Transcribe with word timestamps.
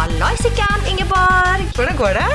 Kari! 0.00 0.16
Hallaisikken, 0.16 0.80
Ingeborg! 0.88 1.64
Hvordan 1.76 1.96
går 1.98 2.14
det? 2.16 2.28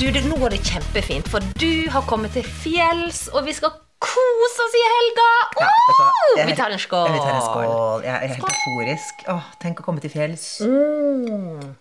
Du, 0.00 0.06
det, 0.12 0.22
nå 0.28 0.36
går 0.40 0.54
det 0.54 0.60
kjempefint, 0.64 1.26
for 1.28 1.44
du 1.60 1.88
har 1.92 2.04
kommet 2.08 2.32
til 2.32 2.44
fjells, 2.46 3.26
og 3.36 3.44
vi 3.44 3.52
skal 3.56 3.74
kose 4.00 4.64
oss 4.64 4.76
i 4.76 4.84
helga! 4.92 5.26
Ja? 5.60 5.68
Åh, 5.68 6.38
Jeg- 6.38 6.46
vi 6.48 6.54
tar 6.56 6.70
en 6.72 6.78
skål! 6.80 7.08
Jeg, 7.10 7.12
vi 7.12 7.18
tar 7.20 7.34
en 7.34 7.42
skål. 7.42 8.04
Jeg 8.04 8.14
er 8.14 8.28
helt 8.32 8.48
euforisk. 8.48 9.26
Åh, 9.28 9.42
tenk 9.60 9.80
å 9.80 9.84
komme 9.84 10.00
til 10.00 10.10
fjells. 10.10 10.46
Mm. 10.64 11.74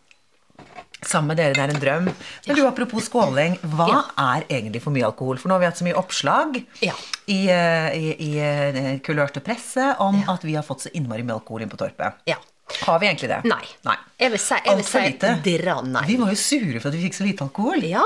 Sammen 1.05 1.27
med 1.31 1.37
dere, 1.37 1.53
det 1.53 1.63
er 1.63 1.73
en 1.75 1.79
drøm. 1.81 2.09
Men 2.47 2.55
du, 2.57 2.65
apropos 2.67 3.05
skåling, 3.07 3.55
hva 3.61 3.87
er 4.17 4.43
egentlig 4.49 4.81
for 4.83 4.91
mye 4.91 5.05
alkohol? 5.05 5.37
For 5.37 5.47
nå 5.47 5.55
har 5.55 5.59
vi 5.63 5.65
hatt 5.69 5.77
så 5.79 5.85
mye 5.87 5.95
oppslag 5.95 6.59
Ja. 6.81 6.93
i, 7.27 7.47
eh, 7.47 7.87
i, 7.95 8.11
i 8.19 8.31
eh, 8.39 8.99
kulørte 8.99 9.39
presse 9.39 9.95
om 9.99 10.23
at 10.27 10.43
vi 10.43 10.55
har 10.55 10.63
fått 10.63 10.81
så 10.87 10.91
innmari 10.93 11.23
mye 11.23 11.39
alkohol 11.39 11.61
inn 11.61 11.69
på 11.71 11.77
torpet. 11.77 12.19
Ja. 12.27 12.35
Har 12.65 12.99
vi 12.99 13.05
egentlig 13.07 13.29
det? 13.29 13.41
Nei. 13.45 13.61
Nei. 13.85 13.95
Jeg 14.17 14.31
vil 14.33 14.41
si, 14.41 14.55
jeg 14.65 14.79
vil 14.79 14.87
si 14.89 15.01
dirra 15.45 15.75
nei. 15.85 16.01
Vi 16.07 16.15
var 16.17 16.31
jo 16.33 16.39
sure 16.39 16.79
for 16.81 16.89
at 16.89 16.95
vi 16.97 17.03
fikk 17.05 17.17
så 17.19 17.27
lite 17.27 17.45
alkohol. 17.45 17.83
Ja, 17.85 18.05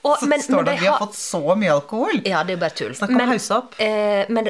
og, 0.00 0.14
Så 0.22 0.28
men, 0.30 0.40
står 0.40 0.64
det 0.64 0.74
at 0.78 0.80
vi 0.80 0.88
har 0.88 0.98
fått 1.02 1.18
så 1.18 1.42
mye 1.58 1.74
alkohol. 1.74 2.22
Ja, 2.24 2.40
det 2.48 2.56
er 2.56 2.62
bare 2.62 2.76
tull. 2.80 2.94
Snakk 2.96 3.12
om 3.12 3.20
å 3.26 3.28
hausse 3.34 3.58
opp. 3.58 3.76
Eh, 3.82 4.24
men 4.32 4.48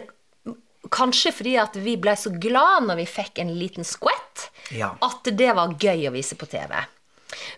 kanskje 0.94 1.32
fordi 1.34 1.56
at 1.60 1.76
vi 1.82 1.96
ble 2.00 2.14
så 2.18 2.30
glad 2.40 2.86
når 2.86 3.02
vi 3.02 3.08
fikk 3.10 3.42
en 3.42 3.52
liten 3.58 3.86
skvett, 3.86 4.46
Ja. 4.70 4.94
at 5.02 5.24
det 5.24 5.50
var 5.58 5.74
gøy 5.74 6.06
å 6.08 6.14
vise 6.14 6.38
på 6.38 6.46
TV. 6.50 6.76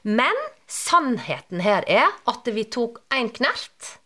Men 0.03 0.37
sannheten 0.69 1.61
her 1.65 1.85
er 1.89 2.09
at 2.29 2.49
vi 2.49 2.65
tok 2.65 3.03
én 3.13 3.29
knert 3.37 3.99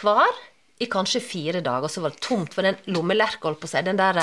hver 0.00 0.32
i 0.78 0.86
kanskje 0.92 1.22
fire 1.24 1.60
dager, 1.64 1.88
så 1.88 2.02
var 2.04 2.12
det 2.12 2.20
tomt 2.20 2.52
for 2.52 2.66
den 2.66 2.76
lommelerka, 2.92 3.46
holdt 3.48 3.62
på 3.62 3.68
å 3.68 3.70
si. 3.72 3.80
Den 3.86 3.96
der 3.96 4.18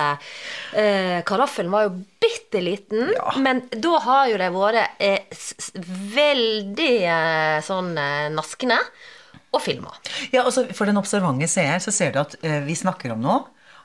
eh, 0.77 1.21
karaffelen 1.25 1.71
var 1.73 1.87
jo 1.87 1.95
bitte 2.21 2.61
liten, 2.61 3.09
Ja. 3.15 3.33
men 3.41 3.63
da 3.73 3.95
har 4.05 4.27
jo 4.29 4.37
de 4.37 4.49
vært 4.53 5.01
eh, 5.01 5.25
veldig 6.13 6.91
eh, 7.09 7.57
sånn 7.65 7.93
eh, 7.97 8.27
naskende 8.33 8.77
og 9.53 9.61
filma. 9.61 9.92
Ja, 10.33 10.45
og 10.47 10.53
For 10.73 10.89
den 10.89 10.97
observante 11.02 11.49
seer 11.49 11.81
så 11.83 11.93
ser 11.93 12.13
du 12.15 12.21
at 12.23 12.37
eh, 12.42 12.61
vi 12.65 12.75
snakker 12.77 13.13
om 13.15 13.21
noe, 13.25 13.42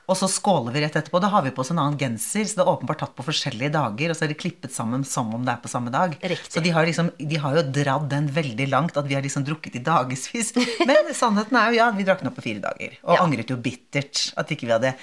og 0.09 0.17
så 0.17 0.27
skåler 0.31 0.73
vi 0.75 0.81
rett 0.83 0.95
etterpå. 0.99 1.21
Da 1.21 1.29
har 1.31 1.43
vi 1.45 1.51
på 1.55 1.61
oss 1.63 1.69
en 1.73 1.79
annen 1.81 1.99
genser, 2.01 2.47
så 2.49 2.57
det 2.59 2.65
er 2.65 2.71
åpenbart 2.73 2.99
tatt 3.03 3.13
på 3.17 3.25
forskjellige 3.27 3.71
dager, 3.75 4.09
og 4.13 4.17
så 4.17 4.25
er 4.25 4.33
det 4.33 4.39
klippet 4.41 4.73
sammen 4.75 5.05
som 5.07 5.29
om 5.37 5.45
det 5.45 5.53
er 5.53 5.61
på 5.63 5.71
samme 5.71 5.93
dag. 5.93 6.17
Riktig. 6.19 6.51
Så 6.57 6.63
de 6.65 6.73
har, 6.75 6.89
liksom, 6.89 7.11
de 7.19 7.39
har 7.43 7.59
jo 7.59 7.65
dratt 7.79 8.09
den 8.11 8.27
veldig 8.35 8.69
langt, 8.73 8.97
at 8.97 9.07
vi 9.09 9.15
har 9.19 9.23
liksom 9.25 9.45
drukket 9.47 9.77
i 9.79 9.83
dagevis. 9.85 10.53
Men 10.89 11.13
sannheten 11.15 11.55
er 11.61 11.71
jo 11.71 11.79
ja, 11.83 11.89
vi 11.95 12.07
drakk 12.07 12.23
den 12.25 12.31
opp 12.33 12.39
på 12.41 12.47
fire 12.49 12.65
dager. 12.65 12.97
Og 13.05 13.15
Ja. 13.15 13.23
angret 13.23 13.49
jo 13.53 13.57
bittert 13.61 14.31
at 14.39 14.49
ikke 14.51 14.65
vi 14.67 14.73
hadde 14.75 14.95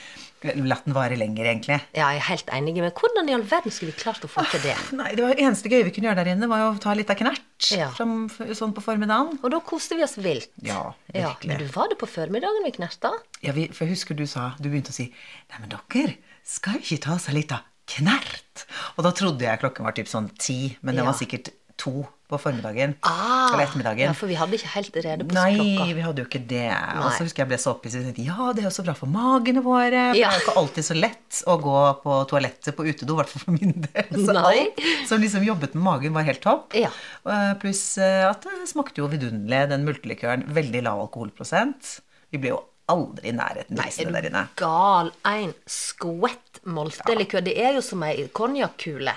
latt 0.69 0.85
den 0.87 0.95
vare 0.95 1.17
lenger, 1.19 1.47
egentlig. 1.49 1.79
Ja, 1.97 2.11
jeg 2.13 2.21
er 2.21 2.27
helt 2.29 2.51
enig, 2.55 2.75
men 2.85 2.93
hvordan 2.95 3.29
i 3.31 3.35
all 3.35 3.43
verden 3.49 3.73
skulle 3.73 3.95
vi 3.95 3.99
klart 4.03 4.23
å 4.23 4.29
få 4.31 4.45
til 4.53 4.61
det? 4.63 4.75
Nei, 4.95 5.15
det 5.17 5.25
var 5.25 5.35
eneste 5.43 5.71
gøye 5.73 5.87
vi 5.89 5.91
kunne 5.97 6.11
gjøre 6.11 6.21
der 6.23 6.35
inne, 6.37 6.47
var 6.51 6.61
jo 6.63 6.69
å 6.75 6.79
ta 6.83 6.93
litt 6.95 7.11
av 7.11 7.19
knert 7.19 7.43
Ja. 7.73 7.89
som, 7.97 8.29
sånn 8.29 8.75
på 8.77 8.83
formiddagen. 8.85 9.39
Og 9.43 9.51
da 9.51 9.61
koste 9.65 9.97
vi 9.97 10.05
oss 10.05 10.17
vilt. 10.21 10.51
Ja, 10.63 10.93
Ja, 11.15 11.35
men 11.45 11.59
du 11.63 11.67
var 11.73 11.89
det 11.89 11.97
på 11.99 12.07
formiddagen 12.11 12.65
vi 12.67 12.73
knerta? 12.77 13.13
Ja, 13.43 13.53
vi, 13.57 13.69
for 13.73 13.87
jeg 13.87 13.95
husker 13.97 14.15
du 14.19 14.27
sa, 14.27 14.51
du 14.61 14.69
begynte 14.69 14.93
å 14.93 14.97
si 14.97 15.07
Nei, 15.51 15.61
men 15.63 15.71
dere, 15.73 16.17
skal 16.45 16.77
jo 16.77 16.85
ikke 16.85 17.03
ta 17.09 17.17
seg 17.19 17.35
litt 17.39 17.53
av 17.57 17.65
knert? 17.87 18.67
Og 18.97 19.05
da 19.07 19.13
trodde 19.17 19.47
jeg 19.47 19.61
klokken 19.63 19.87
var 19.89 19.97
typ 19.97 20.09
sånn 20.11 20.29
ti, 20.37 20.77
men 20.83 20.95
det 20.97 21.05
Ja. 21.05 21.11
var 21.11 21.17
sikkert 21.19 21.53
to 21.81 22.07
på 22.27 22.39
formiddagen. 22.43 22.97
Ah, 23.07 23.53
eller 23.53 23.69
ettermiddagen. 23.69 24.09
Ja, 24.09 24.15
for 24.19 24.27
vi 24.27 24.35
hadde 24.35 24.57
ikke 24.59 24.71
helt 24.73 24.97
rede 25.05 25.23
på 25.29 25.35
Nei, 25.37 25.53
klokka. 25.55 25.85
Nei, 25.85 25.93
vi 25.95 26.03
hadde 26.03 26.23
jo 26.25 26.27
ikke 26.27 26.41
det. 26.51 26.63
Og 26.99 27.05
så 27.15 27.23
husker 27.23 27.45
jeg 27.45 27.51
ble 27.53 27.59
så 27.63 27.71
opphisset 27.77 28.01
og 28.03 28.09
tenkte 28.09 28.25
ja, 28.27 28.49
det 28.57 28.65
er 28.65 28.67
jo 28.67 28.73
så 28.75 28.85
bra 28.89 28.95
for 28.99 29.13
magene 29.13 29.63
våre. 29.63 30.01
For 30.11 30.19
Ja. 30.19 30.33
det 30.33 30.35
er 30.35 30.41
jo 30.41 30.45
ikke 30.49 30.57
alltid 30.65 30.89
så 30.89 30.97
lett 30.99 31.41
å 31.47 31.57
gå 31.63 31.77
på 32.03 32.17
toalettet 32.33 32.75
på 32.75 32.87
utedo, 32.89 33.15
i 33.15 33.21
hvert 33.21 33.31
fall 33.31 33.45
for 33.47 33.55
min 33.55 33.77
del. 33.87 34.11
Så 34.27 34.35
Nei. 34.35 34.43
alt 34.67 34.83
som 35.07 35.23
liksom 35.23 35.47
jobbet 35.47 35.79
med 35.79 35.87
magen, 35.87 36.17
var 36.19 36.27
helt 36.27 36.43
topp. 36.43 36.75
Ja. 36.75 36.91
Eh, 37.31 37.53
Pluss 37.63 37.85
eh, 38.03 38.25
at 38.27 38.43
det 38.43 38.67
smakte 38.73 39.05
jo 39.05 39.11
vidunderlig, 39.13 39.69
den 39.71 39.87
multelikøren. 39.87 40.49
Veldig 40.57 40.83
lav 40.83 41.05
alkoholprosent. 41.07 42.01
Vi 42.35 42.43
ble 42.43 42.57
jo 42.57 42.65
aldri 42.91 43.31
i 43.33 43.35
nærheten 43.35 43.79
av 43.83 43.87
er 43.99 44.13
der 44.15 44.27
inne. 44.29 44.43
gal? 44.59 45.09
En 45.27 45.51
skvett 45.67 46.46
moltelikør. 46.67 47.45
Det 47.47 47.55
er 47.63 47.77
jo 47.79 47.83
som 47.85 48.03
ei 48.07 48.27
konjakkule. 48.35 49.15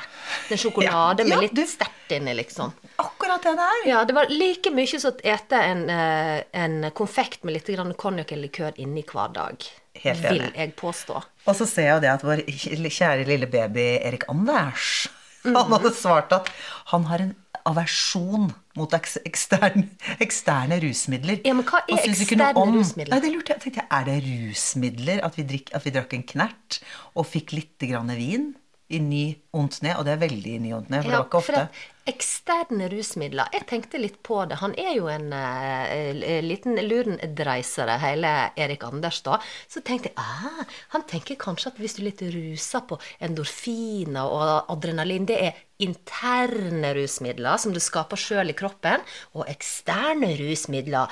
En 0.50 0.62
sjokolade 0.62 1.26
Ja, 1.26 1.28
ja, 1.28 1.36
med 1.36 1.44
litt 1.48 1.56
du- 1.56 1.66
sterkt 1.68 2.12
inni, 2.16 2.34
liksom. 2.38 2.74
Akkurat 2.98 3.44
det 3.44 3.56
der. 3.58 3.88
Ja, 3.88 4.04
det 4.06 4.16
var 4.16 4.30
like 4.30 4.72
mye 4.72 5.00
som 5.00 5.12
å 5.12 5.20
ete 5.24 5.56
en, 5.56 5.90
eh, 5.90 6.44
en 6.54 6.92
konfekt 6.92 7.44
med 7.44 7.54
litt 7.54 7.68
konjakk 7.98 8.32
eller 8.32 8.48
likør 8.48 8.74
inni 8.78 9.04
hver 9.04 9.34
dag. 9.34 9.64
Helt 10.00 10.22
Vil 10.22 10.52
jeg 10.56 10.76
påstå. 10.76 11.24
Og 11.48 11.56
så 11.56 11.68
ser 11.68 11.84
jeg 11.84 11.96
jo 11.96 12.02
det 12.06 12.12
at 12.14 12.22
vår 12.24 12.44
kjære 12.90 13.28
lille 13.28 13.48
baby 13.48 14.00
Erik 14.00 14.24
Anders 14.30 15.08
mm. 15.44 15.56
Han 15.56 15.72
hadde 15.72 15.92
svart 15.96 16.32
at 16.32 16.50
han 16.94 17.04
har 17.10 17.20
en 17.20 17.36
aversjon 17.70 18.50
mot 18.80 18.96
eks 18.96 19.18
ekstern, 19.28 19.88
eksterne 20.24 20.80
rusmidler. 20.84 21.42
Ja, 21.48 21.56
men 21.58 21.68
hva 21.68 21.84
er 21.86 22.02
eksterne 22.08 22.52
rusmidler? 22.58 23.14
Nei, 23.16 23.22
det 23.26 23.34
lurte 23.34 23.56
jeg. 23.56 23.64
tenkte 23.66 23.84
jeg, 23.84 23.90
Er 23.98 24.08
det 24.10 24.18
rusmidler 24.26 25.22
at 25.28 25.38
vi, 25.40 25.46
drikk, 25.54 25.74
at 25.78 25.86
vi 25.86 25.94
drakk 25.96 26.16
en 26.18 26.26
knert 26.34 26.80
og 27.16 27.30
fikk 27.30 27.54
litt 27.58 27.88
grann 27.90 28.12
vin 28.18 28.52
i 28.90 29.00
ny 29.04 29.24
ondt 29.54 29.82
ned? 29.86 29.96
Og 30.00 30.08
det 30.08 30.16
er 30.16 30.24
veldig 30.26 30.58
i 30.58 30.62
ny 30.66 30.76
ondt 30.78 30.94
ned, 30.94 31.04
for 31.04 31.12
det 31.12 31.20
var 31.20 31.30
ikke 31.30 31.44
ofte. 31.44 31.66
Eksterne 32.10 32.90
rusmidler 32.92 33.52
Jeg 33.54 33.68
tenkte 33.70 34.02
litt 34.02 34.18
på 34.26 34.42
det. 34.50 34.60
Han 34.64 34.74
er 34.80 34.94
jo 34.98 35.08
en 35.12 35.30
uh, 35.34 36.42
liten 36.46 36.80
lurendreisere, 36.88 37.98
hele 38.02 38.34
Erik 38.60 38.84
Anders, 38.88 39.22
da. 39.26 39.40
Så 39.70 39.84
tenkte 39.86 40.12
jeg 40.12 40.18
ah, 40.20 40.64
han 40.96 41.06
tenker 41.10 41.40
kanskje 41.40 41.74
at 41.74 41.82
hvis 41.82 41.98
du 41.98 42.04
er 42.04 42.10
litt 42.10 42.24
rusa 42.34 42.82
på 42.90 43.00
endorfiner 43.26 44.36
og 44.36 44.72
adrenalin, 44.74 45.28
det 45.30 45.40
er 45.50 45.66
interne 45.80 46.94
rusmidler 46.98 47.60
som 47.62 47.76
du 47.76 47.82
skaper 47.84 48.20
sjøl 48.20 48.52
i 48.52 48.58
kroppen. 48.58 49.04
Og 49.38 49.48
eksterne 49.52 50.34
rusmidler, 50.40 51.12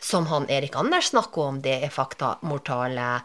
som 0.00 0.28
han 0.30 0.48
Erik 0.52 0.76
Anders 0.78 1.12
snakker 1.12 1.50
om, 1.50 1.62
det 1.64 1.80
er 1.82 1.94
fakta 1.94 2.36
mortale 2.46 3.16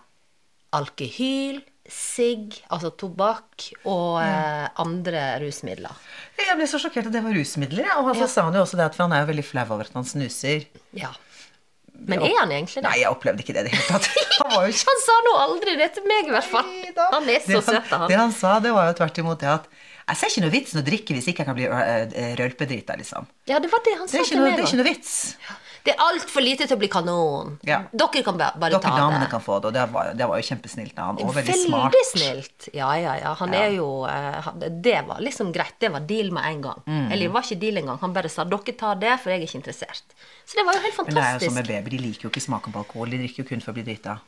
alkyhyl, 0.76 1.62
sigg, 1.92 2.56
altså 2.72 2.90
tobakk, 2.98 3.68
og 3.86 4.22
eh, 4.24 4.68
andre 4.82 5.24
rusmidler. 5.44 5.98
Jeg 6.42 6.58
ble 6.60 6.68
så 6.70 6.80
sjokkert 6.82 7.10
at 7.12 7.16
det 7.16 7.22
var 7.26 7.36
rusmidler. 7.36 7.86
Ja. 7.88 8.00
Og 8.02 8.16
så 8.16 8.24
Ja. 8.26 8.30
sa 8.32 8.46
han 8.48 8.56
jo 8.58 8.64
også 8.66 8.80
det 8.80 8.88
at 8.90 8.98
han 9.02 9.12
er 9.14 9.26
jo 9.26 9.30
veldig 9.34 9.46
flau 9.46 9.66
over 9.76 9.86
at 9.90 9.94
han 10.00 10.08
snuser. 10.08 10.66
Ja. 10.98 11.12
Men 12.02 12.24
er 12.26 12.34
han 12.40 12.50
egentlig 12.50 12.80
det? 12.82 12.88
Nei, 12.88 12.96
jeg 13.04 13.12
opplevde 13.14 13.44
ikke 13.44 13.54
det 13.54 13.62
i 13.62 13.70
det 13.70 13.74
hele 13.76 13.86
tatt. 13.94 14.08
Han 14.42 14.50
var 14.56 14.64
jo 14.66 14.74
Han 14.74 15.02
sa 15.04 15.16
nå 15.28 15.34
aldri 15.38 15.76
det 15.78 15.90
til 15.94 16.08
meg, 16.10 16.32
i 16.32 16.34
hvert 16.34 16.48
fall. 16.50 16.66
Neida. 16.66 17.06
Han 17.14 17.28
er 17.30 17.44
så 17.46 17.60
søt, 17.62 17.92
han. 17.92 18.08
Det 18.10 18.18
han 18.18 18.32
sa, 18.34 18.56
det 18.64 18.72
var 18.74 18.88
jo 18.90 18.96
tvert 18.98 19.20
imot 19.22 19.44
det 19.44 19.52
at 19.54 19.68
jeg 20.08 20.18
ser 20.18 20.32
ikke 20.32 20.42
noe 20.48 20.54
vits 20.56 20.74
i 20.74 20.80
å 20.82 20.84
drikke 20.88 21.14
hvis 21.14 21.28
ikke 21.30 21.44
jeg 21.44 21.48
kan 21.52 21.56
bli 21.60 21.68
rølpedrita, 22.40 22.96
liksom. 23.00 23.28
Ja, 23.48 23.60
det 23.62 23.70
var 23.72 23.84
det 23.86 23.94
han 24.00 24.10
sa 24.10 24.24
til 24.26 24.42
meg 24.42 24.58
det 24.58 24.64
er 24.64 24.68
ikke 24.72 24.80
noe 24.82 24.88
vits. 24.90 25.14
Det 25.84 25.94
er 25.96 26.02
altfor 26.06 26.44
lite 26.46 26.68
til 26.70 26.76
å 26.78 26.80
bli 26.80 26.88
kanon. 26.94 27.56
Ja. 27.66 27.80
Dere 27.92 28.22
kan 28.24 28.38
bare, 28.38 28.54
bare 28.62 28.76
Dere 28.76 28.82
ta 28.84 28.92
damene 28.98 29.24
det. 29.26 29.30
kan 29.32 29.42
få 29.42 29.60
det, 29.62 29.72
og 29.72 29.74
det 29.74 29.86
var, 29.94 30.12
det 30.14 30.28
var 30.30 30.38
jo 30.42 30.46
kjempesnilt 30.46 31.00
av 31.00 31.06
han, 31.10 31.22
og 31.26 31.34
veldig 31.36 31.56
smart. 31.64 31.96
snilt. 32.12 32.68
Ja, 32.78 32.92
ja, 33.02 33.16
ja. 33.18 33.34
Han 33.40 33.54
er 33.58 33.70
jo 33.78 33.88
eh, 34.06 34.52
Det 34.70 35.00
var 35.08 35.20
liksom 35.26 35.52
greit. 35.52 35.80
Det 35.82 35.90
var 35.92 36.06
deal 36.06 36.30
med 36.32 36.46
en 36.52 36.62
gang. 36.62 36.84
Mm. 36.86 37.12
Eller 37.12 37.26
det 37.26 37.34
var 37.34 37.42
ikke 37.48 37.60
deal 37.66 37.78
engang. 37.82 37.98
Han 38.02 38.14
bare 38.14 38.30
sa 38.30 38.44
'dere 38.46 38.78
tar 38.78 38.96
det, 39.02 39.16
for 39.24 39.30
jeg 39.32 39.42
er 39.42 39.48
ikke 39.48 39.62
interessert'. 39.64 40.14
Så 40.46 40.54
det 40.60 40.66
var 40.66 40.74
jo 40.78 40.82
helt 40.86 40.98
Men 40.98 41.16
det 41.16 41.24
er 41.24 41.34
jo 41.34 41.40
som 41.40 41.56
fantastisk. 41.56 41.56
med 41.56 41.68
baby, 41.68 41.90
de 41.90 41.98
liker 41.98 42.24
jo 42.24 42.30
ikke 42.30 42.42
smaken 42.46 42.74
på 42.74 42.80
alkohol, 42.86 43.10
de 43.10 43.18
drikker 43.18 43.44
jo 43.44 43.50
kun 43.50 43.62
for 43.62 43.72
å 43.72 43.74
bli 43.74 43.84
drita. 43.84 44.20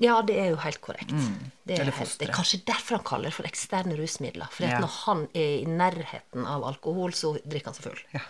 Ja, 0.00 0.22
det 0.22 0.36
er 0.38 0.50
jo 0.50 0.56
helt 0.62 0.80
korrekt. 0.80 1.10
Det, 1.66 1.74
er 1.78 1.90
helt, 1.90 2.18
det 2.20 2.28
er 2.28 2.32
kanskje 2.32 2.60
derfor 2.64 2.96
han 3.00 3.04
kaller 3.04 3.30
det 3.30 3.34
for 3.34 3.42
eksterne 3.48 3.96
rusmidler. 3.98 4.46
For 4.54 4.62
Ja. 4.64 4.78
når 4.78 4.92
han 5.06 5.24
er 5.34 5.62
i 5.62 5.66
nærheten 5.66 6.46
av 6.46 6.62
alkohol, 6.62 7.10
så 7.12 7.34
drikker 7.42 7.72
han 7.72 7.74
seg 7.74 7.82
full. 7.88 7.98
Ja. 8.14 8.20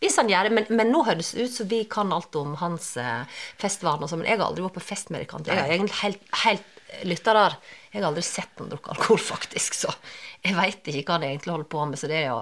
Hvis 0.00 0.16
han 0.16 0.30
gjør 0.32 0.48
det, 0.48 0.52
men, 0.56 0.68
men 0.80 0.92
nå 0.94 1.02
høres 1.04 1.34
det 1.36 1.46
ut 1.46 1.56
som 1.58 1.68
vi 1.70 1.82
kan 1.90 2.12
alt 2.16 2.36
om 2.40 2.54
hans 2.60 2.94
eh, 3.00 3.40
festvaner. 3.60 4.08
sånn, 4.08 4.22
Men 4.22 4.32
jeg 4.32 4.40
har 4.40 4.46
aldri 4.48 4.64
vært 4.64 4.78
på 4.78 4.86
fest 4.90 5.12
med 5.12 5.26
dere 5.26 5.42
Jeg 5.44 5.60
har 5.60 5.74
egentlig 5.74 6.00
helt, 6.00 6.22
helt 6.44 7.04
lyttere. 7.06 7.50
Jeg 7.90 8.00
har 8.00 8.08
aldri 8.08 8.24
sett 8.24 8.62
han 8.62 8.70
drukke 8.72 8.94
alkohol, 8.94 9.20
faktisk. 9.34 9.76
Så 9.76 9.92
jeg 10.40 10.56
veit 10.56 10.88
ikke 10.88 11.04
hva 11.04 11.20
han 11.20 11.28
egentlig 11.28 11.54
holder 11.56 11.70
på 11.76 11.84
med. 11.90 12.00
Så 12.00 12.10
det 12.10 12.22
er 12.22 12.32
jo 12.32 12.40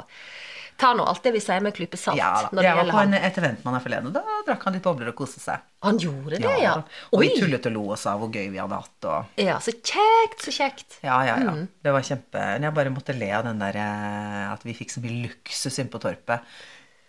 Ta 0.79 0.93
nå 0.95 1.03
alt 1.11 1.25
det 1.27 1.33
vi 1.35 1.41
sier 1.43 1.59
med 1.59 1.75
klype 1.75 1.99
salt. 1.99 2.21
Ja 2.21 2.47
da. 2.53 2.63
Jeg 2.63 2.77
var 2.79 2.93
på 2.93 3.01
en, 3.03 3.17
et 3.19 3.39
event 3.41 3.65
med 3.65 3.75
han 3.75 3.83
forleden, 3.83 4.13
og 4.13 4.15
da 4.15 4.37
drakk 4.47 4.67
han 4.69 4.77
litt 4.77 4.85
bobler 4.85 5.11
og 5.11 5.17
koste 5.19 5.43
seg. 5.43 5.65
Han 5.83 5.99
gjorde 5.99 6.39
det, 6.39 6.53
ja. 6.63 6.77
Og 7.11 7.25
vi 7.25 7.33
tullet 7.35 7.67
og 7.67 7.75
lo 7.75 7.83
og 7.89 7.99
sa 7.99 8.13
hvor 8.21 8.31
gøy 8.31 8.47
vi 8.53 8.61
hadde 8.63 8.79
hatt. 8.79 9.09
og... 9.11 9.33
Ja, 9.43 9.57
så 9.59 9.75
kjekt, 9.75 10.45
så 10.47 10.55
kjekt. 10.55 11.01
Ja, 11.03 11.19
ja, 11.27 11.35
ja. 11.43 11.57
Mm. 11.57 11.67
Det 11.83 11.95
var 11.97 12.07
kjempe 12.07 12.45
Jeg 12.63 12.75
bare 12.79 12.95
måtte 12.95 13.19
le 13.19 13.33
av 13.35 13.49
den 13.49 13.59
der 13.59 13.81
eh, 13.83 14.45
at 14.53 14.63
vi 14.67 14.77
fikk 14.79 14.95
så 14.95 15.03
mye 15.03 15.19
luksus 15.27 15.81
inn 15.83 15.91
på 15.91 15.99
torpet. 16.05 16.47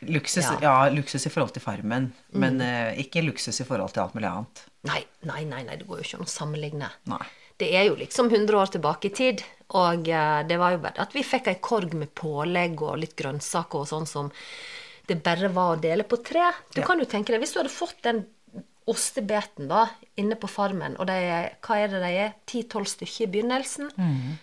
Luksus, 0.01 0.45
ja. 0.45 0.57
Ja. 0.61 0.73
Mm. 0.89 0.95
luksus 0.95 1.25
i 1.27 1.29
forhold 1.33 1.51
til 1.53 1.61
Farmen, 1.63 2.11
men 2.31 2.61
uh, 2.63 2.93
ikke 2.99 3.23
luksus 3.25 3.59
i 3.59 3.65
forhold 3.67 3.91
til 3.93 4.03
alt 4.05 4.13
mulig 4.15 4.29
annet. 4.29 4.63
Nei, 4.87 5.01
nei, 5.27 5.43
nei, 5.43 5.63
nei, 5.67 5.75
det 5.75 5.87
går 5.89 5.99
jo 5.99 6.05
ikke 6.07 6.19
an 6.21 6.27
å 6.29 6.31
sammenligne. 6.31 6.89
Nei. 7.11 7.25
Det 7.59 7.67
er 7.75 7.89
jo 7.89 7.97
liksom 7.99 8.29
100 8.31 8.55
år 8.55 8.71
tilbake 8.77 9.09
i 9.09 9.15
tid, 9.17 9.43
og 9.75 10.07
uh, 10.07 10.39
det 10.47 10.57
var 10.61 10.71
jo 10.77 10.83
bare 10.85 11.03
at 11.03 11.11
vi 11.17 11.25
fikk 11.27 11.49
ei 11.51 11.57
korg 11.59 11.93
med 11.99 12.13
pålegg 12.15 12.79
og 12.81 13.01
litt 13.01 13.17
grønnsaker 13.19 13.83
og 13.83 13.89
sånn 13.91 14.07
som 14.07 14.31
det 15.09 15.19
bare 15.25 15.49
var 15.51 15.75
å 15.75 15.81
dele 15.81 16.05
på 16.07 16.21
tre. 16.23 16.51
Du 16.73 16.79
Ja. 16.81 16.87
kan 16.87 16.99
jo 17.01 17.05
tenke 17.09 17.33
deg, 17.33 17.41
hvis 17.41 17.51
du 17.55 17.59
hadde 17.59 17.73
fått 17.73 17.99
den 18.05 18.23
ostebeten 18.89 19.67
da, 19.69 19.85
inne 20.19 20.35
på 20.39 20.49
farmen, 20.51 20.95
og 20.99 21.07
de 21.09 21.13
er, 21.13 21.49
hva 21.65 21.77
er 21.83 21.91
det 21.93 21.99
de 22.03 22.11
er, 22.25 22.33
10-12 22.49 22.89
stykker 22.95 23.25
i 23.25 23.29
begynnelsen, 23.35 23.91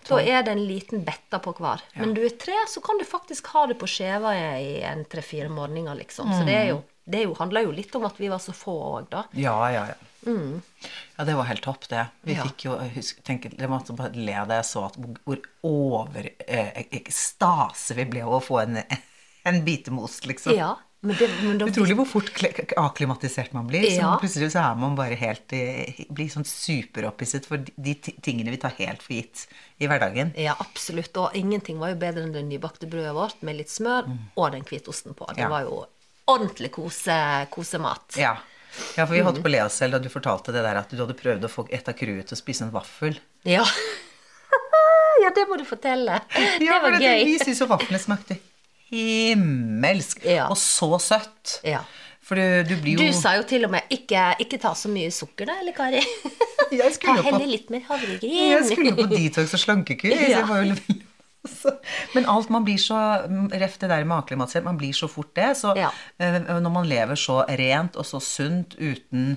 da 0.09 0.19
er 0.23 0.43
det 0.47 0.55
en 0.55 0.65
liten 0.69 1.05
betta 1.07 1.41
på 1.43 1.53
hver. 1.59 1.83
Men 1.99 2.15
du 2.17 2.23
er 2.25 2.37
tre, 2.41 2.55
så 2.71 2.81
kan 2.85 2.99
du 3.01 3.05
faktisk 3.09 3.47
ha 3.55 3.67
det 3.71 3.79
på 3.81 3.89
skjeva 3.91 4.33
i 4.61 4.77
en 4.87 5.05
tre-fire 5.05 5.49
morgener, 5.53 5.95
liksom. 5.99 6.31
Så 6.33 6.45
det 6.49 6.55
er 6.63 6.69
jo, 6.73 6.83
det 7.07 7.25
jo, 7.27 7.35
handler 7.39 7.67
jo 7.69 7.75
litt 7.77 7.95
om 7.99 8.07
at 8.09 8.17
vi 8.23 8.31
var 8.33 8.41
så 8.43 8.55
få 8.57 8.75
òg, 8.97 9.11
da. 9.13 9.27
Ja, 9.39 9.59
ja, 9.75 9.87
ja. 9.93 9.99
Ja, 10.27 11.25
det 11.25 11.35
var 11.39 11.47
helt 11.47 11.63
topp, 11.63 11.85
det. 11.89 12.07
Vi 12.27 12.33
Mm. 12.35 12.37
Ja. 12.39 12.45
fikk 12.49 12.65
jo 12.67 12.77
husk, 12.97 13.21
tenk, 13.23 13.45
Jeg 13.59 13.69
måtte 13.71 13.95
bare 13.97 14.11
le 14.15 14.33
da 14.49 14.57
jeg 14.59 14.65
så 14.67 14.87
at 14.87 14.97
hvor- 14.97 15.45
over 15.63 16.31
eh, 16.49 16.83
ekstase 16.91 17.95
vi 17.95 18.05
ble 18.11 18.23
av 18.25 18.33
å 18.35 18.43
få 18.43 18.59
en, 18.63 18.81
en 19.45 19.61
bitemost, 19.65 20.27
liksom. 20.27 20.57
Ja, 20.57 20.77
men 21.07 21.17
det, 21.19 21.29
men 21.43 21.59
da 21.61 21.67
Utrolig 21.71 21.95
hvor 21.99 22.07
fort 22.11 22.31
aklimatisert 22.83 23.53
man 23.57 23.67
blir. 23.71 23.87
Så 23.95 24.11
plutselig 24.21 24.51
så 24.55 24.63
er 24.65 24.79
man 24.81 24.97
bare 24.99 25.17
helt 25.21 25.49
blir 26.11 26.29
sånn 26.33 26.45
superopphisset 26.49 27.47
for 27.49 27.59
de- 27.63 27.73
de 27.79 27.95
tingene 28.27 28.51
vi 28.53 28.59
tar 28.63 28.75
helt 28.79 29.03
for 29.03 29.15
gitt 29.17 29.47
i 29.81 29.87
hverdagen. 29.91 30.35
Ja, 30.37 30.55
absolutt. 30.61 31.17
Og 31.23 31.35
ingenting 31.39 31.79
var 31.79 31.95
jo 31.95 32.01
bedre 32.03 32.25
enn 32.27 32.33
det 32.35 32.45
nybakte 32.49 32.89
brødet 32.91 33.15
vårt 33.15 33.43
med 33.43 33.57
litt 33.57 33.69
smør 33.73 34.11
og 34.37 34.53
den 34.53 34.65
hvitosten 34.69 35.15
på. 35.15 35.27
Det 35.35 35.45
Ja. 35.47 35.49
var 35.49 35.63
jo 35.63 35.87
ordentlig 36.29 36.73
kose, 36.73 37.47
kosemat. 37.51 38.17
Ja. 38.19 38.37
ja, 38.97 39.07
for 39.07 39.15
vi 39.15 39.21
Mm. 39.21 39.27
holdt 39.27 39.43
på 39.43 39.49
å 39.49 39.51
le 39.53 39.61
oss 39.65 39.75
selv 39.79 39.93
da 39.93 39.99
du 39.99 40.09
fortalte 40.09 40.53
det 40.53 40.63
der 40.67 40.77
at 40.77 40.89
du 40.91 40.97
hadde 40.97 41.15
prøvd 41.15 41.45
å 41.45 41.49
få 41.49 41.67
et 41.73 41.89
av 41.89 41.95
crewet 41.95 42.27
til 42.27 42.37
å 42.37 42.43
spise 42.43 42.63
en 42.63 42.73
vaffel. 42.73 43.17
Ja. 43.45 43.63
ja, 45.23 45.31
det 45.35 45.47
må 45.49 45.57
du 45.59 45.65
fortelle. 45.65 46.21
Ja, 46.35 46.59
det 46.59 46.69
for 46.69 46.83
var 46.91 46.97
at 46.99 47.03
gøy. 47.03 47.25
Vi 47.25 47.39
syntes 47.39 47.61
jo 47.63 47.67
vaflene 47.71 48.01
smakte 48.03 48.39
himmelsk. 48.93 50.25
Ja. 50.27 50.49
Og 50.53 50.59
så 50.61 50.89
søtt. 51.03 51.59
Ja. 51.67 51.81
For 52.27 52.35
du, 52.39 52.63
du 52.67 52.75
blir 52.83 52.97
jo 52.97 53.05
Du 53.07 53.15
sa 53.15 53.37
jo 53.39 53.45
til 53.47 53.65
og 53.69 53.71
med 53.77 53.87
ikke, 53.95 54.23
ikke 54.43 54.59
ta 54.63 54.73
så 54.75 54.91
mye 54.91 55.13
sukker, 55.15 55.47
da, 55.47 55.61
eller 55.63 55.75
Kari? 55.77 56.01
Jeg 56.81 56.95
skulle 56.97 57.21
jo 57.21 57.23
på- 57.23 57.29
heller 57.31 57.47
litt 57.47 57.69
mer 57.71 57.85
havregryn. 57.87 58.33
Jeg 58.57 58.65
skulle 58.73 58.95
på 58.99 59.07
detox 59.13 59.55
og 59.55 59.63
slankekur. 59.63 60.11
Ja. 60.17 60.41
jeg 60.41 60.49
var 60.49 60.65
jo 60.65 60.73
litt- 60.73 61.05
Men 62.17 62.27
alt 62.27 62.49
man 62.51 62.65
blir 62.67 62.81
så 62.83 62.99
Ref 63.55 63.77
det 63.79 63.87
der 63.93 64.03
med 64.05 64.17
akklimatisert, 64.19 64.65
man 64.67 64.79
blir 64.81 64.91
så 64.99 65.07
fort 65.09 65.31
det. 65.39 65.53
Så 65.61 65.77
Ja. 65.79 65.93
eh, 66.19 66.41
når 66.59 66.73
man 66.75 66.89
lever 66.91 67.15
så 67.15 67.45
rent 67.47 67.95
og 67.97 68.05
så 68.09 68.19
sunt 68.21 68.75
uten 68.81 69.37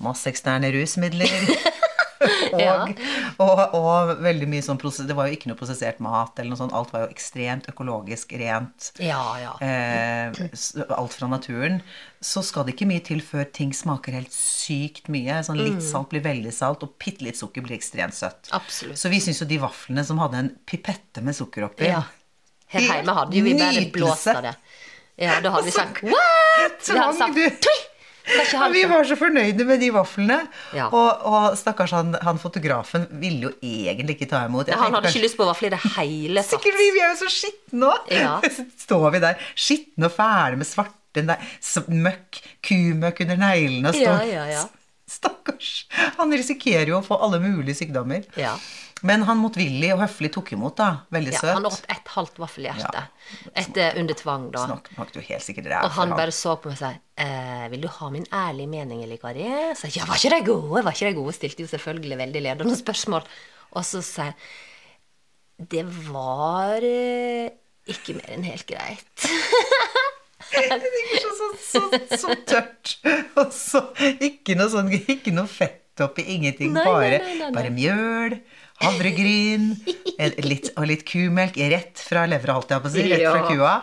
masse 0.00 0.26
eksterne 0.32 0.72
rusmidler 0.74 1.28
og, 2.54 2.94
og, 3.42 3.62
og 3.78 4.14
veldig 4.24 4.48
mye 4.50 4.64
sånn 4.64 4.78
Det 4.78 5.16
var 5.16 5.28
jo 5.28 5.36
ikke 5.36 5.50
noe 5.50 5.58
prosessert 5.58 6.00
mat 6.04 6.38
eller 6.38 6.52
noe 6.54 6.60
sånt. 6.60 6.74
Alt 6.76 6.92
var 6.94 7.06
jo 7.06 7.12
ekstremt 7.14 7.68
økologisk 7.72 8.32
rent. 8.40 8.92
Ja, 9.02 9.22
ja. 9.40 9.54
Eh, 9.64 10.44
alt 10.94 11.16
fra 11.16 11.30
naturen. 11.30 11.80
Så 12.24 12.42
skal 12.46 12.64
det 12.64 12.76
ikke 12.76 12.88
mye 12.88 13.04
til 13.04 13.20
før 13.24 13.44
ting 13.52 13.74
smaker 13.76 14.16
helt 14.16 14.32
sykt 14.34 15.10
mye. 15.12 15.42
Sånn 15.44 15.54
Mm. 15.64 15.78
Litt 15.78 15.84
salt 15.86 16.10
blir 16.10 16.22
veldig 16.24 16.52
salt, 16.52 16.82
og 16.84 16.96
bitte 17.00 17.24
litt 17.24 17.38
sukker 17.38 17.64
blir 17.64 17.76
ekstremt 17.78 18.16
søtt. 18.16 18.50
Absolutt. 18.56 18.98
Så 18.98 19.10
vi 19.12 19.20
syns 19.22 19.40
jo 19.42 19.48
de 19.48 19.60
vaflene 19.62 20.04
som 20.06 20.20
hadde 20.22 20.40
en 20.42 20.50
pipette 20.68 21.22
med 21.24 21.36
sukker 21.36 21.68
oppi 21.68 21.88
ja. 21.88 22.02
Her 22.74 22.88
hjemme 22.88 23.14
hadde 23.14 23.38
jo 23.38 23.44
vi 23.46 23.54
bare 23.58 23.86
blåst 23.94 24.32
av 24.32 24.42
det. 24.42 24.54
Ja, 25.20 25.38
da 25.44 25.52
hadde 25.54 25.68
vi 25.68 25.74
sagt 25.74 26.02
What?! 26.10 26.80
Vi 26.88 26.98
hadde 26.98 27.18
sagt 27.20 27.38
Ja, 28.24 28.68
vi 28.72 28.82
var 28.88 29.04
så 29.04 29.16
fornøyde 29.20 29.66
med 29.68 29.80
de 29.82 29.90
vaflene. 29.92 30.38
Ja. 30.72 30.86
Og, 30.88 31.24
og 31.28 31.56
stakkars 31.60 31.92
han, 31.92 32.14
han 32.24 32.38
fotografen 32.40 33.04
ville 33.20 33.50
jo 33.50 33.52
egentlig 33.60 34.16
ikke 34.16 34.30
ta 34.30 34.44
imot. 34.48 34.70
Jeg 34.70 34.78
Han 34.80 34.94
hadde 34.94 35.02
kanskje- 35.10 35.18
ikke 35.20 35.26
lyst 35.26 35.36
på 35.40 35.48
vafler 35.50 35.68
i 35.68 35.74
det 35.76 35.82
hele 35.98 36.40
tatt. 36.40 36.54
Sikkert 36.54 36.78
vi, 36.80 36.86
vi 36.96 37.02
er 37.04 37.12
jo 37.12 37.18
så 37.20 37.28
skitne 37.34 37.90
òg. 37.92 38.14
Ja. 38.16 38.38
Så 38.48 38.64
står 38.86 39.10
vi 39.16 39.20
der 39.26 39.44
skitne 39.54 40.08
og 40.08 40.16
fæle 40.16 40.56
med 40.62 40.66
svarte 40.70 41.26
møkk, 41.92 42.40
kumøkk 42.66 43.20
under 43.26 43.36
neglene 43.44 43.92
og 43.92 43.98
står 44.00 44.24
Ja, 44.24 44.24
ja, 44.24 44.46
ja. 44.56 44.64
Stakkars. 45.14 45.84
Han 46.16 46.32
risikerer 46.32 46.88
jo 46.90 46.96
å 46.98 47.04
få 47.04 47.18
alle 47.22 47.38
mulige 47.44 47.76
sykdommer. 47.84 48.24
Ja. 48.40 48.54
Men 49.04 49.24
han 49.28 49.36
motvillig 49.36 49.90
og 49.92 50.00
høflig 50.00 50.30
tok 50.32 50.54
imot, 50.56 50.78
da. 50.80 50.88
Veldig 51.12 51.32
Ja, 51.34 51.40
søt. 51.42 51.54
han 51.58 51.66
åt 51.68 51.82
et 51.92 52.10
halvt 52.14 52.38
vaffelhjerte. 52.40 53.02
Etter 53.60 53.98
under 54.00 54.16
tvang, 54.16 54.46
da. 54.54 54.62
Snakk, 54.64 54.88
snakk 54.96 55.10
jo 55.18 55.24
helt 55.26 55.44
sikkert 55.44 55.68
det 55.68 55.74
er 55.76 55.84
Og 55.84 55.92
han 55.98 56.14
bare 56.16 56.32
så 56.32 56.54
på 56.56 56.70
meg 56.72 56.78
og 56.78 56.80
sa 56.80 56.92
eh, 57.20 57.68
'Vil 57.68 57.82
du 57.84 57.88
ha 57.88 58.08
min 58.10 58.24
ærlige 58.32 58.68
mening, 58.68 59.02
eller, 59.04 59.20
Kari?' 59.20 59.74
Så 59.76 59.88
jeg, 59.88 59.96
ja, 60.00 60.06
var 60.08 60.16
ikke 60.16 60.32
de 60.32 60.44
gode? 60.48 60.84
Var 60.84 60.92
ikke 60.96 61.10
de 61.10 61.18
gode? 61.20 61.32
Stilte 61.36 61.62
jo 61.62 61.68
selvfølgelig 61.68 62.18
veldig 62.18 62.42
ledende 62.42 62.76
spørsmål. 62.84 63.22
Og 63.72 63.84
så 63.84 64.00
sa 64.02 64.22
jeg 64.30 64.34
Det 65.70 65.84
var 66.10 66.80
eh, 66.82 67.50
ikke 67.86 68.14
mer 68.16 68.32
enn 68.34 68.44
helt 68.44 68.66
greit. 68.66 69.20
Så, 70.54 71.46
så, 71.58 71.80
så, 71.80 72.18
så 72.18 72.34
tørt. 72.46 72.98
Og 73.40 73.48
så 73.52 73.80
ikke 74.22 74.54
noe 74.54 74.70
sånn 74.70 74.90
Ikke 74.92 75.32
noe 75.34 75.48
fett 75.50 75.80
oppi, 76.00 76.24
ingenting. 76.34 76.72
Nei, 76.74 76.84
bare, 76.84 77.18
nei, 77.22 77.34
nei, 77.38 77.50
bare 77.54 77.70
mjøl, 77.74 78.36
havregryn 78.82 79.68
litt, 80.44 80.72
og 80.74 80.86
litt 80.90 81.04
kumelk 81.06 81.56
rett 81.70 82.02
fra 82.02 82.24
levra, 82.26 82.56
holdt 82.58 82.74
jeg 82.74 82.82
på 82.82 82.90
å 82.90 82.94
si. 82.94 83.04
Rett 83.12 83.24
fra 83.28 83.42
kua. 83.46 83.74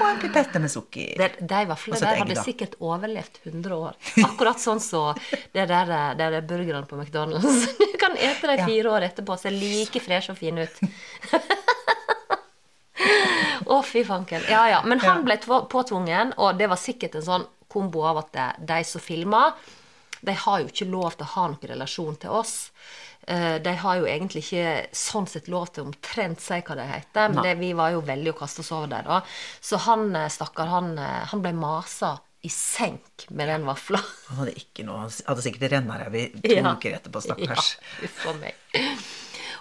Og 0.00 0.06
en 0.10 0.20
pipette 0.20 0.60
med 0.60 0.72
sukker. 0.72 1.14
Det, 1.20 1.30
de 1.40 1.62
vaflene 1.70 1.96
Og 1.96 2.00
så 2.00 2.04
der 2.04 2.12
egg, 2.12 2.22
hadde 2.24 2.36
da. 2.36 2.44
sikkert 2.44 2.76
overlevd 2.80 3.40
100 3.44 3.78
år. 3.78 3.96
Akkurat 4.26 4.60
sånn 4.60 4.82
som 4.84 5.16
det 5.54 5.66
der, 5.70 5.94
det 6.18 6.30
der 6.36 6.48
burgerne 6.48 6.84
på 6.90 7.00
McDonald's. 7.00 7.68
Du 7.94 7.98
kan 8.04 8.18
ete 8.20 8.50
dem 8.50 8.66
fire 8.66 8.90
år 8.92 9.06
etterpå, 9.06 9.36
ser 9.40 9.54
like 9.54 10.00
fresh 10.02 10.28
og 10.34 10.36
fin 10.36 10.58
ut. 10.60 10.80
Å, 13.64 13.78
fy 13.82 14.02
fanken. 14.04 14.42
Ja, 14.50 14.66
ja. 14.68 14.82
Men 14.84 15.00
han 15.00 15.24
ble 15.24 15.38
påtvungen, 15.72 16.34
og 16.36 16.58
det 16.60 16.68
var 16.68 16.80
sikkert 16.80 17.16
en 17.18 17.24
sånn 17.24 17.46
kombo 17.72 18.04
av 18.06 18.20
at 18.26 18.36
de 18.60 18.82
som 18.86 19.02
filma, 19.02 19.46
de 20.26 20.34
har 20.44 20.60
jo 20.62 20.70
ikke 20.72 20.88
lov 20.90 21.16
til 21.18 21.26
å 21.26 21.32
ha 21.36 21.46
noen 21.52 21.70
relasjon 21.74 22.16
til 22.22 22.30
oss. 22.40 22.54
Eh, 23.26 23.56
De 23.64 23.72
har 23.80 23.96
jo 24.00 24.04
egentlig 24.10 24.42
ikke 24.44 24.86
sånn 24.92 25.26
sett 25.30 25.46
lov 25.48 25.70
til 25.72 25.86
omtrent 25.86 26.40
si 26.44 26.58
hva 26.60 26.76
de 26.76 26.84
heter, 26.90 27.32
men 27.32 27.42
det, 27.46 27.54
vi 27.62 27.72
var 27.76 27.94
jo 27.94 28.02
veldig 28.04 28.34
å 28.34 28.38
kaste 28.42 28.60
oss 28.64 28.72
over 28.76 28.90
der 28.92 29.06
da. 29.08 29.22
Så 29.64 29.80
han 29.86 30.10
eh, 30.16 30.28
stakkar, 30.32 30.68
han, 30.72 30.92
eh, 30.98 31.24
han 31.32 31.42
ble 31.44 31.54
masa 31.56 32.18
i 32.44 32.50
senk 32.52 33.24
med 33.32 33.48
den 33.48 33.62
vafla. 33.64 33.96
Han 34.28 34.42
hadde 34.42 34.52
ikke 34.60 34.84
noe 34.84 35.06
Han 35.06 35.12
hadde 35.30 35.44
sikkert 35.46 35.70
rennaræv 35.72 36.16
i 36.20 36.24
to 36.44 36.50
Ja. 36.58 36.74
uker 36.76 36.98
etterpå, 36.98 37.22
stakkars. 37.24 37.70
Ja, 38.04 38.10
for 38.20 38.36
meg. 38.36 38.52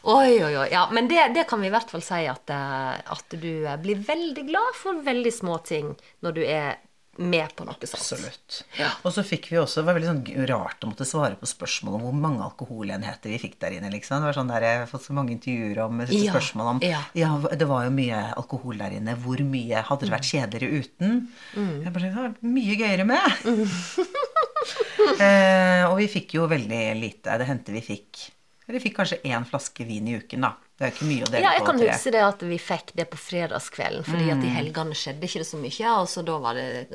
Oi, 0.03 0.33
oi, 0.43 0.51
oi. 0.59 0.65
Ja, 0.73 0.81
men 0.91 1.07
det, 1.07 1.29
det 1.37 1.45
kan 1.47 1.61
vi 1.63 1.69
i 1.69 1.71
hvert 1.71 1.87
fall 1.93 2.03
si 2.03 2.25
at, 2.27 2.51
at 2.51 3.35
du 3.39 3.47
blir 3.85 4.01
veldig 4.03 4.43
glad 4.49 4.75
for 4.75 4.99
veldig 5.05 5.31
små 5.31 5.61
ting 5.63 5.93
når 6.25 6.35
du 6.35 6.41
er 6.43 6.75
med 7.21 7.51
på 7.55 7.65
noe 7.67 7.77
sånt. 7.77 7.93
Absolutt. 7.99 8.59
Ja. 8.79 8.89
Og 9.05 9.13
så 9.13 9.23
fikk 9.25 9.51
vi 9.51 9.59
også, 9.61 9.81
Det 9.81 9.87
var 9.89 9.97
veldig 9.99 10.09
sånn 10.09 10.47
rart 10.49 10.85
å 10.85 10.89
måtte 10.89 11.05
svare 11.05 11.37
på 11.37 11.49
spørsmål 11.49 11.97
om 11.99 12.05
hvor 12.07 12.15
mange 12.17 12.41
alkoholenheter 12.45 13.33
vi 13.33 13.41
fikk 13.41 13.59
der 13.61 13.77
inne. 13.77 13.91
liksom. 13.93 14.23
Det 14.23 14.31
var 14.31 14.37
sånn 14.39 14.49
der, 14.49 14.65
Jeg 14.65 14.79
har 14.81 14.89
fått 14.89 15.05
så 15.05 15.13
mange 15.13 15.35
intervjuer 15.35 15.83
om 15.85 16.01
Ja, 16.01 16.33
spørsmål 16.33 16.71
om 16.73 16.81
ja. 16.83 17.03
Det 17.13 17.69
var 17.69 17.85
jo 17.85 17.93
mye 17.93 18.23
alkohol 18.33 18.81
der 18.81 18.97
inne. 18.97 19.15
Hvor 19.15 19.43
mye 19.45 19.85
hadde 19.85 20.07
det 20.07 20.15
vært 20.15 20.29
kjedeligere 20.31 20.83
uten? 20.83 21.27
Mm. 21.53 21.75
Jeg 21.85 21.93
bare, 21.93 22.09
Det 22.09 22.17
var 22.17 22.35
mye 22.41 22.79
gøyere 22.81 23.05
med. 23.05 23.25
eh, 25.23 25.83
og 25.89 25.97
vi 25.99 26.09
fikk 26.11 26.37
jo 26.39 26.49
veldig 26.49 26.83
lite. 26.97 27.37
Det 27.37 27.49
hendte 27.49 27.75
vi 27.75 27.83
fikk 27.83 28.29
Vi 28.73 28.79
fikk 28.79 28.95
kanskje 29.01 29.21
én 29.27 29.43
flaske 29.45 29.85
vin 29.85 30.07
i 30.07 30.17
uken, 30.17 30.45
da. 30.47 30.55
Det 30.77 30.87
er 30.87 30.91
ikke 30.95 31.05
mye 31.05 31.23
å 31.23 31.29
dele 31.29 31.41
Ja, 31.45 31.51
jeg 31.53 31.65
kan 31.67 31.79
huske 31.79 32.11
det 32.15 32.21
at 32.25 32.39
vi 32.49 32.57
fikk 32.57 32.93
det 32.97 33.05
på 33.11 33.17
fredagskvelden, 33.21 34.03
fordi 34.07 34.31
at 34.33 34.41
i 34.41 34.49
Mm. 34.49 34.55
helgene 34.57 34.95
skjedde 34.97 35.27
ikke 35.27 35.41
det 35.43 35.47
så 35.47 35.57
mye. 35.61 35.91
Og 36.01 36.07
så 36.09 36.23
da 36.25 36.37
var 36.39 36.53
det 36.57 36.87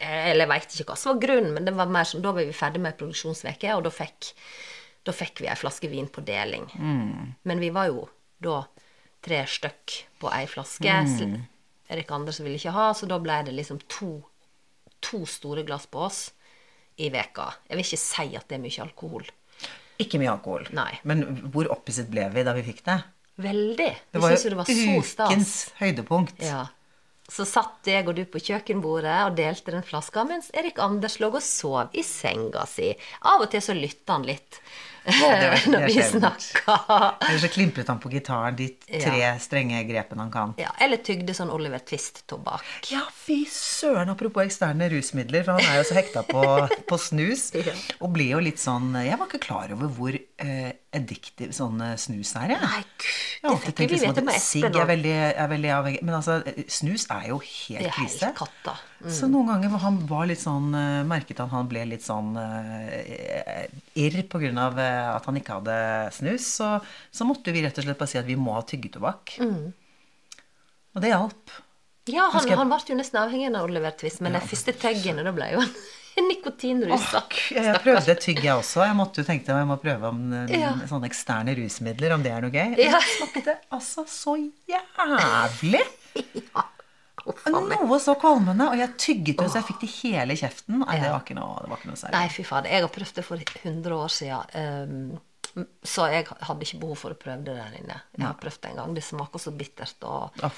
Eller 0.00 0.46
jeg 0.46 0.48
veit 0.48 0.68
ikke 0.80 0.86
hva 0.92 0.96
som 0.96 1.12
var 1.14 1.20
grunnen, 1.26 1.52
men 1.54 1.64
det 1.64 1.74
var 1.76 1.86
mer 1.86 2.04
sånn, 2.08 2.22
da 2.22 2.32
var 2.32 2.44
vi 2.44 2.52
ferdig 2.56 2.80
med 2.80 2.96
produksjonsveke, 2.98 3.74
og 3.76 3.84
da 3.84 3.90
fikk 3.90 4.32
Da 5.06 5.12
fikk 5.12 5.38
vi 5.40 5.46
ei 5.46 5.54
flaske 5.54 5.88
vin 5.88 6.08
på 6.08 6.24
deling. 6.24 6.64
Mm. 6.74 7.34
Men 7.44 7.60
vi 7.60 7.68
var 7.70 7.86
jo 7.86 8.08
da 8.42 8.64
tre 9.22 9.44
stykk 9.46 10.02
på 10.18 10.32
ei 10.34 10.46
flaske. 10.46 10.82
Mm. 11.06 11.44
Erik 11.88 12.10
Anders 12.10 12.40
ville 12.40 12.56
ikke 12.58 12.72
ha, 12.72 12.88
så 12.92 13.06
da 13.06 13.16
ble 13.22 13.44
det 13.44 13.54
liksom 13.54 13.78
to, 13.86 14.24
to 15.00 15.24
store 15.24 15.62
glass 15.62 15.86
på 15.86 16.00
oss 16.08 16.32
i 16.98 17.08
veka. 17.10 17.52
Jeg 17.68 17.76
vil 17.76 17.84
ikke 17.84 17.98
si 18.02 18.34
at 18.34 18.48
det 18.48 18.56
er 18.58 18.62
mye 18.64 18.82
alkohol. 18.82 19.24
Ikke 20.02 20.18
mye 20.18 20.32
alkohol. 20.32 20.66
Nei. 20.72 20.98
Men 21.04 21.22
hvor 21.54 21.70
opphisset 21.70 22.10
ble 22.10 22.26
vi 22.34 22.42
da 22.42 22.52
vi 22.52 22.62
fikk 22.66 22.82
det? 22.84 22.98
Veldig. 23.36 23.90
Det 24.12 24.22
var 24.22 24.32
jo 24.32 24.40
det 24.48 24.56
var 24.56 24.70
ukens 24.70 25.54
høydepunkt. 25.76 26.40
Ja. 26.40 26.66
Så 27.28 27.44
satt 27.48 27.88
jeg 27.90 28.06
og 28.06 28.14
du 28.16 28.22
på 28.30 28.40
kjøkkenbordet 28.40 29.16
og 29.26 29.36
delte 29.38 29.74
den 29.74 29.84
flaska, 29.84 30.22
mens 30.28 30.48
Erik 30.54 30.78
Anders 30.82 31.18
lå 31.20 31.32
og 31.32 31.42
sov 31.42 31.96
i 31.96 32.04
senga 32.06 32.62
si. 32.70 32.92
Av 33.26 33.42
og 33.42 33.50
til 33.52 33.64
så 33.64 33.74
lytta 33.76 34.14
han 34.16 34.28
litt 34.28 34.60
når 35.72 35.86
vi 35.86 36.02
snakka. 36.02 36.76
Eller 37.28 37.40
så 37.42 37.50
klimpret 37.52 37.88
han 37.92 38.00
på 38.02 38.10
gitaren 38.12 38.56
de 38.58 38.68
tre 38.88 39.30
strenge 39.42 39.82
grepene 39.88 40.26
han 40.26 40.32
kan. 40.34 40.54
Ja, 40.60 40.72
eller 40.82 41.00
tygde 41.06 41.34
sånn 41.36 41.52
Oliver 41.54 41.82
Twist-tobakk. 41.86 42.64
Ja, 42.92 43.04
fy 43.14 43.42
søren, 43.50 44.10
apropos 44.12 44.46
eksterne 44.46 44.88
rusmidler, 44.92 45.46
for 45.46 45.58
han 45.60 45.70
er 45.70 45.80
jo 45.82 45.86
så 45.90 45.98
hekta 45.98 46.24
på, 46.28 46.42
på 46.90 46.98
snus. 47.00 47.48
Ja. 47.56 47.74
Og 48.00 48.12
blir 48.16 48.34
jo 48.36 48.42
litt 48.42 48.60
sånn 48.62 48.92
Jeg 49.06 49.16
var 49.18 49.28
ikke 49.30 49.42
klar 49.46 49.72
over 49.74 49.90
hvor 49.96 50.16
eh, 50.16 50.72
addictive 50.96 51.54
sånn 51.56 51.80
eh, 51.84 51.94
snus 52.00 52.34
er, 52.40 52.54
jeg. 52.56 52.60
Nei, 52.62 52.82
gud, 52.96 53.06
Jeg 53.06 53.46
har 53.46 53.54
alltid 53.54 53.76
tenkt 53.78 53.94
vi 53.94 54.00
liksom 54.00 54.30
at 54.32 54.42
Sigg 54.42 54.66
er 54.68 54.90
veldig, 54.90 55.14
er 55.32 55.50
veldig 55.50 55.72
avhengig 55.76 56.02
Men 56.06 56.18
altså, 56.18 56.38
eh, 56.46 56.64
snus 56.72 57.06
er 57.12 57.30
jo 57.30 57.40
Det 57.42 57.80
er 57.86 57.94
krise. 57.94 58.26
helt 58.26 58.38
katta. 58.38 58.76
Mm. 58.96 59.10
Så 59.12 59.26
noen 59.28 59.50
ganger 59.50 59.68
var 59.74 59.82
han 59.84 59.96
var 60.08 60.24
litt 60.30 60.40
sånn 60.40 60.70
eh, 60.72 61.02
Merket 61.04 61.42
han 61.42 61.50
han 61.52 61.66
ble 61.68 61.82
litt 61.84 62.04
sånn 62.06 62.30
uh, 62.32 63.66
irr 63.92 64.16
av 64.56 64.78
eh, 64.80 65.08
at 65.12 65.26
han 65.28 65.36
ikke 65.36 65.58
hadde 65.58 65.74
snus. 66.16 66.46
Så, 66.56 66.70
så 67.12 67.26
måtte 67.28 67.52
vi 67.52 67.60
rett 67.66 67.76
og 67.76 67.84
slett 67.84 67.98
bare 68.00 68.08
si 68.08 68.18
at 68.18 68.24
vi 68.28 68.38
må 68.40 68.54
ha 68.56 68.62
tyggetobakk. 68.64 69.36
Mm. 69.44 69.66
Og 70.96 71.04
det 71.04 71.12
hjalp. 71.12 71.52
Ja, 72.08 72.28
han, 72.32 72.46
jeg- 72.48 72.56
han 72.56 72.70
ble 72.72 72.78
jo 72.88 72.96
nesten 72.96 73.20
avhengig 73.20 73.50
av 73.52 73.66
Oliver 73.68 73.92
Twist, 74.00 74.22
men 74.24 74.32
de 74.38 74.40
første 74.46 74.72
tøggene, 74.80 75.24
da 75.26 75.32
ble 75.36 75.50
jo 75.52 75.60
han 75.60 75.74
nikotinrusa. 76.30 77.20
Jeg, 77.52 77.66
jeg 77.66 77.82
prøvde 77.84 78.14
tygg, 78.22 78.40
jeg 78.46 78.54
også. 78.62 78.80
Jeg 78.86 78.96
måtte 78.96 79.20
jo 79.20 79.26
tenkte 79.28 79.52
jeg 79.58 79.68
må 79.68 79.76
prøve 79.82 80.08
om 80.14 80.22
Ja. 80.48 80.70
sånne 80.88 81.10
eksterne 81.10 81.52
rusmidler, 81.58 82.14
om 82.16 82.24
det 82.24 82.32
er 82.32 82.46
noe 82.46 82.54
gøy. 82.54 82.78
Ja. 82.80 82.96
Det 82.96 83.12
smakte 83.18 83.58
altså 83.76 84.06
så 84.08 84.38
jævlig! 84.40 85.84
Uff 86.16 86.56
a 86.56 86.64
meg. 86.64 86.72
Noe 87.26 88.00
så 88.02 88.16
kvalmende. 88.20 88.68
Og 88.70 88.80
jeg 88.80 88.94
tygget 89.02 89.40
det 89.40 89.48
så 89.50 89.60
jeg 89.60 89.68
fikk 89.70 89.80
det 89.82 89.88
i 89.88 89.94
hele 89.96 90.36
kjeften. 90.38 90.82
Nei, 90.82 90.98
det 91.02 91.12
var 91.12 91.24
ikke 91.24 91.38
noe, 91.38 91.56
det 91.62 91.72
var 91.72 91.80
ikke 91.80 91.90
noe 91.92 92.00
særlig. 92.00 92.18
Nei, 92.18 92.26
fy 92.34 92.44
fader. 92.46 92.74
Jeg 92.74 92.84
har 92.86 92.92
prøvd 92.96 93.16
det 93.18 93.24
for 93.26 93.48
100 93.62 93.96
år 93.96 94.12
siden. 94.16 94.52
Um, 94.60 95.66
så 95.86 96.06
jeg 96.12 96.26
hadde 96.28 96.66
ikke 96.66 96.80
behov 96.82 96.98
for 97.00 97.14
å 97.14 97.18
prøve 97.18 97.46
det 97.46 97.56
der 97.56 97.76
inne. 97.78 97.98
Jeg 98.12 98.26
har 98.26 98.38
prøvd 98.40 98.62
det 98.62 98.70
en 98.70 98.80
gang. 98.82 98.94
Det 98.96 99.04
smaker 99.06 99.42
så 99.42 99.52
bittert. 99.56 100.06
Og 100.06 100.40
ja. 100.42 100.52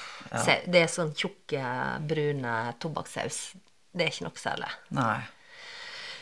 det 0.67 0.83
er 0.83 0.91
sånn 0.91 1.13
tjukk, 1.15 1.55
brun 2.09 2.47
tobakkssaus. 2.83 3.41
Det 3.89 4.05
er 4.05 4.11
ikke 4.11 4.27
noe 4.27 4.41
særlig. 4.41 4.71
Nei. 4.97 5.19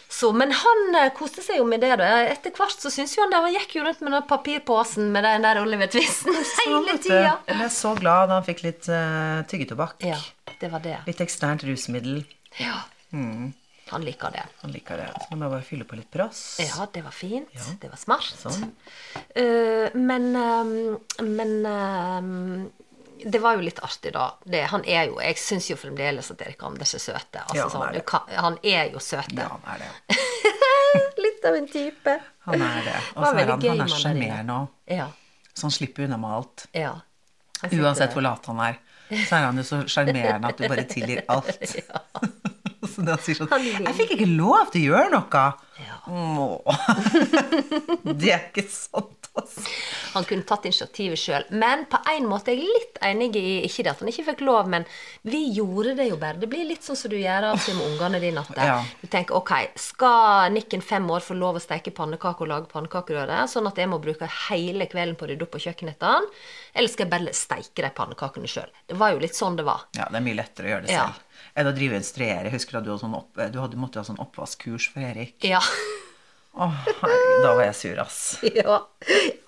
Så, 0.09 0.31
men 0.33 0.53
han 0.55 0.95
eh, 0.95 1.09
koste 1.15 1.43
seg 1.43 1.59
jo 1.59 1.65
med 1.67 1.83
det. 1.83 1.91
da. 1.99 2.07
Etter 2.31 2.53
hvert 2.55 2.79
så 2.79 2.91
syns 2.93 3.17
jo 3.17 3.25
han 3.25 3.33
det. 3.33 3.41
Han 3.43 3.55
gikk 3.57 3.75
jo 3.77 3.83
rundt 3.85 4.01
med 4.05 4.15
den 4.15 4.25
papirposen 4.29 5.11
med 5.13 5.27
den 5.27 5.45
der 5.45 5.59
Oliver 5.61 5.91
Twisten 5.91 6.37
hele 6.63 6.95
tida. 6.95 7.35
Jeg 7.47 7.59
ble 7.59 7.69
så 7.75 7.93
glad 7.99 8.31
da 8.31 8.39
han 8.39 8.47
fikk 8.47 8.63
litt 8.65 8.87
uh, 8.87 9.43
tyggetobakk. 9.51 10.07
Ja, 10.07 10.19
det 10.61 10.71
var 10.71 10.83
det. 10.85 11.01
Litt 11.09 11.23
eksternt 11.27 11.67
rusmiddel. 11.67 12.23
Ja. 12.61 12.79
Han 13.11 14.03
liker 14.03 14.31
det. 14.31 14.43
Han 14.63 14.71
liker 14.71 14.99
det. 14.99 15.11
Så 15.15 15.31
nå 15.31 15.39
må 15.39 15.47
jeg 15.47 15.55
bare 15.57 15.67
fylle 15.67 15.87
på 15.87 15.99
litt 15.99 16.09
brass. 16.11 16.41
Ja, 16.63 16.87
det 16.91 17.03
var 17.05 17.15
fint. 17.15 17.51
Det 17.81 17.91
var 17.91 17.99
smart. 17.99 18.31
Sånn. 18.39 18.71
Uh, 19.35 19.91
men 19.95 20.31
uh, 20.35 20.97
men 21.23 21.53
ehm, 21.65 22.67
det 23.25 23.39
var 23.41 23.57
jo 23.57 23.63
litt 23.65 23.79
artig, 23.83 24.11
da. 24.13 24.27
Det, 24.43 24.61
han 24.71 24.83
er 24.85 25.09
jo 25.09 25.19
Jeg 25.23 25.37
syns 25.41 25.69
jo 25.71 25.77
fremdeles 25.79 26.31
at 26.33 26.41
Erik 26.45 26.63
Anders 26.63 26.93
er 26.97 27.03
søte. 27.03 27.43
Altså, 27.43 27.57
Ja, 27.57 27.63
han 27.63 27.71
sånn, 27.71 27.85
er 27.87 27.97
du 27.97 28.41
han 28.41 28.57
er 28.63 28.91
jo 28.93 28.99
søte. 29.03 29.35
Ja, 29.41 29.47
han 29.53 29.67
er 29.75 29.85
det. 29.85 30.17
litt 31.25 31.45
av 31.45 31.55
en 31.59 31.67
type. 31.71 32.17
Han 32.47 32.61
er 32.61 32.83
det. 32.85 32.97
Og 33.15 33.25
så 33.25 33.31
er 33.33 33.51
han, 33.51 33.65
han 33.67 33.85
er 33.85 33.93
sjarmerende 33.93 34.59
òg. 34.61 34.67
Ja. 34.97 35.07
Så 35.53 35.67
han 35.67 35.73
slipper 35.73 36.05
unna 36.07 36.17
med 36.21 36.37
alt. 36.39 36.67
ja. 36.77 36.95
Uansett 37.63 38.11
det. 38.11 38.13
Hvor 38.13 38.21
lat 38.21 38.45
han 38.45 38.59
er, 38.61 38.75
så 39.25 39.39
er 39.39 39.45
han 39.47 39.57
jo 39.57 39.63
så 39.65 39.79
sjarmerende 39.89 40.51
at 40.51 40.59
du 40.59 40.67
bare 40.69 40.83
tilgir 40.89 41.23
alt. 41.33 41.63
så 42.97 43.05
da 43.05 43.13
han 43.15 43.21
sier 43.23 43.37
sånn 43.37 43.53
'Jeg 43.53 43.95
fikk 44.01 44.17
ikke 44.17 44.31
lov 44.33 44.73
til 44.73 44.89
å 44.89 44.97
gjøre 44.97 45.13
noe'. 45.13 45.45
Ja. 45.77 46.01
Det 48.17 48.31
er 48.33 48.47
ikke 48.49 48.63
sant, 48.71 49.27
altså. 49.37 49.61
Han 50.15 50.25
kunne 50.25 50.41
tatt 50.49 50.63
initiativet 50.65 51.19
sjøl. 51.21 51.43
Men 51.53 51.83
på 51.91 51.99
en 52.09 52.25
måte 52.29 52.49
er 52.49 52.57
jeg 52.57 52.65
litt 52.65 52.97
enig 53.05 53.35
i 53.37 53.43
Ikke 53.67 53.83
det 53.85 53.91
at 53.91 53.99
han 54.01 54.09
ikke 54.09 54.23
fikk 54.31 54.41
lov, 54.47 54.65
men 54.71 54.87
vi 55.27 55.43
gjorde 55.53 55.93
det 55.99 56.07
jo 56.09 56.17
bare. 56.17 56.39
Det 56.41 56.49
blir 56.49 56.65
litt 56.65 56.81
sånn 56.87 56.97
som 56.97 57.11
du 57.13 57.17
gjør 57.19 57.45
av 57.51 57.59
og 57.59 57.61
til 57.61 57.77
med 57.77 57.85
ungene 57.91 58.19
dine. 58.23 58.41
At 58.41 58.57
Ja. 58.71 58.79
Du 59.03 59.07
tenker 59.13 59.37
ok, 59.37 59.53
skal 59.77 60.49
Nikken 60.55 60.81
fem 60.81 61.05
år 61.13 61.21
få 61.21 61.37
lov 61.37 61.59
å 61.59 61.61
steke 61.61 61.93
pannekaker 61.93 62.41
og 62.47 62.51
lage 62.55 62.71
pannekakerøre, 62.73 63.43
sånn 63.51 63.69
at 63.69 63.77
jeg 63.77 63.91
må 63.93 64.01
bruke 64.01 64.25
hele 64.49 64.89
kvelden 64.89 65.13
på 65.19 65.27
å 65.27 65.29
rydde 65.29 65.45
opp 65.45 65.53
på 65.53 65.61
kjøkkenet 65.67 66.01
hans? 66.01 66.33
Eller 66.73 66.89
skal 66.89 67.05
jeg 67.05 67.13
bare 67.13 67.33
steike 67.37 67.85
de 67.85 67.91
pannekakene 67.93 68.49
sjøl? 68.49 68.73
Det 68.89 68.97
var 68.97 69.13
jo 69.13 69.21
litt 69.21 69.37
sånn 69.37 69.53
det 69.59 69.65
var. 69.69 69.85
Ja, 69.93 70.09
det 70.09 70.17
er 70.17 70.25
mye 70.25 70.41
lettere 70.41 70.65
å 70.65 70.71
gjøre 70.73 70.85
det 70.87 70.93
Ja. 70.97 71.05
selv. 71.05 71.13
Enn 71.17 71.23
å 71.65 71.73
drive 71.73 71.97
og 71.97 72.03
instruere. 72.03 72.45
Jeg 72.45 72.53
husker 72.53 72.77
at 72.77 72.85
du, 72.85 72.91
hadde 72.91 73.01
sånn 73.01 73.15
opp, 73.17 73.31
du 73.33 73.57
hadde, 73.57 73.79
måtte 73.81 73.97
ha 73.97 74.05
sånn 74.05 74.19
oppvaskkurs 74.21 74.91
for 74.93 75.01
Erik. 75.07 75.39
Ja. 75.47 75.61
Åh, 76.57 76.77
herregud, 76.85 77.41
da 77.45 77.53
var 77.57 77.65
jeg 77.67 77.77
sur, 77.77 77.99
ass. 78.01 78.19
ja. 78.59 78.77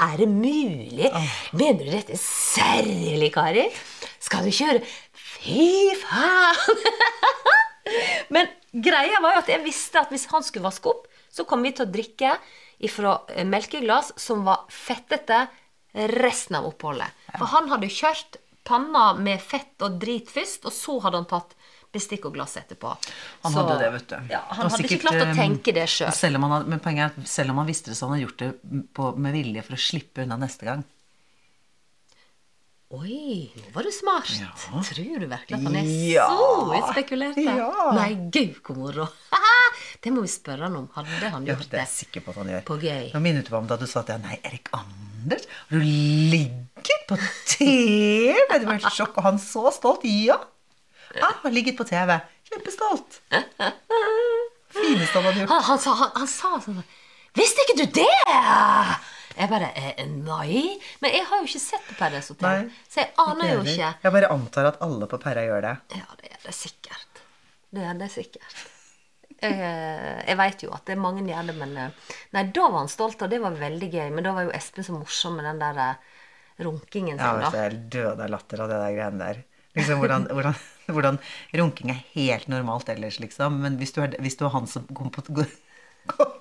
Er 0.06 0.16
det 0.22 0.28
mulig? 0.30 1.10
Mener 1.58 1.84
du 1.86 1.92
dette 1.94 2.18
særlig, 2.22 3.32
Kari? 3.34 3.68
Skal 4.22 4.46
du 4.46 4.54
kjøre 4.54 4.82
Fy 5.14 5.94
faen! 6.02 6.84
Men 8.34 8.50
greia 8.74 9.22
var 9.24 9.38
jo 9.38 9.42
at 9.42 9.50
jeg 9.50 9.64
visste 9.64 10.02
at 10.02 10.12
hvis 10.14 10.28
han 10.30 10.46
skulle 10.46 10.68
vaske 10.68 10.92
opp, 10.92 11.08
så 11.30 11.46
kom 11.50 11.64
vi 11.66 11.72
til 11.74 11.88
å 11.88 11.94
drikke 11.94 12.36
fra 12.92 13.16
melkeglass 13.48 14.14
som 14.20 14.46
var 14.48 14.66
fettete 14.72 15.48
resten 15.94 16.60
av 16.60 16.68
oppholdet. 16.70 17.10
For 17.38 17.50
han 17.54 17.70
hadde 17.72 17.90
kjørt 17.92 18.38
panna 18.68 19.14
med 19.18 19.42
fett 19.42 19.82
og 19.86 19.98
drit 20.02 20.30
først, 20.30 20.68
og 20.70 20.76
så 20.76 21.00
hadde 21.04 21.24
han 21.24 21.30
tatt 21.30 21.56
bestikk 21.94 22.26
og 22.30 22.34
glass 22.36 22.56
etterpå. 22.60 22.92
Han 23.44 23.52
Så- 23.54 23.64
hadde 23.66 23.80
det, 23.82 23.92
vet 23.94 24.08
du. 24.08 24.16
Ja, 24.30 24.40
Og 24.50 24.56
han 24.56 24.70
hadde 24.70 24.78
sikkert, 24.78 24.92
ikke 24.92 25.08
klart 25.08 25.22
å 25.24 25.28
eh, 25.30 25.36
tenke 25.36 25.74
det 25.74 25.88
sjøl. 25.90 26.12
Selv 26.14 26.40
men 26.40 26.80
poenget 26.80 27.06
er 27.18 27.22
at 27.24 27.28
selv 27.28 27.50
om 27.52 27.58
han 27.58 27.68
visste 27.68 27.90
det, 27.92 27.98
så 27.98 28.08
han 28.08 28.18
hadde 28.18 28.28
gjort 28.28 28.38
det 28.38 28.52
på, 28.94 29.18
med 29.18 29.34
vilje 29.34 29.64
for 29.66 29.74
å 29.74 29.82
slippe 29.82 30.24
unna 30.24 30.38
neste 30.38 30.66
gang. 30.70 30.84
Oi, 32.90 33.52
nå 33.54 33.68
var 33.76 33.86
du 33.86 33.92
smart. 33.94 34.30
Ja. 34.42 34.48
Tror 34.58 35.20
du 35.22 35.28
virkelig 35.30 35.58
at 35.60 35.62
han 35.62 35.76
er 35.78 35.86
Ja. 36.10 36.26
så 36.26 36.72
utspekulert? 36.74 37.38
Ja. 37.38 37.92
Nei, 37.94 38.16
gud, 38.34 38.56
hvor 38.66 38.78
moro. 38.80 39.06
det 40.02 40.12
må 40.12 40.22
vi 40.26 40.32
spørre 40.34 40.66
han 40.66 40.76
om. 40.76 40.88
Hadde 40.96 41.30
han 41.30 41.46
gjort 41.46 41.60
det 41.60 41.68
er 41.68 41.76
det? 41.76 41.84
jeg 41.86 41.92
sikker 41.94 42.22
på 42.26 42.34
at 42.34 42.40
han 42.42 42.48
gjør. 42.56 42.64
På 42.66 42.80
gøy. 42.82 43.12
Nå 43.14 43.22
minnet 43.22 43.46
du 43.46 43.52
meg 43.54 43.60
om 43.62 43.68
da 43.70 43.78
du 43.78 43.86
sa 43.86 44.02
at 44.02 44.10
ham 44.16 44.26
Nei, 44.26 44.40
Erik 44.44 44.72
Anders, 44.74 45.46
har 45.70 45.78
du 45.78 45.86
ligget 45.86 47.06
på 47.08 47.18
TV? 47.46 48.34
Det 48.50 48.66
var 48.66 48.80
helt 48.80 48.98
sjokk, 48.98 49.18
og 49.22 49.24
han 49.30 49.38
så 49.38 49.70
stolt. 49.76 50.02
Ja. 50.10 50.40
Ah, 51.22 51.50
ligget 51.50 51.78
på 51.78 51.86
TV. 51.90 52.20
Kjempestolt. 52.50 53.22
Fineste 54.74 55.18
han 55.18 55.26
hadde 55.26 55.40
gjort. 55.40 55.50
Han, 55.50 55.64
han, 55.64 55.80
sa, 55.82 55.94
han, 55.98 56.12
han 56.16 56.30
sa 56.30 56.52
sånn 56.62 56.84
Visste 57.38 57.64
ikke 57.66 57.78
du 57.80 57.86
det? 58.00 58.08
Jeg 59.40 59.50
bare 59.52 59.70
eh, 59.78 60.02
Nei. 60.10 60.80
Men 61.04 61.14
jeg 61.14 61.28
har 61.30 61.42
jo 61.42 61.48
ikke 61.48 61.62
sett 61.62 61.86
på 61.88 61.96
Paradise 62.00 62.34
Hotel, 62.34 62.66
Nei, 62.66 62.82
så 62.90 63.04
jeg 63.04 63.12
aner 63.24 63.54
jo 63.54 63.62
ikke. 63.64 63.92
Jeg 64.04 64.16
bare 64.16 64.32
antar 64.34 64.72
at 64.72 64.82
alle 64.86 65.08
på 65.10 65.20
Perra 65.22 65.46
gjør 65.46 65.64
det. 65.66 65.76
Ja, 65.96 66.18
det 66.20 66.34
er 66.34 66.42
det 66.44 66.56
sikkert. 66.58 67.24
Det 67.70 67.86
er 67.86 68.00
det 68.02 68.10
sikkert. 68.14 68.64
Jeg, 69.40 69.56
jeg 70.28 70.36
veit 70.42 70.64
jo 70.66 70.74
at 70.76 70.84
det 70.90 70.98
er 70.98 71.00
mange 71.00 71.24
gjør 71.24 71.52
det, 71.52 71.56
men 71.62 71.78
eh, 71.80 72.16
Nei, 72.36 72.44
da 72.56 72.66
var 72.68 72.82
han 72.82 72.92
stolt, 72.92 73.22
og 73.24 73.32
det 73.32 73.40
var 73.44 73.56
veldig 73.62 73.92
gøy. 73.94 74.08
Men 74.18 74.26
da 74.28 74.34
var 74.36 74.50
jo 74.50 74.56
Espen 74.58 74.86
så 74.86 74.98
morsom 74.98 75.38
med 75.40 75.48
den 75.48 75.62
der 75.62 75.84
eh, 75.86 76.18
runkingen 76.66 77.16
sin, 77.16 77.24
da. 77.24 77.46
Ja, 77.46 77.54
jeg 77.56 77.70
er 77.70 77.78
død 77.96 78.26
av 78.26 78.34
latter 78.36 78.66
av 78.66 78.74
det 78.74 78.82
der 78.84 78.98
greiene 78.98 79.30
der. 79.30 79.46
Liksom 79.78 80.02
hvordan, 80.02 80.28
hvordan, 80.34 80.56
hvordan 80.90 81.18
runking 81.60 81.92
er 81.94 82.00
helt 82.16 82.48
normalt 82.50 82.90
ellers, 82.90 83.20
liksom. 83.22 83.60
Men 83.64 83.78
hvis 83.80 83.94
du 83.96 84.02
er, 84.04 84.16
hvis 84.24 84.38
du 84.40 84.46
er 84.48 84.54
han 84.56 84.68
som 84.68 84.88
går 84.90 85.12
på, 85.14 85.26
går, 85.40 85.52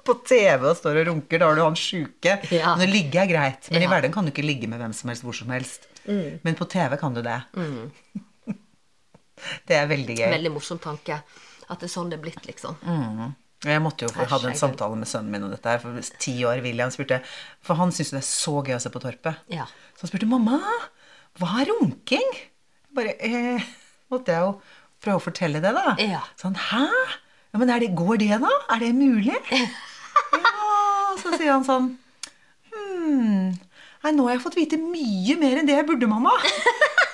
på 0.08 0.16
TV 0.28 0.64
og 0.64 0.78
står 0.78 1.02
og 1.02 1.10
runker, 1.10 1.42
da 1.42 1.50
har 1.50 1.58
du 1.58 1.64
han 1.66 1.78
sjuke. 1.78 2.38
Ja. 2.54 2.74
Men 2.78 2.88
å 2.88 2.92
ligge 2.92 3.20
er 3.20 3.30
greit. 3.30 3.68
Men 3.72 3.84
i 3.84 3.90
hverdagen 3.90 4.14
kan 4.16 4.26
du 4.26 4.32
ikke 4.32 4.46
ligge 4.46 4.70
med 4.70 4.80
hvem 4.80 4.96
som 4.96 5.12
helst 5.12 5.26
hvor 5.26 5.36
som 5.36 5.52
helst. 5.52 5.90
Men 6.08 6.56
på 6.56 6.68
TV 6.70 6.96
kan 7.00 7.16
du 7.16 7.20
det. 7.24 7.40
det 9.68 9.76
er 9.76 9.90
veldig 9.90 10.16
gøy. 10.22 10.30
Veldig 10.38 10.54
morsom 10.54 10.80
tanke. 10.82 11.20
At 11.68 11.82
det 11.82 11.90
er 11.90 11.94
sånn 11.98 12.08
det 12.08 12.16
er 12.16 12.24
blitt, 12.24 12.40
liksom. 12.48 12.80
Mm. 12.80 13.36
Jeg 13.66 13.82
måtte 13.82 14.06
jo 14.06 14.12
få 14.14 14.24
hadde 14.30 14.52
en 14.52 14.58
samtale 14.58 14.96
med 14.96 15.10
sønnen 15.10 15.32
min 15.34 15.44
om 15.44 15.50
dette 15.52 15.68
her. 15.68 15.82
For 15.82 16.12
ti 16.22 16.36
år 16.46 16.62
William 16.62 16.92
spurte 16.94 17.18
For 17.66 17.78
han 17.80 17.90
syns 17.94 18.14
det 18.14 18.20
er 18.20 18.28
så 18.28 18.54
gøy 18.62 18.76
å 18.76 18.82
se 18.82 18.92
på 18.94 19.02
Torpet. 19.02 19.42
Ja. 19.52 19.66
Så 19.98 20.06
han 20.06 20.12
spurte 20.12 20.30
mamma, 20.30 20.60
hva 21.42 21.50
er 21.60 21.72
runking? 21.74 22.30
Bare 22.96 23.14
eh, 23.24 23.64
måtte 24.12 24.34
jeg 24.34 24.44
jo 24.46 24.52
prøve 25.02 25.20
å 25.20 25.24
fortelle 25.28 25.62
det, 25.62 25.72
da. 25.76 25.94
Ja. 26.02 26.22
Sånn, 26.40 26.56
hæ? 26.70 26.86
Ja, 27.52 27.60
men 27.60 27.70
det, 27.70 27.92
går 27.96 28.20
det, 28.20 28.34
da? 28.42 28.52
Er 28.74 28.82
det 28.82 28.92
mulig? 28.96 29.36
ja, 29.52 30.58
så 31.20 31.32
sier 31.36 31.54
han 31.54 31.66
sånn 31.66 31.96
Nei, 33.98 34.12
nå 34.14 34.24
har 34.28 34.36
jeg 34.36 34.42
fått 34.44 34.56
vite 34.56 34.76
mye 34.80 35.34
mer 35.40 35.58
enn 35.58 35.66
det 35.68 35.74
jeg 35.74 35.86
burde, 35.88 36.06
mamma. 36.08 36.30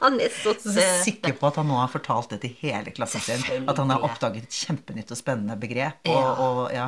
Han 0.00 0.20
er 0.22 0.28
så 0.30 0.52
søt. 0.54 0.74
jeg 0.78 0.84
er 0.88 1.02
sikker 1.04 1.32
på 1.40 1.46
at 1.48 1.56
han 1.58 1.66
nå 1.70 1.76
har 1.80 1.88
fortalt 1.90 2.30
det 2.30 2.40
til 2.44 2.52
hele 2.60 2.92
klassen 2.94 3.20
sin. 3.24 3.64
At 3.68 3.76
han 3.80 3.90
har 3.90 4.04
oppdaget 4.06 4.44
et 4.46 4.58
kjempenytt 4.60 5.10
og 5.10 5.18
spennende 5.18 5.56
begrep. 5.58 5.98
Og, 6.06 6.14
Ja. 6.14 6.28
og, 6.44 6.60
ja. 6.72 6.86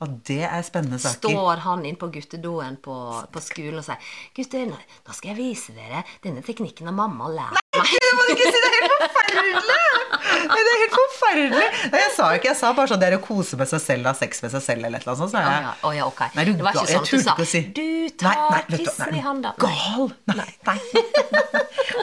og 0.00 0.14
det 0.28 0.40
er 0.48 0.62
spennende 0.66 0.98
saker. 1.02 1.28
Står 1.28 1.56
han 1.66 1.84
inn 1.88 1.96
på 2.00 2.08
guttedoen 2.14 2.76
på, 2.82 2.96
på 3.32 3.42
skolen 3.44 3.78
og 3.80 3.84
sier 3.84 4.00
'Gutter, 4.36 4.66
nå 4.70 4.76
nå 5.06 5.12
skal 5.16 5.34
jeg 5.34 5.38
vise 5.40 5.72
dere 5.76 6.04
denne 6.24 6.42
teknikken 6.42 6.88
av 6.88 6.94
mamma 6.94 7.28
lærer 7.28 7.56
meg'. 7.56 7.62
Nei, 7.76 7.86
Det 8.00 8.12
må 8.16 8.22
du 8.28 8.32
ikke 8.36 8.52
si! 8.52 8.60
Det 8.64 8.72
er 8.72 8.78
helt 8.80 9.00
forferdelig! 9.04 10.15
Nei, 10.26 10.60
Det 10.66 10.72
er 10.72 10.80
helt 10.82 10.96
forferdelig! 10.96 11.66
Nei, 11.92 12.00
jeg 12.02 12.12
sa 12.16 12.28
ikke, 12.36 12.48
jeg 12.50 12.58
sa 12.58 12.72
bare 12.76 12.90
sånn 12.90 13.02
det 13.02 13.08
er 13.10 13.16
å 13.18 13.22
kose 13.24 13.58
med 13.60 13.68
seg 13.70 13.82
selv, 13.82 14.08
ha 14.10 14.14
sex 14.16 14.42
med 14.44 14.52
seg 14.54 14.64
selv 14.64 14.86
eller 14.88 14.98
et 15.00 15.06
eller 15.06 15.14
annet 15.14 15.22
sånt. 15.22 15.34
Så 15.34 15.42
jeg. 15.42 15.66
ja, 15.66 15.74
Oh, 15.86 15.92
ja, 15.96 16.06
okay. 16.08 16.32
Nei, 16.36 16.44
du 16.48 16.52
det 16.56 16.66
var 16.66 16.76
ikke 16.76 16.92
sånn 16.92 17.06
du 17.10 17.22
sa 17.26 17.36
si. 17.46 17.62
'Du 17.76 17.86
tar 18.20 18.34
Nei, 18.34 18.48
nei, 18.56 18.80
tissen 18.80 19.14
i 19.18 19.22
handa'. 19.24 19.54
Gal! 19.62 20.10
Nei, 20.32 20.50
nei. 20.66 20.78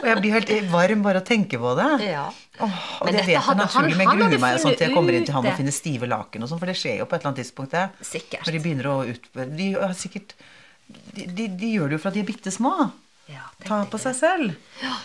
Og 0.00 0.08
jeg 0.08 0.16
blir 0.20 0.34
helt 0.38 0.50
varm 0.72 1.04
bare 1.04 1.20
å 1.22 1.26
tenke 1.26 1.60
på 1.60 1.74
det. 1.78 1.90
Ja. 2.08 2.24
Oh, 2.62 2.70
og 3.00 3.06
Men 3.08 3.16
det 3.18 3.24
vet 3.26 3.34
jeg 3.34 3.56
naturlig, 3.58 3.96
men 3.98 4.10
gruer 4.14 4.38
meg 4.42 4.58
sånn 4.62 4.76
til 4.78 4.86
jeg 4.88 4.94
kommer 4.94 5.16
inn 5.16 5.24
til 5.26 5.34
han 5.34 5.46
og 5.50 5.56
finner 5.58 5.74
stive 5.74 6.06
laken 6.10 6.44
og 6.44 6.50
sånn, 6.50 6.60
for 6.62 6.70
det 6.70 6.76
skjer 6.78 7.00
jo 7.02 7.06
på 7.10 7.16
et 7.16 7.24
eller 7.24 7.32
annet 7.32 7.40
tidspunkt, 7.42 7.74
det. 7.74 7.86
Sikkert. 8.06 8.44
Når 8.46 8.56
de 8.56 8.60
begynner 8.66 8.90
å 8.90 8.96
ut... 9.08 9.26
De 9.58 9.70
har 9.74 9.96
sikkert 9.98 10.36
de, 10.86 11.24
de, 11.26 11.48
de 11.48 11.72
gjør 11.74 11.90
det 11.90 11.96
jo 11.98 12.02
for 12.02 12.12
at 12.12 12.18
de 12.18 12.22
er 12.22 12.28
bitte 12.28 12.52
små. 12.54 12.74
Ja, 13.32 13.46
Ta 13.64 13.82
på 13.88 13.98
seg 14.00 14.14
selv. 14.18 14.54
Åh, 14.84 15.02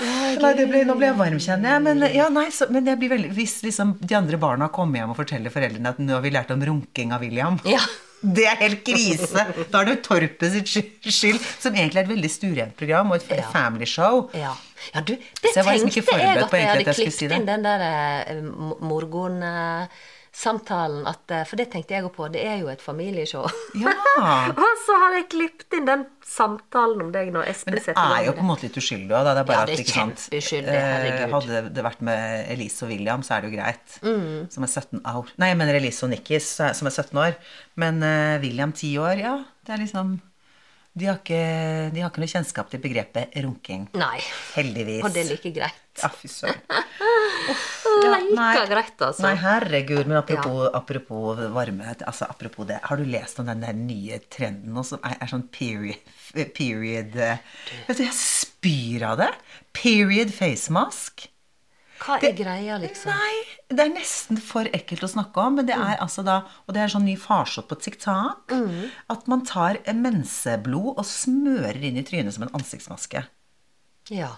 nei, 0.00 0.54
det 0.58 0.66
ble, 0.70 0.84
nå 0.88 0.96
ble 0.98 1.06
jeg 1.10 1.18
varm, 1.18 1.38
kjenner 1.42 1.74
jeg. 1.76 1.82
Men, 1.86 2.02
ja, 2.14 2.28
nei, 2.32 2.46
så, 2.54 2.66
men 2.74 2.86
jeg 2.90 2.98
blir 3.02 3.12
veldig, 3.14 3.30
hvis 3.36 3.58
liksom 3.66 3.94
de 4.00 4.16
andre 4.18 4.40
barna 4.42 4.68
kommer 4.74 5.00
hjem 5.02 5.12
og 5.14 5.20
forteller 5.20 5.52
foreldrene 5.54 5.92
at 5.94 6.00
nå 6.02 6.16
har 6.16 6.24
vi 6.24 6.32
lært 6.34 6.50
om 6.54 6.64
runking 6.64 7.12
av 7.14 7.22
William 7.26 7.60
Ja. 7.68 7.82
Det 8.24 8.46
er 8.48 8.56
helt 8.56 8.78
krise! 8.86 9.42
Da 9.68 9.82
er 9.82 9.88
det 9.90 9.98
Torpet 10.06 10.54
sitt 10.54 10.70
skyld, 11.12 11.42
som 11.60 11.74
egentlig 11.76 12.00
er 12.00 12.06
et 12.06 12.12
veldig 12.14 12.30
stuerent 12.32 12.72
program 12.78 13.10
og 13.12 13.18
et 13.18 13.34
Ja. 13.36 13.50
family 13.52 13.84
show. 13.84 14.30
Ja. 14.32 14.54
ja, 14.94 15.02
du, 15.04 15.12
det 15.42 15.50
jeg 15.52 15.60
var 15.66 15.76
liksom 15.76 15.90
ikke 15.92 16.06
tenkte 16.06 16.22
jeg 16.24 16.38
at 16.40 16.48
på 16.48 16.56
jeg 16.56 16.64
egentlig 16.64 16.70
hadde 16.70 16.80
at 16.80 16.86
jeg 16.88 16.94
skulle 16.94 17.10
klippet 17.10 17.18
si 17.18 17.28
det. 17.28 17.36
inn 17.36 17.50
den 17.50 17.66
der 17.68 17.84
eh, 17.84 18.80
morgonsamtalen. 20.34 21.06
At, 21.06 21.30
eh, 21.30 21.44
for 21.44 21.56
det 21.56 21.70
tenkte 21.72 21.94
jeg 21.94 22.04
òg 22.04 22.12
på. 22.14 22.28
Det 22.32 22.42
er 22.44 22.58
jo 22.60 22.68
et 22.68 22.80
familieshow. 22.80 23.46
Ja. 23.74 23.92
Og 24.54 24.80
så 24.86 24.96
har 24.98 25.14
jeg 25.14 25.28
klippet 25.30 25.72
inn 25.74 25.86
den 25.86 26.06
samtalen 26.24 27.00
om 27.02 27.12
deg 27.12 27.34
Espen 27.46 27.74
Men 27.74 27.82
det 27.84 27.94
er 27.94 28.26
jo 28.26 28.32
på 28.32 28.40
en 28.40 28.48
måte 28.48 28.66
litt 28.66 28.76
uskyldig 28.76 29.14
òg. 29.14 29.24
Det 29.24 29.40
er 29.40 29.48
bare 29.48 29.58
Ja, 29.58 29.64
det 29.66 29.72
er 29.72 29.78
at, 29.78 29.80
ikke 29.80 29.94
sant, 29.94 30.28
eh, 30.32 30.68
herregud. 30.70 31.34
Hadde 31.34 31.62
det 31.74 31.84
vært 31.84 32.04
med 32.04 32.52
Elise 32.52 32.84
og 32.84 32.92
William, 32.92 33.22
så 33.22 33.36
er 33.36 33.44
det 33.44 33.50
jo 33.50 33.56
greit. 33.56 33.98
Mm. 34.02 34.50
Som 34.50 34.66
er 34.66 34.70
17 34.72 35.02
år. 35.14 35.32
Nei, 35.38 35.50
jeg 35.52 35.60
mener 35.62 35.80
Elise 35.80 36.06
og 36.06 36.14
Nikkis, 36.14 36.52
som 36.60 36.90
er 36.90 36.94
17 36.94 37.24
år. 37.24 37.34
Men 37.80 38.02
uh, 38.02 38.38
William 38.42 38.72
10 38.72 38.94
år, 39.02 39.18
ja. 39.24 39.34
Det 39.64 39.74
er 39.74 39.84
liksom 39.84 40.18
de 40.94 41.08
har, 41.08 41.16
ikke, 41.18 41.38
de 41.90 42.02
har 42.04 42.10
ikke 42.12 42.22
noe 42.22 42.30
kjennskap 42.30 42.68
til 42.70 42.78
begrepet 42.78 43.32
runking. 43.42 43.88
Nei. 43.98 44.20
Heldigvis. 44.54 45.00
Og 45.02 45.10
det 45.10 45.24
er 45.24 45.32
like 45.32 45.50
greit. 45.56 45.80
Ja, 45.98 46.10
fy 46.14 46.30
søren. 46.30 46.60
like 48.34 48.62
greit, 48.70 48.94
altså. 49.02 49.24
Nei, 49.26 49.32
herregud. 49.42 50.04
Men 50.06 50.20
apropos, 50.20 50.68
apropos 50.70 51.42
varme 51.54 51.90
altså 51.96 52.28
Apropos 52.30 52.70
det. 52.70 52.78
Har 52.86 53.02
du 53.02 53.10
lest 53.10 53.42
om 53.42 53.50
den 53.50 53.66
der 53.66 53.74
nye 53.74 54.20
trenden 54.30 54.74
nå 54.74 54.86
som 54.86 55.02
er, 55.02 55.18
er 55.18 55.34
sånn 55.34 55.46
period, 55.54 56.14
period 56.54 57.18
eh, 57.18 57.42
Vet 57.88 57.98
du, 57.98 58.06
jeg 58.06 58.18
spyr 58.18 59.08
av 59.10 59.18
det. 59.24 59.30
Period 59.74 60.30
face 60.34 60.70
mask. 60.74 61.26
Hva 62.04 62.18
er 62.20 62.34
greia, 62.36 62.76
liksom? 62.82 63.14
Nei, 63.16 63.56
det 63.72 63.86
er 63.86 63.92
nesten 63.94 64.40
for 64.40 64.68
ekkelt 64.76 65.06
å 65.06 65.10
snakke 65.14 65.40
om, 65.40 65.58
men 65.58 65.68
det 65.68 65.76
er 65.76 65.96
altså 66.02 66.24
da 66.26 66.42
Og 66.66 66.74
det 66.76 66.82
er 66.84 66.92
sånn 66.92 67.06
ny 67.08 67.16
farsott 67.20 67.70
på 67.70 67.78
TikTok. 67.80 68.52
At 69.12 69.28
man 69.30 69.44
tar 69.48 69.80
menseblod 69.88 70.98
og 70.98 71.06
smører 71.08 71.80
inn 71.80 72.00
i 72.00 72.04
trynet 72.06 72.36
som 72.36 72.46
en 72.46 72.54
ansiktsmaske. 72.60 73.24
Ja. 74.12 74.34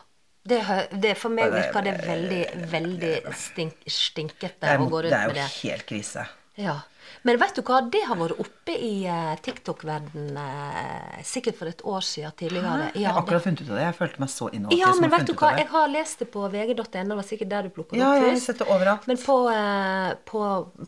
Det, 0.47 0.61
det, 1.03 1.17
for 1.19 1.35
meg 1.35 1.51
virker 1.51 1.83
det 1.83 1.97
veldig, 2.07 2.43
veldig 2.71 3.15
stink, 3.35 3.81
Det 3.83 3.91
stinkete 3.91 4.76
å 4.79 4.85
gå 4.87 5.00
det 5.02 5.11
Det 5.11 5.19
er 5.19 5.33
jo 5.33 5.47
helt 5.67 5.87
krise. 5.89 6.26
Ja. 6.56 6.80
Men 7.23 7.38
vet 7.38 7.54
du 7.58 7.60
hva, 7.66 7.80
det 7.92 8.00
har 8.08 8.16
vært 8.19 8.38
oppe 8.42 8.75
i 8.75 9.04
uh, 9.06 9.34
TikTok-verdenen 9.45 10.38
eh, 10.40 11.19
sikkert 11.26 11.58
for 11.58 11.71
et 11.71 11.82
år 11.86 12.04
siden 12.06 12.32
tidligere. 12.38 12.88
jeg 12.97 13.06
har 13.06 13.21
akkurat 13.21 13.45
funnet 13.45 13.60
ut 13.62 13.69
av 13.71 13.76
det. 13.76 13.84
Jeg 13.84 13.97
følte 13.99 14.23
meg 14.25 14.32
så 14.32 14.49
innovativ 14.50 14.80
Ja, 14.80 14.92
men 15.00 15.12
vet 15.12 15.28
du 15.28 15.34
hva, 15.34 15.50
det. 15.52 15.62
jeg 15.64 15.71
har 15.75 15.92
lest 15.92 16.25
det 16.25 16.28
på 16.32 16.47
vg.no, 16.54 16.86
det 17.12 17.19
var 17.21 17.28
sikkert 17.28 17.52
der 17.52 17.69
du 17.69 17.75
plukka 17.76 17.95
det 17.95 18.00
Ja, 18.02 18.08
opp 18.08 18.16
jeg 18.16 18.25
har 18.26 18.40
først. 18.40 18.58
det 18.62 18.69
overalt. 18.78 19.06
Men 19.12 19.21
på, 19.23 19.36
eh, 19.52 20.10
på, 20.32 20.42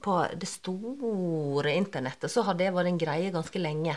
på 0.09 0.19
det 0.43 0.51
store 0.51 1.77
internettet 1.79 2.35
så 2.35 2.47
har 2.49 2.59
det 2.59 2.73
vært 2.75 2.93
en 2.95 3.01
greie 3.05 3.31
ganske 3.35 3.63
lenge. 3.63 3.95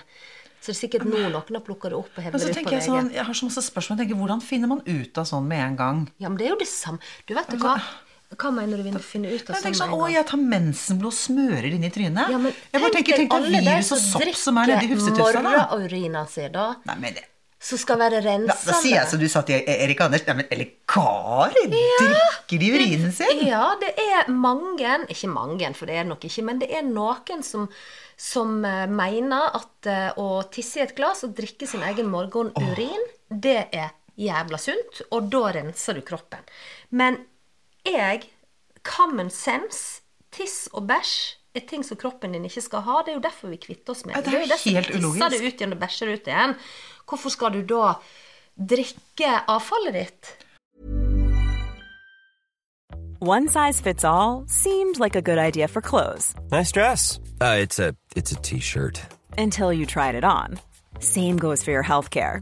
Så 0.61 0.69
det 0.69 0.75
er 0.75 0.81
sikkert 0.83 1.07
nå 1.09 1.17
noen 1.17 1.33
har 1.33 1.63
plukka 1.65 1.89
det 1.89 1.97
opp 1.97 2.11
og 2.13 2.19
Men 2.21 2.27
hevet 2.27 2.41
så 2.43 2.45
det 2.45 2.51
ut 2.51 2.53
på 2.53 2.59
tenker 2.59 2.77
jeg 2.77 2.85
sånn, 2.85 3.07
jeg 3.15 3.25
har 3.25 3.37
så 3.39 3.47
masse 3.47 3.63
spørsmål. 3.65 3.97
Jeg 3.97 4.05
tenker, 4.05 4.19
Hvordan 4.21 4.43
finner 4.45 4.69
man 4.69 4.83
ut 4.85 5.17
av 5.17 5.25
sånn 5.25 5.47
med 5.49 5.63
en 5.71 5.77
gang? 5.79 6.03
Ja, 6.21 6.29
men 6.29 6.37
det 6.37 6.45
er 6.45 6.53
jo 6.53 6.59
det 6.61 6.69
samme. 6.69 7.01
Du 7.25 7.33
vet 7.33 7.49
du 7.49 7.57
hva? 7.63 7.79
Hva 8.37 8.51
mener 8.55 8.79
du 8.79 8.85
vi 8.85 8.93
må 8.95 9.01
finne 9.03 9.31
ut 9.33 9.49
av 9.49 9.57
Jeg 9.59 9.75
sånn 9.75 9.91
Å, 9.95 10.05
jeg 10.11 10.23
tar 10.29 10.39
mensenblod 10.39 11.11
og 11.11 11.17
smører 11.17 11.67
det 11.67 11.75
inn 11.77 11.87
i 11.87 11.91
trynet. 11.93 12.31
Ja, 12.31 12.39
men 12.39 12.53
jeg 12.53 12.83
bare 12.83 12.93
tenker, 12.95 13.19
tenk 13.19 13.35
deg 13.35 13.67
virus 13.67 13.91
og 13.95 13.99
sopp 14.05 14.37
som 14.39 14.61
er 14.61 14.71
nedi 14.75 14.87
hufsetufsa. 14.93 15.41
da. 15.41 15.43
morgenurina 15.43 16.23
si, 16.31 16.47
da. 16.53 16.69
Nei, 16.87 16.97
men 17.03 17.17
det 17.19 17.27
Som 17.61 17.77
skal 17.77 17.99
være 18.01 18.23
rensende. 18.25 18.55
da 18.65 18.77
sier 18.79 18.95
jeg 18.95 19.09
som 19.11 19.19
du 19.21 19.27
sa 19.29 19.43
til 19.45 19.67
Erik 19.69 19.99
Anders. 20.01 20.23
Nei, 20.25 20.37
men 20.39 20.47
eller 20.55 20.71
Kari, 20.89 21.65
drikker 21.69 22.63
de 22.63 22.71
urinen 22.73 23.11
sin? 23.13 23.43
Ja, 23.45 23.75
det 23.81 23.91
er 24.01 24.31
mange, 24.33 24.95
ikke 25.13 25.29
mange, 25.29 25.73
for 25.77 25.85
det 25.91 25.99
er 25.99 26.07
det 26.07 26.13
nok 26.15 26.25
ikke, 26.25 26.45
men 26.47 26.61
det 26.63 26.71
er 26.73 26.87
noen 26.87 27.45
som, 27.45 27.67
som 28.17 28.63
eh, 28.65 28.87
mener 28.89 29.59
at 29.59 29.91
eh, 29.91 30.09
å 30.17 30.41
tisse 30.49 30.81
i 30.81 30.85
et 30.87 30.95
glass 30.97 31.21
og 31.27 31.35
drikke 31.37 31.69
sin 31.69 31.83
egen 31.91 32.09
morgenurin, 32.09 33.05
det 33.29 33.59
er 33.69 33.91
jævla 34.17 34.57
sunt, 34.59 35.03
og 35.11 35.29
da 35.31 35.51
renser 35.55 35.99
du 35.99 36.01
kroppen. 36.05 36.41
Men 36.97 37.21
jeg, 37.85 38.23
common 38.83 39.29
sense, 39.29 40.01
tiss 40.31 40.67
og 40.73 40.87
bæsj 40.87 41.37
er 41.55 41.65
ting 41.67 41.83
som 41.85 41.97
kroppen 41.97 42.31
din 42.31 42.45
ikke 42.47 42.61
skal 42.61 42.81
ha. 42.85 43.01
Det 43.05 43.11
er 43.11 43.17
jo 43.19 43.23
derfor 43.25 43.47
vi 43.51 43.57
kvitter 43.57 43.91
oss 43.91 44.05
med 44.05 44.15
Ja, 44.15 44.21
det 44.21 44.33
er 44.33 44.39
jo 44.39 44.45
helt 44.45 44.87
du 44.87 44.93
tisser 44.93 44.99
ulogisk. 44.99 45.29
det 45.29 45.47
ut 45.47 45.53
igjen 45.61 45.73
og 45.73 45.79
bæsjer 45.79 46.13
ut 46.13 46.27
igjen. 46.27 46.55
Hvorfor 47.09 47.29
skal 47.29 47.51
du 47.53 47.61
da 47.67 47.93
drikke 48.57 49.31
avfallet 49.47 49.93
ditt? 49.93 50.31
One 53.23 53.47
size 53.47 53.79
fits 53.81 54.03
all 54.03 54.45
seemed 54.47 54.97
like 54.99 55.15
a 55.15 55.21
good 55.21 55.37
idea 55.37 55.67
for 55.67 55.79
clothes 55.81 56.33
Nice 56.51 56.71
dress. 56.71 57.19
Uh, 57.39 57.57
it's 57.61 57.77
a 57.79 57.93
it's 58.15 58.31
a 58.31 58.35
t-shirt. 58.41 59.01
until 59.37 59.71
you 59.73 59.85
tried 59.85 60.15
it 60.15 60.23
on. 60.23 60.59
Same 60.99 61.37
goes 61.37 61.63
for 61.63 61.71
your 61.71 61.83
healthcare. 61.83 62.41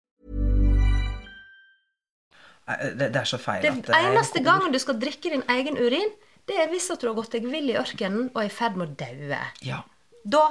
Det, 2.79 3.07
det 3.13 3.21
er 3.21 3.29
så 3.29 3.39
feil 3.41 3.61
Det 3.61 3.71
det 3.87 3.95
er- 3.95 4.09
eneste 4.11 4.41
gangen 4.45 4.71
du 4.73 4.79
skal 4.79 4.99
drikke 5.01 5.31
din 5.33 5.43
egen 5.55 5.77
urin, 5.77 6.11
det 6.47 6.57
er 6.57 6.67
hvis 6.71 6.89
at 6.91 6.99
du 7.01 7.07
har 7.07 7.15
gått 7.15 7.31
deg 7.35 7.45
vill 7.45 7.69
i 7.69 7.77
ørkenen 7.79 8.29
og 8.33 8.41
er 8.43 8.49
i 8.49 8.53
ferd 8.53 8.75
med 8.79 8.89
å 8.89 8.95
daue. 9.05 9.39
Ja. 9.61 9.83
Da 10.25 10.43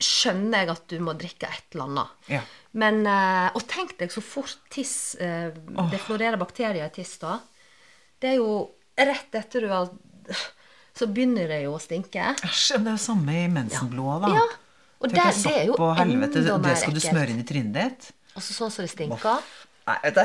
skjønner 0.00 0.62
jeg 0.62 0.70
at 0.70 0.86
du 0.88 0.98
må 1.02 1.14
drikke 1.18 1.48
et 1.50 1.74
eller 1.74 1.84
annet. 1.88 2.08
Ja. 2.28 2.40
Men, 2.78 3.00
eh, 3.06 3.50
Og 3.54 3.64
tenk 3.66 3.96
deg 3.98 4.10
så 4.14 4.22
fort 4.22 4.56
tiss 4.70 5.14
eh, 5.18 5.50
Det 5.90 6.00
florerer 6.04 6.36
bakterier 6.38 6.84
i 6.86 6.92
tiss 6.94 7.16
da. 7.18 7.38
Det 8.20 8.30
er 8.34 8.36
jo 8.36 8.70
rett 8.98 9.34
etter 9.34 9.60
du 9.60 9.68
har 9.72 9.88
Så 10.94 11.06
begynner 11.06 11.48
det 11.48 11.62
jo 11.64 11.74
å 11.76 11.80
stinke. 11.82 12.34
Æsj, 12.44 12.78
det 12.82 12.86
er 12.86 12.96
jo 12.96 13.02
samme 13.02 13.34
i 13.44 13.48
mensenblodet, 13.48 14.22
da. 14.28 14.34
Ja. 14.34 14.46
Og 14.98 15.08
det, 15.12 15.22
det 15.44 15.52
er 15.54 15.66
jo 15.68 15.74
enda 15.78 16.04
mer 16.04 16.26
ekkelt. 16.26 16.62
det 16.64 16.76
skal 16.80 16.94
du 16.96 17.00
smøre 17.00 17.30
inn 17.30 17.38
i 17.42 17.46
trynet 17.46 17.74
ditt. 17.76 18.08
Og 18.34 18.42
så 18.42 18.54
sånn 18.56 18.72
som 18.74 18.82
det 18.84 18.90
stinker. 18.90 19.44
Nei, 19.86 19.98
vet 20.02 20.14
du. 20.18 20.24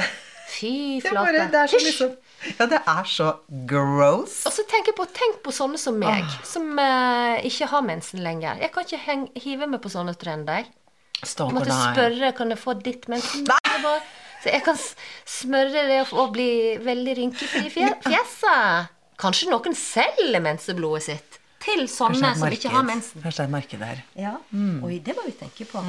Fy 0.53 1.01
flate. 1.01 1.47
det 1.51 1.63
Hysj! 1.71 1.85
liksom 1.87 2.13
Ja, 2.59 2.65
det 2.67 2.79
er 2.85 3.03
så 3.07 3.29
gross. 3.69 4.41
Og 4.47 4.53
så 4.53 4.65
tenk 4.69 4.91
på, 4.97 5.05
Tenk 5.15 5.39
på 5.45 5.53
sånne 5.55 5.79
som 5.79 5.95
meg, 5.99 6.27
som 6.47 6.65
uh, 6.77 7.39
ikke 7.47 7.69
har 7.71 7.85
mensen 7.87 8.23
lenger. 8.23 8.59
Jeg 8.61 8.73
kan 8.73 8.87
ikke 8.87 8.99
heng, 9.05 9.27
hive 9.39 9.69
meg 9.71 9.81
på 9.83 9.91
sånne 9.93 10.15
trender. 10.19 10.63
jeg. 10.63 10.73
Jeg 11.21 11.29
Stakkar 11.31 11.55
måtte 11.55 11.77
spørre 11.77 12.33
kan 12.35 12.51
jeg 12.51 12.59
få 12.59 12.75
ditt 12.83 13.07
mensen. 13.07 13.47
Nei. 13.47 13.99
Så 14.43 14.51
jeg 14.51 14.63
kan 14.65 14.75
smøre 14.75 15.85
det 15.87 16.01
og- 16.11 16.33
bli 16.33 16.77
veldig 16.83 17.15
rynkefri 17.21 17.65
i 17.65 17.71
fjeset. 17.71 18.89
Kanskje 19.17 19.47
noen 19.49 19.75
selger 19.77 20.41
menseblodet 20.43 21.03
sitt 21.07 21.39
til 21.63 21.87
sånne 21.87 22.33
som 22.35 22.51
ikke 22.51 22.69
har 22.73 22.83
mensen. 22.83 23.23
Kanskje 23.23 23.37
det 23.37 23.39
er 23.39 23.47
et 23.47 23.55
marked 23.55 23.79
der. 23.79 24.03
Ja. 24.19 24.35
Oi, 24.83 24.99
det 24.99 25.15
må 25.15 25.23
vi 25.23 25.31
tenke 25.31 25.65
på. 25.69 25.79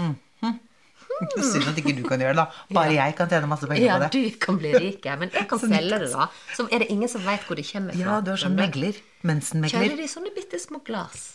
Synd 1.38 1.68
at 1.70 1.76
ikke 1.78 1.94
du 1.96 2.02
kan 2.08 2.20
gjøre 2.22 2.34
det. 2.34 2.42
da. 2.42 2.74
Bare 2.74 2.94
jeg 2.96 3.14
kan 3.18 3.28
tjene 3.30 3.50
masse 3.50 3.68
penger 3.70 3.84
Ja, 3.86 3.98
på 3.98 4.04
det. 4.04 4.08
Ja, 4.10 4.30
du 4.32 4.38
kan 4.42 4.58
bli 4.58 4.72
rik, 4.74 5.06
men 5.20 5.30
jeg 5.34 5.46
kan 5.50 5.62
selge 5.66 6.00
det, 6.02 6.10
da. 6.14 6.26
Så 6.56 6.66
er 6.70 6.82
det 6.84 6.88
ingen 6.94 7.08
som 7.12 7.22
veit 7.26 7.44
hvor 7.46 7.58
det 7.60 7.66
kommer 7.70 7.94
fra. 7.94 8.00
Ja, 8.00 8.16
du 8.24 8.32
er 8.34 8.40
sånn 8.42 8.56
megler. 8.58 8.98
Mensenmegler. 9.22 9.86
Kjører 9.86 10.02
de 10.02 10.08
sånne 10.10 10.34
bitte 10.34 10.58
små 10.62 10.82
glass. 10.86 11.28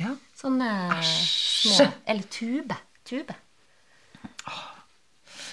Ja. 0.00 0.14
Sånne 0.40 0.72
små 1.04 1.86
Eller 2.08 2.26
tube. 2.32 2.76
Tube. 3.06 3.36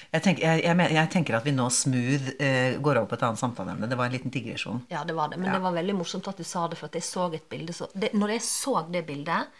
Jeg, 0.07 0.23
tenker, 0.23 0.43
jeg, 0.47 0.61
jeg, 0.63 0.91
jeg 0.95 1.09
tenker 1.11 1.35
at 1.35 1.45
vi 1.45 1.51
nå 1.51 1.65
smooth 1.73 2.29
eh, 2.39 2.77
går 2.79 2.99
over 3.01 3.09
på 3.11 3.17
et 3.17 3.23
annet 3.27 3.41
samtaleemne. 3.41 3.89
Det 3.91 3.97
var 3.99 4.07
en 4.07 4.15
liten 4.15 4.31
digresjon. 4.31 4.79
Ja, 4.91 5.01
det 5.07 5.15
var 5.17 5.33
det. 5.33 5.39
Men 5.41 5.51
det 5.51 5.59
var 5.63 5.75
veldig 5.75 5.97
morsomt 5.99 6.29
at 6.31 6.39
du 6.39 6.45
sa 6.47 6.63
det, 6.71 6.79
for 6.79 6.87
at 6.87 6.95
jeg 6.95 7.03
så 7.05 7.25
et 7.35 7.43
bilde 7.51 7.75
så 7.75 7.89
det, 7.93 8.13
Når 8.15 8.37
jeg 8.37 8.45
så 8.47 8.75
det 8.93 9.03
bildet, 9.09 9.51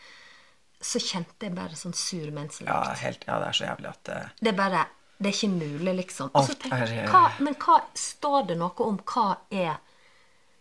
så 0.82 1.00
kjente 1.02 1.48
jeg 1.48 1.56
bare 1.58 1.76
sånn 1.76 1.96
sur 1.98 2.28
mensenlukt. 2.32 2.70
Ja, 2.70 2.94
helt, 3.02 3.24
ja, 3.28 3.40
det 3.42 3.48
er 3.50 3.58
så 3.58 3.66
jævlig 3.66 3.90
at 3.90 4.10
uh... 4.14 4.30
Det 4.40 4.52
er 4.54 4.58
bare 4.60 4.86
Det 5.18 5.32
er 5.32 5.34
ikke 5.34 5.50
mulig, 5.50 5.94
liksom. 6.04 6.30
Og 6.38 6.46
så 6.46 6.54
tenker 6.62 6.86
jeg, 6.94 7.04
er- 7.08 7.12
hva, 7.12 7.24
men 7.42 7.56
hva 7.58 7.80
står 7.98 8.44
det 8.52 8.58
noe 8.60 8.86
om 8.86 9.00
hva 9.10 9.24
er 9.50 9.80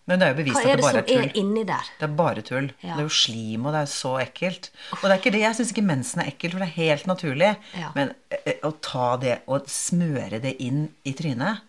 Men 0.08 0.20
det 0.22 0.26
er 0.28 0.32
jo 0.32 0.38
bevist 0.38 0.56
er 0.56 0.62
at 0.62 0.66
er 0.66 0.70
det 0.70 0.76
det 0.78 0.86
bare 0.86 1.02
er 1.02 1.08
tull. 1.10 1.24
er 1.26 1.36
inni 1.42 1.64
der? 1.68 1.88
Det 1.98 2.06
er 2.08 2.14
bare 2.22 2.42
tull. 2.46 2.68
Ja. 2.80 2.94
Det 2.94 3.02
er 3.02 3.08
jo 3.08 3.14
slim, 3.18 3.66
og 3.66 3.72
det 3.74 3.80
er 3.82 3.90
så 3.92 4.12
ekkelt. 4.22 4.70
Og 4.96 5.02
det 5.02 5.10
er 5.10 5.18
ikke 5.20 5.32
det. 5.34 5.40
Jeg 5.42 5.56
syns 5.58 5.72
ikke 5.74 5.84
mensen 5.90 6.22
er 6.22 6.30
ekkelt, 6.30 6.54
for 6.56 6.62
det 6.64 6.68
er 6.70 6.76
helt 6.78 7.06
naturlig. 7.10 7.50
Ja. 7.76 7.90
Men 7.98 8.14
eh, 8.30 8.60
å 8.64 8.70
ta 8.86 9.08
det 9.20 9.40
og 9.50 9.66
smøre 9.68 10.38
det 10.40 10.56
inn 10.62 10.86
i 11.04 11.12
trynet 11.18 11.64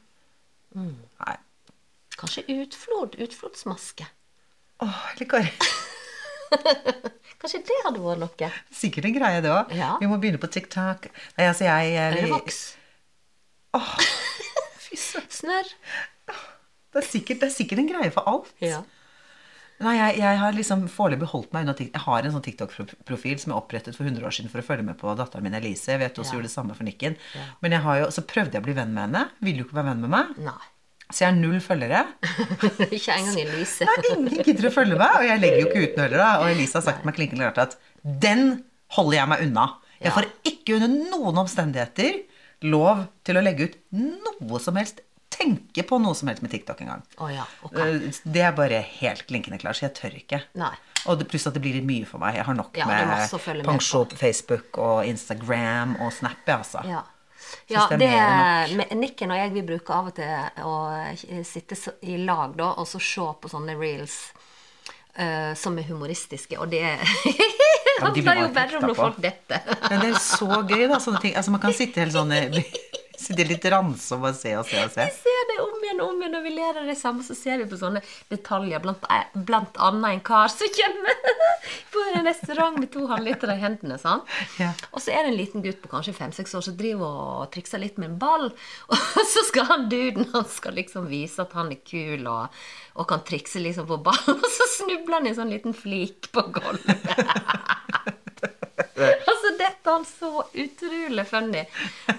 Mm. 0.77 0.93
Nei. 1.23 1.35
Kanskje 2.19 2.43
utflod? 2.53 3.15
Utflodsmaske? 3.23 4.05
Åh, 4.85 4.97
eller. 5.17 5.47
Kanskje 7.41 7.61
det 7.67 7.77
hadde 7.85 8.01
vært 8.01 8.21
noe? 8.23 8.49
Sikkert 8.73 9.05
en 9.09 9.15
greie, 9.17 9.41
det 9.45 9.51
òg. 9.53 9.71
Ja. 9.77 9.93
Vi 10.01 10.07
må 10.09 10.17
begynne 10.21 10.41
på 10.41 10.49
TikTok. 10.49 11.09
Nei, 11.37 11.45
altså 11.51 11.67
jeg 11.67 11.93
jeg 11.93 12.11
Eller 12.13 12.25
vi- 12.27 12.33
voks? 12.33 12.61
Fy 14.87 14.97
søren. 14.97 15.27
Snørr? 15.29 15.73
Det 16.97 17.03
det 17.27 17.43
er 17.45 17.51
sikkert 17.53 17.79
en 17.83 17.89
greie 17.91 18.09
for 18.13 18.25
alt. 18.29 18.47
Ja. 18.63 18.79
Nei, 19.83 19.91
jeg, 19.99 20.15
jeg 20.23 20.37
har 20.41 20.55
liksom 20.57 20.87
foreløpig 20.89 21.27
holdt 21.29 21.51
meg 21.53 21.67
unna 21.67 21.75
TikTok. 21.77 21.93
Jeg 21.99 22.05
har 22.07 22.25
en 22.25 22.33
sånn 22.33 22.45
TikTok-profil 22.47 23.37
som 23.37 23.51
jeg 23.53 23.59
opprettet 23.59 23.93
for 23.99 24.07
100 24.09 24.25
år 24.25 24.33
siden 24.33 24.49
for 24.49 24.63
å 24.63 24.65
følge 24.65 24.87
med 24.87 24.97
på 24.97 25.11
datteren 25.19 25.45
min 25.45 25.53
Elise. 25.59 25.91
Jeg 25.93 26.01
vet 26.01 26.17
også 26.17 26.31
Ja. 26.33 26.39
gjorde 26.39 26.49
det 26.49 26.55
samme 26.55 26.73
for 26.79 26.87
Nikken. 26.87 27.19
Men 27.61 27.75
jeg 27.75 27.83
har 27.85 27.99
jo, 28.01 28.07
så 28.15 28.23
prøvde 28.25 28.57
jeg 28.57 28.63
å 28.63 28.65
bli 28.65 28.73
venn 28.79 28.95
med 28.95 29.03
henne. 29.05 29.27
Ville 29.45 29.61
jo 29.61 29.67
ikke 29.67 29.77
være 29.77 29.91
venn 29.91 30.01
med 30.07 30.09
meg. 30.15 30.33
Nei. 30.47 30.57
Så 31.09 31.23
jeg 31.23 31.29
har 31.31 31.37
null 31.39 31.59
følgere. 31.63 32.01
ikke 32.91 33.15
engang 33.15 33.37
Elise. 33.45 33.85
Nei, 33.87 33.97
ingen 34.11 34.41
gidder 34.43 34.67
å 34.69 34.73
følge 34.75 34.97
meg. 34.99 35.13
Og 35.21 35.27
jeg 35.29 35.39
legger 35.43 35.61
jo 35.61 35.67
ikke 35.69 35.83
ut 35.85 35.97
noe 35.99 36.07
heller. 36.09 36.17
da. 36.23 36.31
Og 36.41 36.49
Elise 36.51 36.79
har 36.79 36.85
sagt 36.89 37.05
meg 37.07 37.15
klinkende 37.15 37.47
klart 37.47 37.61
at 37.63 37.77
den 38.27 38.43
holder 38.97 39.21
jeg 39.21 39.31
meg 39.31 39.45
unna. 39.47 39.67
Jeg 40.03 40.13
får 40.13 40.27
ikke 40.51 40.75
under 40.77 40.91
noen 41.15 41.39
omstendigheter 41.45 42.19
lov 42.67 43.05
til 43.25 43.39
å 43.39 43.43
legge 43.45 43.69
ut 43.69 43.77
noe 43.95 44.59
som 44.61 44.75
helst. 44.79 44.99
Tenke 45.37 45.83
på 45.85 45.97
noe 46.01 46.15
som 46.17 46.29
helst 46.31 46.41
med 46.41 46.49
TikTok 46.51 46.79
engang. 46.81 47.01
Oh, 47.21 47.27
ja, 47.29 47.43
ok. 47.67 47.75
Eh, 47.83 48.05
Det 48.25 48.41
er 48.41 48.53
bare 48.57 48.79
helt 48.81 49.25
klinkende 49.29 49.59
klart, 49.61 49.77
så 49.77 49.85
jeg 49.87 49.93
tør 49.99 50.15
ikke. 50.17 50.39
Nei. 50.57 50.71
Og 51.07 51.19
det, 51.19 51.27
pluss 51.29 51.45
at 51.47 51.53
det 51.55 51.61
blir 51.63 51.75
litt 51.77 51.85
mye 51.87 52.07
for 52.09 52.19
meg. 52.23 52.35
Jeg 52.39 52.47
har 52.47 52.57
nok 52.57 52.75
Ja, 52.79 52.87
med 52.89 53.63
pensjon 53.67 54.07
på 54.11 54.17
Facebook 54.17 54.79
og 54.81 55.05
Instagram 55.05 55.95
og 56.01 56.11
Snap. 56.15 56.41
Altså. 56.57 56.81
Ja. 56.89 57.03
Ja, 57.71 57.87
det 57.91 58.07
er 58.07 58.95
Nikken 58.95 59.33
og 59.33 59.39
jeg 59.41 59.53
vi 59.55 59.63
bruker 59.67 59.97
av 59.97 60.09
og 60.11 60.15
til 60.17 60.63
å 60.63 61.43
sitte 61.47 61.77
i 62.07 62.19
lag 62.21 62.55
da, 62.57 62.73
og 62.79 62.87
så 62.87 63.01
se 63.03 63.27
på 63.41 63.51
sånne 63.51 63.75
reels 63.79 64.17
uh, 65.19 65.53
som 65.57 65.77
er 65.77 65.89
humoristiske, 65.89 66.59
og 66.59 66.71
det 66.71 66.83
men 68.01 68.13
de 68.13 68.21
jo 68.41 68.49
bare 68.53 68.77
om 68.77 68.87
når 68.87 68.97
folk 68.97 69.21
detter. 69.21 69.63
Men 69.89 70.03
det 70.03 70.09
er 70.13 70.19
så 70.21 70.61
gøy, 70.61 70.85
da. 70.89 70.99
Sånne 71.01 71.21
ting. 71.23 71.35
Altså, 71.35 71.53
man 71.53 71.63
kan 71.63 71.75
sitte 71.75 72.03
helt 72.03 72.13
sånn 72.15 72.33
eh, 73.17 73.23
Sitte 73.23 73.45
litt 73.49 73.65
ranse 73.73 74.15
og 74.15 74.23
bare 74.23 74.37
se 74.37 74.53
og 74.57 74.65
se 74.69 74.81
og 74.83 74.93
se. 74.93 75.05
Vi 75.09 75.23
ser 75.25 75.47
det 75.49 75.57
om 75.63 75.83
igjen 75.83 76.01
og 76.03 76.11
om 76.13 76.21
igjen, 76.21 76.37
og 76.37 76.45
vi 76.45 76.53
ler 76.53 76.79
av 76.81 76.89
det 76.89 76.97
samme, 76.99 77.25
så 77.25 77.35
ser 77.37 77.61
vi 77.61 77.67
på 77.69 77.79
sånne 77.79 78.01
detaljer. 78.31 78.81
Blant, 78.83 79.05
eh, 79.13 79.37
blant 79.47 79.79
annet 79.81 80.17
en 80.17 80.23
kar 80.29 80.51
som 80.53 80.69
kommer 80.77 81.21
på 81.93 82.03
en 82.13 82.27
restaurant 82.27 82.77
med 82.77 82.91
to 82.93 83.07
halvliter 83.09 83.53
i 83.53 83.59
hendene. 83.61 83.97
sant? 84.01 84.29
Ja. 84.61 84.71
Og 84.91 85.01
så 85.01 85.13
er 85.15 85.25
det 85.25 85.33
en 85.33 85.39
liten 85.39 85.65
gutt 85.65 85.81
på 85.81 85.91
kanskje 85.91 86.15
fem-seks 86.17 86.55
år 86.57 86.67
som 86.69 86.77
driver 86.79 87.21
og 87.41 87.51
trikser 87.55 87.81
litt 87.81 87.97
med 87.97 88.11
en 88.11 88.19
ball. 88.21 88.49
Og 88.93 89.25
så 89.25 89.43
skal 89.47 89.65
han 89.71 89.87
duden 89.89 90.29
han 90.33 90.45
skal 90.51 90.75
liksom 90.77 91.07
vise 91.09 91.41
at 91.41 91.55
han 91.57 91.71
er 91.73 91.81
kul 91.87 92.27
og, 92.29 92.53
og 92.99 93.07
kan 93.09 93.23
trikse 93.27 93.61
liksom 93.63 93.87
på 93.89 93.99
ball. 94.05 94.21
Og 94.37 94.49
så 94.53 94.69
snubler 94.77 95.19
han 95.19 95.27
i 95.27 95.33
en 95.33 95.39
sånn 95.41 95.53
liten 95.53 95.75
flik 95.77 96.29
på 96.35 96.45
gulvet. 96.55 97.17
Er 99.87 99.95
han 99.97 100.05
så 100.09 100.29
utrolig 100.63 101.25
funny. 101.29 101.63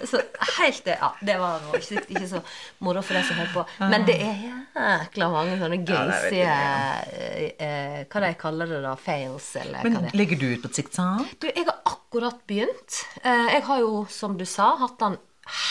Så 0.09 0.20
helt 0.59 0.83
det, 0.87 0.96
ja, 1.00 1.11
det 1.28 1.37
var 1.40 1.66
ikke, 1.78 2.02
ikke 2.09 2.28
så 2.31 2.40
moro 2.85 3.02
for 3.04 3.18
deg 3.18 3.26
som 3.28 3.38
holdt 3.42 3.54
på. 3.57 3.64
Men 3.92 4.07
det 4.09 4.16
er 4.24 4.42
jækla 4.46 5.31
mange 5.35 5.59
sånne 5.61 5.78
gøysige 5.88 6.42
ja, 6.42 8.02
Hva 8.09 8.24
de 8.24 8.33
kaller 8.40 8.72
det 8.74 8.83
da? 8.85 8.96
Fails, 8.98 9.48
eller 9.62 9.85
Men 9.87 9.96
hva 9.98 10.04
det 10.07 10.12
er. 10.12 10.18
legger 10.22 10.40
du 10.42 10.46
ut 10.52 10.62
på 10.66 10.72
TikTok? 10.81 11.33
Du, 11.42 11.48
jeg 11.50 11.64
har 11.68 11.78
akkurat 11.92 12.42
begynt. 12.48 13.02
Eh, 13.22 13.46
Jeg 13.59 13.64
har 13.68 13.81
jo, 13.85 14.04
som 14.11 14.37
du 14.38 14.44
sa, 14.48 14.72
hatt 14.81 15.00
han 15.04 15.18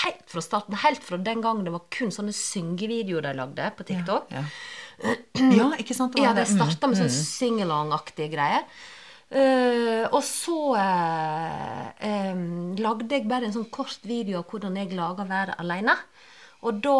helt 0.01 0.23
fra 0.31 0.41
starten. 0.41 0.75
Helt 0.81 1.03
fra 1.05 1.17
den 1.21 1.41
gangen 1.45 1.65
det 1.67 1.73
var 1.75 1.83
kun 1.93 2.10
sånne 2.13 2.33
syngevideoer 2.33 3.27
de 3.27 3.33
lagde 3.38 3.71
på 3.77 3.86
TikTok. 3.88 4.31
Ja. 4.33 4.43
ja, 5.60 5.67
ikke 5.77 5.93
sant? 5.93 6.15
Ja, 6.17 6.31
de. 6.33 6.41
Mm. 6.47 6.53
starta 6.57 6.89
med 6.89 6.97
sånn 6.97 7.12
singalong-aktige 7.13 8.31
greier. 8.33 8.63
Eh, 9.27 10.05
og 10.07 10.21
så 10.23 10.59
uh, 10.79 11.87
um, 11.99 12.75
lagde 12.79 13.11
jeg 13.11 13.27
bare 13.27 13.49
en 13.49 13.55
sånn 13.57 13.67
kort 13.73 14.05
video 14.07 14.39
av 14.39 14.47
hvordan 14.47 14.79
jeg 14.79 14.95
lager 14.95 15.27
være 15.27 15.57
alene. 15.59 15.97
Og 16.67 16.79
da 16.81 16.95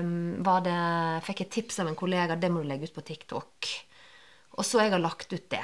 um, 0.00 0.40
var 0.44 0.64
det, 0.64 0.80
fikk 1.28 1.44
jeg 1.44 1.52
tips 1.58 1.82
av 1.82 1.90
en 1.90 1.98
kollega 1.98 2.38
det 2.40 2.50
må 2.50 2.64
du 2.64 2.70
legge 2.70 2.88
ut 2.88 2.96
på 2.96 3.06
TikTok. 3.06 3.70
Og 4.58 4.66
så 4.66 4.82
jeg 4.82 4.94
har 4.96 5.02
lagt 5.02 5.30
ut 5.32 5.46
det. 5.52 5.62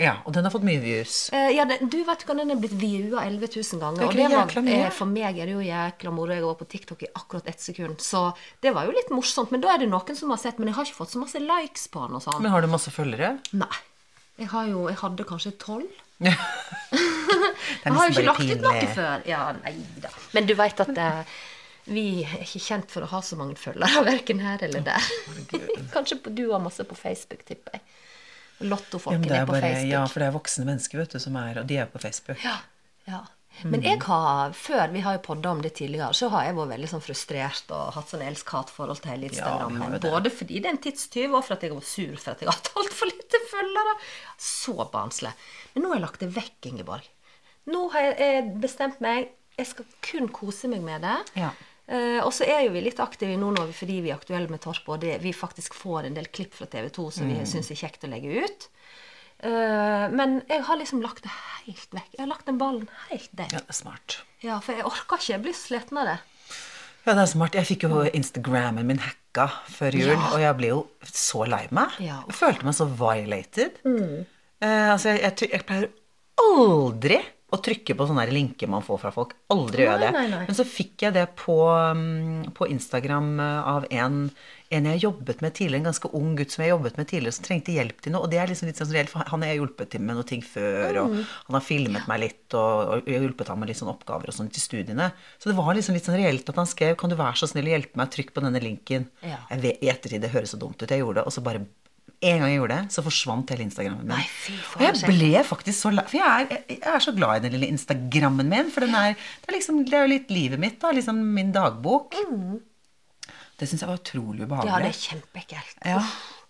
Ja, 0.00 0.14
og 0.24 0.32
den 0.32 0.46
har 0.46 0.54
fått 0.54 0.64
mye 0.64 0.80
views. 0.80 1.26
Uh, 1.34 1.50
ja, 1.52 1.66
den, 1.68 1.90
du 1.90 1.98
vet 2.06 2.22
hva, 2.24 2.36
den 2.38 2.54
er 2.54 2.62
blitt 2.62 2.78
viewet 2.78 3.18
11 3.26 3.50
000 3.58 3.82
ganger. 3.82 4.00
Det 4.00 4.06
er 4.06 4.38
Og 4.38 4.54
det 4.54 4.62
var, 4.62 4.72
eh, 4.78 4.88
for 4.94 5.10
meg 5.10 5.42
er 5.42 5.50
det 5.50 5.58
jo 5.58 5.66
jækla 5.66 6.14
moro. 6.14 6.32
Jeg 6.38 6.46
var 6.46 6.56
på 6.62 6.70
TikTok 6.70 7.04
i 7.04 7.10
akkurat 7.10 7.50
ett 7.50 7.60
sekund. 7.60 8.00
Så 8.00 8.28
det 8.62 8.72
var 8.78 8.86
jo 8.86 8.94
litt 8.94 9.10
morsomt. 9.12 9.50
Men 9.52 9.66
da 9.66 9.74
er 9.74 9.82
det 9.82 9.90
noen 9.90 10.16
som 10.16 10.32
har 10.32 10.40
sett. 10.40 10.62
Men 10.62 10.70
jeg 10.70 10.78
har 10.78 10.88
ikke 10.88 11.02
fått 11.02 11.18
så 11.18 11.20
masse 11.20 11.42
likes 11.42 11.90
på 11.90 12.06
den 12.06 12.16
og 12.16 12.24
sånn. 12.24 12.40
Men 12.40 12.54
har 12.54 12.64
du 12.64 12.70
masse 12.70 12.94
følgere? 12.94 13.34
Nei. 13.58 13.74
Jeg, 14.40 14.48
har 14.54 14.68
jo, 14.72 14.88
jeg 14.88 14.98
hadde 15.04 15.28
kanskje 15.28 15.54
tolv. 15.60 16.00
Jeg 17.84 17.94
har 17.94 18.08
jo 18.08 18.12
ikke 18.12 18.26
lagt 18.26 18.50
ut 18.50 18.64
noe 18.64 18.90
før. 18.94 19.24
Ja, 19.28 19.46
nei 19.60 19.72
da. 20.02 20.10
Men 20.36 20.48
du 20.48 20.54
veit 20.58 20.80
at 20.82 20.90
eh, 20.92 21.38
vi 21.90 22.04
er 22.22 22.44
ikke 22.44 22.62
kjent 22.62 22.92
for 22.92 23.06
å 23.06 23.10
ha 23.14 23.22
så 23.24 23.38
mange 23.40 23.56
følgere, 23.60 24.04
verken 24.10 24.42
her 24.44 24.62
eller 24.66 24.84
der. 24.86 25.10
Kanskje 25.94 26.20
du 26.28 26.46
har 26.52 26.62
masse 26.62 26.84
på 26.86 26.98
Facebook, 26.98 27.44
tipper 27.48 27.78
jeg. 27.78 27.98
Lottofolkene 28.60 29.30
ja, 29.30 29.38
er 29.38 29.42
er 29.42 29.48
på 29.48 29.54
bare, 29.54 29.68
Facebook. 29.70 29.92
ja, 29.94 30.00
for 30.12 30.20
det 30.20 30.26
er 30.26 30.34
voksne 30.34 30.66
mennesker 30.68 31.00
vet 31.00 31.14
du, 31.16 31.20
som 31.22 31.36
er, 31.40 31.62
og 31.62 31.68
de 31.70 31.78
er 31.80 31.86
på 31.88 32.02
Facebook. 32.02 32.42
Ja, 32.44 32.58
ja. 33.08 33.22
Men 33.64 33.82
jeg 33.84 33.98
har, 34.06 34.52
før 34.56 34.92
vi 34.92 35.00
har 35.04 35.16
jo 35.18 35.22
podda 35.26 35.50
om 35.52 35.60
det 35.60 35.74
tidligere, 35.76 36.14
så 36.16 36.30
har 36.32 36.46
jeg 36.46 36.54
vært 36.56 36.70
veldig 36.70 36.88
sånn 36.94 37.02
frustrert 37.04 37.72
og 37.76 37.90
hatt 37.96 38.08
sånn 38.08 38.22
elsk-hat-forhold 38.24 39.02
til 39.04 39.10
hele 39.12 39.28
Instagram. 39.28 39.76
har 39.82 39.96
det. 39.98 40.00
Både 40.10 40.30
fordi 40.32 40.60
det 40.62 40.70
er 40.70 40.76
en 40.76 40.82
tidstyv, 40.86 41.34
og 41.34 41.44
for 41.44 41.56
at 41.58 41.66
jeg 41.66 41.74
var 41.74 41.84
sur 41.84 42.14
for 42.16 42.32
at 42.32 42.40
jeg 42.40 42.48
har 42.48 42.56
hatt 42.56 42.70
altfor 42.80 43.10
lite 43.10 43.40
følgere. 43.50 43.96
Så 44.40 44.76
barnslig. 44.94 45.32
Men 45.74 45.84
nå 45.84 45.90
har 45.92 46.00
jeg 46.00 46.06
lagt 46.06 46.24
det 46.24 46.30
vekk, 46.38 46.70
Ingeborg. 46.72 47.10
Nå 47.70 47.82
har 47.92 48.08
jeg 48.16 48.46
bestemt 48.62 49.02
meg. 49.04 49.28
Jeg 49.60 49.68
skal 49.74 49.90
kun 50.08 50.30
kose 50.32 50.70
meg 50.72 50.80
med 50.86 51.04
det. 51.04 51.18
Ja. 51.42 51.50
Uh, 51.90 52.20
og 52.22 52.30
så 52.32 52.46
er 52.46 52.62
jo 52.64 52.72
vi 52.72 52.84
litt 52.86 53.00
aktive 53.02 53.34
nå 53.36 53.50
når 53.52 53.66
vi, 53.72 53.72
fordi 53.82 54.00
vi 54.06 54.10
er 54.12 54.16
aktuelle 54.16 54.48
med 54.48 54.62
Torp, 54.62 54.86
og 54.88 55.00
det, 55.02 55.16
vi 55.24 55.32
faktisk 55.34 55.74
får 55.74 56.06
en 56.06 56.14
del 56.16 56.28
klipp 56.32 56.54
fra 56.54 56.68
TV 56.70 56.86
2 56.94 57.08
som 57.12 57.26
Mm. 57.26 57.32
vi 57.42 57.46
syns 57.50 57.68
er 57.74 57.80
kjekt 57.82 58.06
å 58.06 58.10
legge 58.12 58.44
ut. 58.46 58.68
Eh, 59.42 60.06
men 60.12 60.40
jeg 60.50 60.62
har 60.66 60.76
liksom 60.80 61.00
lagt 61.04 61.22
det 61.24 61.32
helt 61.66 61.94
vekk. 61.96 62.10
Jeg 62.16 62.20
har 62.24 62.28
lagt 62.32 62.46
den 62.50 62.58
ballen 62.60 62.88
helt 63.08 63.30
der. 63.32 63.48
Ja, 63.54 63.62
det 63.64 63.72
er 63.72 63.78
smart. 63.78 64.18
Ja, 64.44 64.58
for 64.64 64.76
jeg 64.76 64.84
orker 64.88 65.16
ikke. 65.20 65.32
Jeg 65.32 65.42
blir 65.46 65.56
sliten 65.56 66.00
av 66.02 66.10
det. 66.10 66.18
Ja, 67.06 67.14
det 67.14 67.22
er 67.22 67.30
smart. 67.32 67.54
Jeg 67.56 67.68
fikk 67.70 67.86
jo 67.88 68.02
Instagrammen 68.12 68.86
min 68.86 69.00
hacka 69.00 69.46
før 69.72 69.96
jul, 69.96 70.10
Ja. 70.12 70.28
og 70.34 70.40
jeg 70.42 70.56
ble 70.58 70.68
jo 70.74 70.80
så 71.08 71.46
lei 71.48 71.62
meg. 71.72 71.96
Ja. 72.04 72.18
Jeg 72.28 72.36
følte 72.36 72.64
meg 72.68 72.74
så 72.76 72.84
violated. 72.86 73.80
Eh, 73.86 74.92
altså, 74.92 75.14
jeg, 75.16 75.22
jeg, 75.40 75.50
jeg 75.56 75.64
pleier 75.64 75.88
aldri 76.40 77.20
å 77.50 77.58
trykke 77.58 77.96
på 77.98 78.06
sånne 78.06 78.26
linker 78.30 78.70
man 78.70 78.84
får 78.84 78.98
fra 79.02 79.10
folk. 79.14 79.34
Aldri 79.52 79.84
gjør 79.84 79.92
jeg 79.92 80.02
det. 80.04 80.10
nei, 80.14 80.24
nei. 80.30 80.40
Men 80.46 80.56
så 80.58 80.66
fikk 80.68 81.04
jeg 81.06 81.16
det 81.16 81.26
på, 81.40 81.56
mm, 81.98 82.50
på 82.56 82.68
Instagram 82.70 83.30
eh, 83.42 83.70
av 83.72 83.86
en, 83.90 84.20
en 84.70 84.88
jeg 84.90 85.02
jobbet 85.02 85.42
med 85.44 85.56
tidligere, 85.58 85.80
en 85.82 85.88
ganske 85.90 86.10
ung 86.20 86.36
gutt 86.38 86.54
som 86.54 86.64
jeg 86.64 86.72
jobbet 86.72 87.00
med 87.00 87.10
tidligere, 87.10 87.36
som 87.36 87.46
trengte 87.48 87.74
hjelp 87.74 88.04
til 88.04 88.14
noe. 88.14 88.26
Og 88.26 88.32
det 88.32 88.38
er 88.42 88.52
liksom 88.52 88.70
litt 88.70 88.80
sånn 88.80 88.92
reelt, 88.94 89.10
for 89.12 89.26
han 89.32 89.44
har 89.44 89.52
jeg 89.52 89.60
hjulpet 89.62 89.92
til 89.96 90.04
med 90.06 90.20
noe 90.20 90.28
ting 90.30 90.44
før, 90.46 91.00
og 91.02 91.18
han 91.18 91.58
har 91.58 91.66
filmet 91.66 92.06
meg 92.10 92.22
litt, 92.26 92.46
og, 92.54 92.94
og 93.00 93.10
jeg 93.10 93.26
hjulpet 93.26 93.52
ham 93.52 93.62
med 93.64 93.72
litt 93.72 93.82
sånne 93.82 93.96
oppgaver 93.96 94.30
og 94.30 94.38
sånn 94.38 94.52
til 94.54 94.66
studiene. 94.66 95.10
Så 95.42 95.50
det 95.50 95.58
var 95.58 95.74
liksom 95.74 95.98
litt 95.98 96.06
sånn 96.06 96.20
reelt 96.20 96.54
at 96.54 96.62
han 96.62 96.70
skrev 96.70 96.96
Kan 97.00 97.10
du 97.12 97.18
være 97.18 97.42
så 97.42 97.50
snill 97.50 97.70
å 97.70 97.74
hjelpe 97.74 97.98
meg, 97.98 98.14
trykk 98.14 98.34
på 98.36 98.46
denne 98.46 98.62
linken. 98.62 99.10
Ja. 99.26 99.42
Jeg 99.50 99.66
vet, 99.66 99.84
I 99.84 99.90
ettertid, 99.92 100.22
det 100.22 100.34
høres 100.34 100.54
så 100.54 100.60
dumt 100.60 100.78
ut, 100.78 100.90
jeg 100.90 101.02
gjorde 101.02 101.22
det, 101.22 101.26
og 101.26 101.34
så 101.34 101.42
bare 101.44 101.66
en 102.10 102.42
gang 102.42 102.50
jeg 102.50 102.58
gjorde 102.60 102.76
det, 102.76 102.94
så 102.94 103.04
forsvant 103.06 103.52
hele 103.54 103.66
Instagrammen 103.66 104.04
min. 104.04 104.14
Nei, 104.14 104.24
fy 104.26 104.56
og 104.78 104.84
jeg 104.86 104.98
ble 105.06 105.44
faktisk 105.46 105.78
så 105.78 105.92
For 106.00 106.18
jeg 106.18 106.26
er, 106.26 106.64
jeg, 106.68 106.80
er 106.92 107.04
så 107.04 107.14
glad 107.16 107.38
i 107.38 107.44
den 107.46 107.56
lille 107.56 107.70
Instagrammen 107.74 108.50
min, 108.50 108.72
for 108.74 108.86
den 108.86 108.96
er, 108.98 109.14
det, 109.14 109.48
er 109.48 109.56
liksom, 109.56 109.84
det 109.86 109.96
er 109.96 110.06
jo 110.06 110.12
litt 110.14 110.34
livet 110.34 110.62
mitt, 110.62 110.80
da. 110.82 110.92
Liksom 110.96 111.22
min 111.36 111.54
dagbok. 111.54 112.18
Det 113.60 113.68
syns 113.68 113.84
jeg 113.84 113.90
var 113.90 114.00
utrolig 114.00 114.46
ubehagelig. 114.46 114.70
Mm. 114.70 114.76
Ja, 114.76 114.84
det 114.84 114.92
er 114.92 115.00
kjempeekkelt. 115.06 115.80
Ja, 115.84 116.04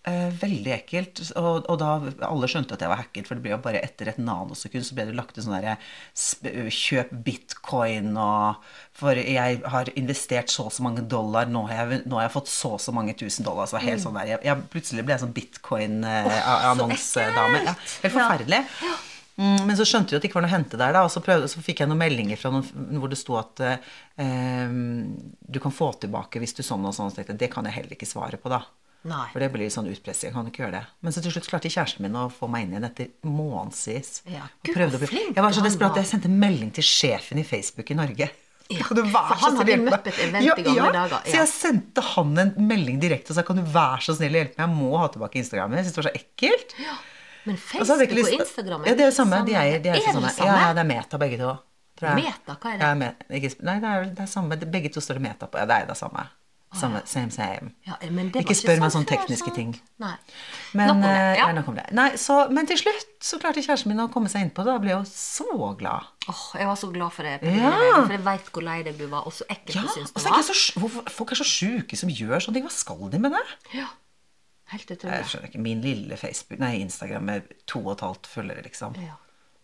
veldig 0.09 0.71
ekkelt. 0.73 1.19
Og, 1.37 1.67
og 1.69 1.77
da 1.77 2.01
alle 2.25 2.47
skjønte 2.49 2.73
at 2.73 2.81
jeg 2.81 2.89
var 2.89 2.97
hacket, 3.03 3.27
for 3.27 3.37
det 3.37 3.43
ble 3.45 3.53
jo 3.53 3.59
bare 3.61 3.83
etter 3.85 4.09
et 4.09 4.17
nanosekund 4.21 4.85
så 4.87 4.95
ble 4.97 5.05
det 5.09 5.17
lagt 5.17 5.37
ut 5.37 5.43
sånn 5.45 5.59
derre 5.59 5.75
Kjøp 6.73 7.11
bitcoin 7.25 8.17
og 8.17 8.55
For 8.97 9.13
jeg 9.19 9.61
har 9.61 9.85
investert 9.99 10.49
så 10.53 10.63
og 10.69 10.73
så 10.73 10.83
mange 10.85 11.01
dollar, 11.09 11.45
nå 11.51 11.61
har 11.69 11.75
jeg, 11.83 11.87
nå 12.09 12.15
har 12.17 12.23
jeg 12.27 12.35
fått 12.37 12.49
så 12.49 12.69
og 12.77 12.81
så 12.81 12.91
mange 12.95 13.13
tusen 13.17 13.45
dollar. 13.45 13.65
Så 13.69 13.77
helt 13.81 13.99
mm. 14.01 14.05
sånn 14.07 14.17
der, 14.17 14.27
jeg, 14.33 14.39
jeg, 14.49 14.55
plutselig 14.73 15.03
ble 15.05 15.13
jeg 15.15 15.23
sånn 15.25 15.37
bitcoin-annonsedame. 15.37 17.59
ja, 17.69 17.73
helt 17.77 18.15
forferdelig. 18.17 18.61
Ja. 18.81 18.95
men 19.41 19.75
så 19.77 19.85
skjønte 19.87 20.09
vi 20.11 20.15
at 20.17 20.21
det 20.23 20.27
ikke 20.29 20.39
var 20.41 20.45
noe 20.45 20.53
å 20.53 20.57
hente 20.57 20.77
der, 20.77 20.91
da, 20.93 20.99
og 21.07 21.11
så, 21.13 21.19
prøvde, 21.23 21.47
så 21.49 21.59
fikk 21.63 21.77
jeg 21.81 21.87
noen 21.89 22.03
meldinger 22.03 22.37
fra 22.37 22.49
noen 22.53 22.99
hvor 23.01 23.09
det 23.09 23.21
sto 23.21 23.33
at 23.39 23.55
eh, 23.63 24.67
du 25.41 25.57
kan 25.63 25.73
få 25.73 25.87
tilbake 26.01 26.39
hvis 26.41 26.55
du 26.57 26.63
sånn 26.65 26.85
og 26.85 26.93
sånn. 26.97 27.09
Så 27.09 27.15
tenkte 27.21 27.33
jeg, 27.37 27.43
det 27.45 27.53
kan 27.53 27.65
jeg 27.69 27.77
heller 27.79 27.93
ikke 27.97 28.09
svare 28.09 28.37
på, 28.41 28.47
da. 28.53 28.61
Nei. 29.03 29.27
For 29.33 29.39
det 29.41 29.47
blir 29.51 29.63
litt 29.65 29.73
sånn 29.73 29.87
utpressing. 29.89 30.29
Jeg 30.29 30.33
kan 30.35 30.45
ikke 30.51 30.61
gjøre 30.65 30.75
det. 30.77 30.83
Men 31.01 31.11
så 31.15 31.23
til 31.25 31.31
slutt 31.33 31.47
klarte 31.49 31.69
kjæresten 31.73 32.01
min 32.05 32.13
å 32.19 32.27
få 32.29 32.47
meg 32.51 32.67
inn 32.67 32.75
igjen 32.75 32.85
etter 32.85 33.07
månedsvis. 33.25 34.21
Ja. 34.29 34.43
Gud, 34.63 34.77
å 34.77 34.99
bli- 35.01 35.07
flink 35.09 35.35
Jeg 35.35 35.43
var 35.43 35.51
så 35.57 35.63
desperat 35.65 35.91
at 35.97 36.03
jeg 36.03 36.09
sendte 36.11 36.29
melding 36.29 36.71
til 36.73 36.83
sjefen 36.85 37.39
i 37.39 37.43
Facebook 37.43 37.89
i 37.89 37.97
Norge. 37.97 38.29
Ja, 38.71 38.83
for 38.87 39.35
han 39.35 39.57
hadde 39.57 39.75
møtt 39.83 40.05
et 40.07 40.19
event 40.29 40.45
i 40.59 40.63
gamle 40.63 40.91
dager, 40.95 41.25
Så 41.25 41.33
jeg 41.41 41.47
sendte 41.51 42.01
han 42.13 42.37
en 42.39 42.53
melding 42.55 43.01
direkte 43.01 43.31
og 43.33 43.35
sa 43.35 43.43
kan 43.43 43.57
du 43.57 43.63
være 43.63 43.99
så 44.05 44.15
snill 44.15 44.31
å 44.31 44.39
hjelpe 44.45 44.55
meg, 44.61 44.69
jeg 44.69 44.77
må 44.77 44.97
ha 45.01 45.07
tilbake 45.11 45.35
Instagram, 45.41 45.73
Jeg 45.75 45.85
syns 45.85 45.95
det 45.97 46.03
var 46.03 46.11
så 46.11 46.15
ekkelt. 46.21 46.75
Men 47.43 47.57
så 47.57 47.77
hadde 47.79 47.87
Facebook 47.87 48.01
ikke 48.07 48.11
og 48.11 48.29
lyst- 48.29 48.39
Instagram 48.39 48.85
Ja, 48.85 48.93
det 48.93 49.01
er 49.01 49.09
jo 49.11 49.17
samme. 49.17 49.45
De 49.45 49.53
er, 49.55 49.79
de 49.81 49.89
er, 49.89 49.95
er 49.95 49.99
det 49.99 50.13
samme. 50.13 50.29
samme? 50.31 50.45
Ja, 50.47 50.67
ja, 50.67 50.73
det 50.73 50.79
er 50.79 50.89
Meta 50.93 51.17
begge 51.17 51.37
to. 51.41 51.59
Meta, 52.01 52.55
hva 52.55 52.73
er 52.73 52.77
det? 52.77 52.81
Ja, 52.81 52.93
met, 52.95 53.61
nei, 53.61 53.79
det 53.79 53.89
er, 53.91 54.05
det 54.05 54.19
er 54.23 54.25
samme. 54.31 54.55
Begge 54.57 54.89
to 54.93 55.01
står 55.01 55.19
det 55.19 55.21
Meta 55.21 55.47
på. 55.47 55.57
Ja, 55.59 55.65
det 55.65 55.75
er 55.81 55.85
det 55.87 55.97
samme. 55.97 56.29
Samme 56.73 57.01
Same, 57.05 57.31
same. 57.31 57.71
Ja, 57.83 57.97
men 58.09 58.29
det 58.31 58.39
var 58.39 58.45
ikke 58.45 58.55
spør 58.55 58.79
meg 58.79 58.91
sånn 58.93 59.03
sånne 59.03 59.09
tekniske 59.11 59.51
ting. 59.55 59.73
Nei. 59.99 60.13
Men, 60.77 61.01
det, 61.03 61.09
eh, 61.11 61.39
ja. 61.41 61.47
det. 61.51 61.85
Nei, 61.97 62.07
så, 62.21 62.37
men 62.53 62.69
til 62.69 62.79
slutt 62.79 63.09
så 63.27 63.39
klarte 63.41 63.63
kjæresten 63.65 63.91
min 63.91 63.99
å 63.99 64.07
komme 64.13 64.31
seg 64.31 64.45
innpå 64.45 64.63
det. 64.63 64.71
Da 64.71 64.83
ble 64.83 64.93
jeg 64.93 65.01
jo 65.01 65.09
så 65.11 65.71
glad. 65.79 66.07
Åh, 66.31 66.43
jeg 66.61 66.69
var 66.69 66.79
så 66.79 66.91
glad 66.93 67.11
for 67.15 67.27
det, 67.27 67.35
Ja. 67.43 67.73
for 67.97 68.15
jeg 68.15 68.23
veit 68.23 68.51
hvor 68.55 68.63
lei 68.63 68.77
deg 68.87 68.97
du 69.01 69.07
var, 69.11 69.27
og 69.27 69.35
så 69.35 69.47
ekkelt 69.51 69.75
Ja, 69.75 69.83
du 69.83 69.91
syns 69.97 70.15
det 70.15 70.23
var. 70.23 70.45
så, 70.47 70.55
hvorfor, 70.79 71.09
Folk 71.11 71.35
er 71.35 71.41
så 71.41 71.47
sjuke 71.47 71.99
som 71.99 72.09
gjør 72.13 72.39
sånne 72.39 72.59
ting. 72.61 72.69
Hva 72.69 72.75
skal 72.77 73.03
de 73.11 73.19
med 73.19 73.35
det? 73.35 73.43
Ja. 73.75 73.89
Helt 74.71 74.87
Jeg 74.87 75.01
utrolig. 75.01 75.25
skjønner 75.27 75.49
ikke. 75.51 75.59
Min 75.67 75.81
lille 75.83 76.15
Facebook, 76.15 76.59
nei, 76.63 76.77
Instagram 76.79 77.27
med 77.27 77.53
to 77.67 77.83
og 77.83 77.97
et 77.97 78.05
halvt 78.07 78.31
følgere, 78.31 78.63
liksom. 78.63 78.95
Ja. 78.95 79.17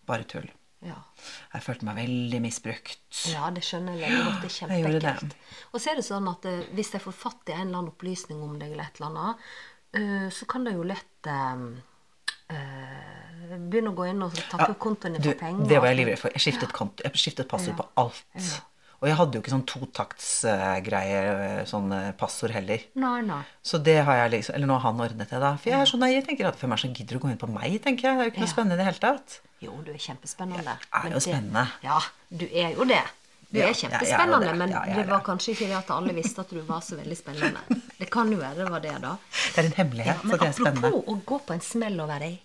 Bare 0.07 0.27
tull. 0.27 0.49
Ja. 0.85 0.97
Jeg 1.55 1.63
følte 1.65 1.87
meg 1.87 1.97
veldig 1.97 2.39
misbrukt. 2.43 3.21
ja, 3.31 3.49
det 3.53 3.63
skjønner 3.65 3.97
jeg 3.97 4.11
veldig 4.13 4.27
godt. 4.27 4.41
Det 4.43 4.49
er 4.49 4.55
kjempeekkelt. 4.59 5.35
Og 5.73 5.81
så 5.81 5.91
er 5.91 5.99
det 5.99 6.05
sånn 6.05 6.29
at 6.29 6.45
eh, 6.45 6.63
hvis 6.77 6.93
jeg 6.93 7.01
får 7.01 7.15
fatt 7.17 7.49
i 7.49 7.55
en 7.55 7.63
eller 7.67 7.79
annen 7.81 7.91
opplysning 7.95 8.43
om 8.45 8.55
deg, 8.61 8.75
eller 8.75 8.85
et 8.85 9.01
eller 9.01 9.09
annet, 9.09 9.47
eh, 9.97 10.27
så 10.37 10.49
kan 10.49 10.67
det 10.67 10.75
jo 10.77 10.85
lett 10.85 11.31
eh, 11.33 11.65
eh, 12.53 13.57
begynne 13.57 13.93
å 13.93 13.97
gå 13.97 14.07
inn 14.11 14.21
og 14.27 14.37
tappe 14.51 14.69
Ja, 14.69 14.79
kontoen 14.85 15.17
din 15.17 15.25
du, 15.25 15.31
for 15.31 15.41
penger. 15.41 15.69
Det 15.73 15.81
var 15.81 15.91
jeg 15.91 16.01
livredd 16.03 16.21
for. 16.21 16.37
Jeg 16.37 16.45
skiftet, 16.45 16.73
kont 16.77 17.05
jeg 17.05 17.23
skiftet 17.25 17.49
passord 17.49 17.79
på 17.79 17.87
alt. 18.03 18.23
Og 18.97 19.05
jeg 19.07 19.15
hadde 19.19 19.37
jo 19.37 19.41
ikke 19.43 19.51
sånn 19.53 19.65
totaktsgreier, 19.69 21.65
sånn 21.69 21.91
eh, 21.93 22.07
passord 22.17 22.53
heller. 22.55 22.81
Nei, 22.97 23.19
nei. 23.27 23.43
Så 23.61 23.77
det 23.83 23.99
har 24.07 24.23
jeg 24.23 24.31
liksom 24.37 24.55
Eller 24.57 24.67
nå 24.71 24.77
har 24.79 24.85
han 24.91 25.03
ordnet 25.05 25.29
det, 25.29 25.41
da. 25.43 25.51
For 25.61 25.69
jeg 25.69 25.79
er 25.83 25.85
så 25.91 25.99
naiv, 26.01 26.23
tenker 26.25 26.47
at 26.49 26.57
Hvem 26.57 26.73
er 26.73 26.79
det 26.79 26.81
som 26.87 26.95
gidder 26.97 27.19
å 27.19 27.21
gå 27.21 27.29
inn 27.29 27.37
på 27.41 27.49
meg, 27.51 27.75
tenker 27.83 28.09
jeg. 28.09 28.17
Det 28.17 28.23
er 28.23 28.25
jo 28.25 28.31
ikke 28.33 28.41
noe 28.41 28.49
Ja. 28.49 28.53
spennende 28.55 28.73
i 28.73 28.81
det 28.81 28.87
hele 28.89 29.03
tatt. 29.03 29.39
Jo, 29.61 29.71
du 29.85 29.91
er 29.93 30.01
kjempespennende. 30.01 30.73
Jeg 30.81 31.03
er 31.03 31.07
jo 31.09 31.13
det- 31.19 31.23
spennende. 31.27 31.63
Ja, 31.83 31.99
du 32.41 32.45
er 32.51 32.69
jo 32.73 32.85
det. 32.85 33.03
Du 33.49 33.59
Ja, 33.59 33.67
er 33.69 33.73
kjempespennende, 33.73 34.49
det. 34.49 34.57
men 34.57 34.69
det 34.97 35.07
var 35.07 35.21
kanskje 35.23 35.53
ikke 35.53 35.67
det 35.69 35.77
at 35.77 35.89
alle 35.91 36.13
visste 36.13 36.39
at 36.41 36.49
du 36.49 36.59
var 36.61 36.81
så 36.81 36.97
veldig 36.97 37.15
spennende. 37.17 37.59
Det 37.97 38.09
kan 38.11 38.29
jo 38.31 38.37
være 38.37 38.55
det 38.55 38.69
var 38.69 38.79
det, 38.81 39.01
da. 39.01 39.15
Det 39.55 39.57
er 39.57 39.65
en 39.69 39.77
hemmelighet 39.77 40.05
Ja, 40.07 40.19
men 40.23 40.39
apropos 40.39 41.05
å 41.07 41.21
gå 41.23 41.39
på 41.45 41.53
en 41.53 41.61
smell 41.61 41.99
og 42.01 42.09
være 42.09 42.37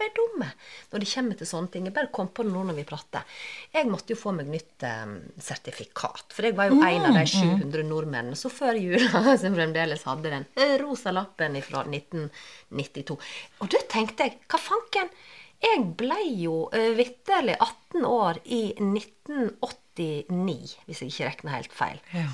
kjempedumme 0.00 0.48
når 0.90 1.02
det 1.02 1.08
kommer 1.10 1.38
til 1.38 1.48
sånne 1.48 1.70
ting. 1.72 1.86
Jeg 1.86 1.94
bare 1.94 2.10
kom 2.12 2.28
på 2.34 2.44
det 2.44 2.52
nå 2.52 2.64
når 2.66 2.78
vi 2.78 2.86
prater. 2.88 3.26
Jeg 3.72 3.88
måtte 3.90 4.14
jo 4.14 4.18
få 4.18 4.32
meg 4.36 4.48
nytt 4.50 4.84
um, 4.86 5.16
sertifikat. 5.38 6.32
For 6.34 6.48
jeg 6.48 6.56
var 6.56 6.70
jo 6.70 6.80
en 6.80 7.08
av 7.08 7.14
de 7.18 7.24
700 7.26 7.84
nordmennene 7.88 8.38
som 8.38 8.52
før 8.52 8.78
jula 8.80 9.24
som 9.42 9.56
fremdeles 9.56 10.06
hadde 10.08 10.32
den 10.32 10.48
rosa 10.82 11.12
lappen 11.14 11.58
fra 11.62 11.84
1992. 11.86 13.18
Og 13.60 13.72
da 13.72 13.82
tenkte 13.90 14.28
jeg, 14.28 14.40
hva 14.50 14.60
fanken? 14.60 15.12
Jeg 15.60 15.82
ble 16.00 16.20
jo 16.40 16.68
uh, 16.72 16.92
vitterlig 16.96 17.58
18 17.58 18.06
år 18.08 18.40
i 18.48 18.62
1989, 18.80 20.78
hvis 20.86 21.02
jeg 21.02 21.12
ikke 21.12 21.28
regner 21.28 21.58
helt 21.58 21.74
feil. 21.76 22.00
Ja. 22.16 22.30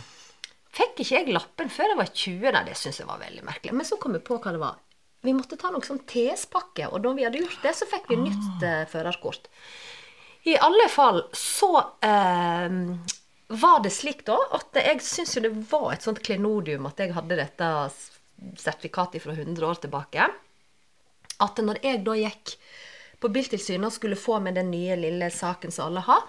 Fikk 0.76 1.00
ikke 1.00 1.14
jeg 1.16 1.33
lappen 1.33 1.70
før 1.72 1.90
jeg 1.90 1.98
var 1.98 2.11
20? 2.12 2.50
Nei, 2.52 2.64
det 2.68 2.76
syns 2.79 3.00
jeg 3.00 3.09
var 3.09 3.18
veldig 3.22 3.42
merkelig. 3.46 3.74
Men 3.74 3.88
så 3.88 3.96
kom 3.98 4.14
jeg 4.14 4.22
på 4.29 4.37
hva 4.37 4.52
det 4.52 4.61
var. 4.61 4.76
Vi 5.24 5.35
måtte 5.35 5.59
ta 5.59 5.72
noe 5.72 5.85
sånn 5.85 6.05
TS-pakke, 6.07 6.90
og 6.92 7.02
da 7.05 7.12
vi 7.16 7.24
hadde 7.26 7.40
gjort 7.42 7.62
det, 7.64 7.74
så 7.74 7.88
fikk 7.90 8.11
vi 8.12 8.18
nytt 8.20 8.64
eh, 8.66 8.85
førerkort. 8.90 9.48
I 10.46 10.55
alle 10.62 10.87
fall 10.92 11.24
så 11.35 11.72
eh, 12.07 12.74
var 13.46 13.81
det 13.83 13.90
slik 13.90 14.24
da 14.26 14.37
at 14.55 14.79
jeg 14.79 15.02
syns 15.02 15.35
jo 15.37 15.42
det 15.42 15.55
var 15.70 15.92
et 15.92 16.07
sånt 16.07 16.22
klenodium 16.22 16.87
at 16.87 17.00
jeg 17.02 17.14
hadde 17.16 17.38
dette 17.40 17.70
sertifikatet 18.61 19.24
fra 19.24 19.35
100 19.35 19.66
år 19.66 19.81
tilbake. 19.83 20.29
At 21.42 21.59
når 21.62 21.81
jeg 21.83 22.05
da 22.07 22.14
gikk 22.18 22.55
på 23.22 23.31
Biltilsynet 23.33 23.88
og 23.88 23.96
skulle 23.96 24.18
få 24.20 24.38
med 24.44 24.59
den 24.59 24.70
nye 24.70 24.96
lille 25.00 25.31
saken 25.35 25.74
som 25.74 25.88
alle 25.88 26.05
har, 26.07 26.22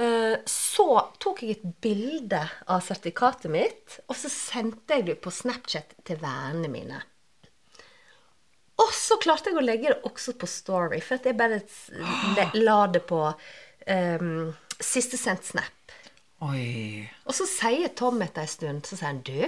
eh, 0.00 0.36
så 0.46 0.88
tok 1.20 1.42
jeg 1.42 1.58
et 1.58 1.68
bilde 1.84 2.42
av 2.66 2.80
sertifikatet 2.86 3.50
mitt, 3.52 4.00
og 4.06 4.16
så 4.16 4.32
sendte 4.32 4.96
jeg 4.96 5.08
det 5.10 5.20
på 5.20 5.32
Snapchat 5.34 5.96
til 6.06 6.20
vennene 6.22 6.70
mine. 6.72 7.02
Og 8.80 8.94
så 8.96 9.18
klarte 9.20 9.50
jeg 9.50 9.60
å 9.60 9.64
legge 9.64 9.92
det 9.92 10.00
også 10.08 10.34
på 10.40 10.48
Story, 10.48 11.00
for 11.04 11.18
at 11.18 11.28
jeg 11.28 11.36
bare 11.38 11.60
la 12.68 12.80
det 12.92 13.04
på 13.08 13.20
um, 13.28 14.50
siste 14.80 15.20
sendt 15.20 15.50
snap. 15.52 15.96
Oi. 16.46 17.04
Og 17.28 17.36
så 17.36 17.44
sier 17.48 17.92
Tom 17.96 18.22
etter 18.24 18.46
en 18.46 18.52
stund, 18.54 18.86
så 18.88 18.96
sier 18.96 19.10
han 19.10 19.24
du, 19.26 19.42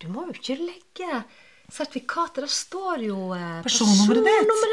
du 0.00 0.08
må 0.12 0.24
jo 0.30 0.36
ikke 0.38 0.56
legge 0.62 1.22
sertifikatet, 1.72 2.42
der 2.44 2.52
står 2.52 3.04
jo 3.06 3.18
eh, 3.36 3.60
Personnummeret 3.64 4.24
ditt. 4.26 4.64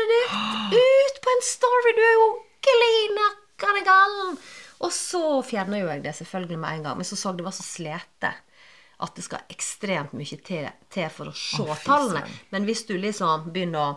ditt 0.71 0.79
ut 1.09 1.19
på 1.23 1.33
en 1.35 1.43
story, 1.47 1.93
du 1.95 2.01
er 2.03 2.15
jo 2.15 2.29
klinakkende 2.67 3.83
galen. 3.88 4.39
Og 4.79 4.93
så 4.95 5.23
fjerner 5.43 5.83
jo 5.83 5.89
jeg 5.91 6.03
det 6.05 6.15
selvfølgelig 6.15 6.59
med 6.59 6.77
en 6.77 6.88
gang, 6.88 6.99
men 6.99 7.07
så 7.07 7.19
så 7.19 7.35
det 7.35 7.45
var 7.45 7.55
så 7.55 7.65
slete 7.67 8.31
at 8.99 9.15
det 9.15 9.23
skal 9.23 9.51
ekstremt 9.53 10.13
mye 10.17 10.38
til, 10.43 10.67
til 10.91 11.09
for 11.13 11.31
å 11.31 11.35
se 11.35 11.63
oh, 11.63 11.75
tallene. 11.85 12.25
Men 12.51 12.67
hvis 12.67 12.83
du 12.89 12.97
liksom 12.99 13.49
begynner 13.53 13.79
å 13.85 13.89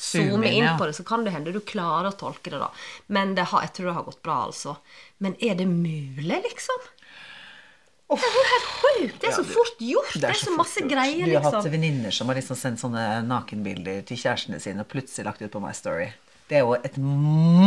Zoome 0.00 0.48
inn, 0.48 0.64
ja. 0.64 0.78
på 0.80 0.86
det, 0.88 0.94
så 0.96 1.04
kan 1.04 1.26
det 1.26 1.34
hende 1.34 1.52
du 1.52 1.58
klarer 1.60 2.08
å 2.08 2.16
tolke 2.16 2.48
det, 2.48 2.56
da. 2.56 2.70
Men 3.12 3.34
det 3.36 3.50
har, 3.50 3.66
jeg 3.66 3.74
tror 3.76 3.90
det 3.90 3.96
har 3.98 4.06
gått 4.06 4.22
bra, 4.24 4.36
altså. 4.46 4.78
Men 5.20 5.34
er 5.44 5.58
det 5.58 5.66
mulig, 5.68 6.38
liksom? 6.46 6.86
Det 8.10 8.26
er 8.26 8.38
jo 8.38 8.46
helt 8.48 8.70
sjukt! 8.70 9.18
Det 9.20 9.28
er 9.28 9.36
så 9.36 9.44
fort 9.44 9.82
gjort! 9.84 10.14
Det 10.16 10.30
er, 10.30 10.38
så, 10.40 10.54
masse 10.56 10.86
greier, 10.88 11.28
Du 11.28 11.36
har 11.36 11.44
hatt 11.44 11.58
liksom. 11.58 11.74
venninner 11.76 12.16
som 12.16 12.32
har 12.32 12.40
liksom 12.40 12.58
sendt 12.58 12.80
sånne 12.80 13.04
nakenbilder 13.28 14.00
til 14.08 14.18
kjærestene 14.24 14.62
sine 14.62 14.86
og 14.86 14.90
plutselig 14.90 15.28
lagt 15.28 15.44
ut 15.44 15.52
på 15.52 15.62
My 15.62 15.76
Story. 15.76 16.08
Det 16.50 16.56
er 16.58 16.64
jo 16.66 16.72
et 16.74 16.96
det 16.96 16.98
er 16.98 17.10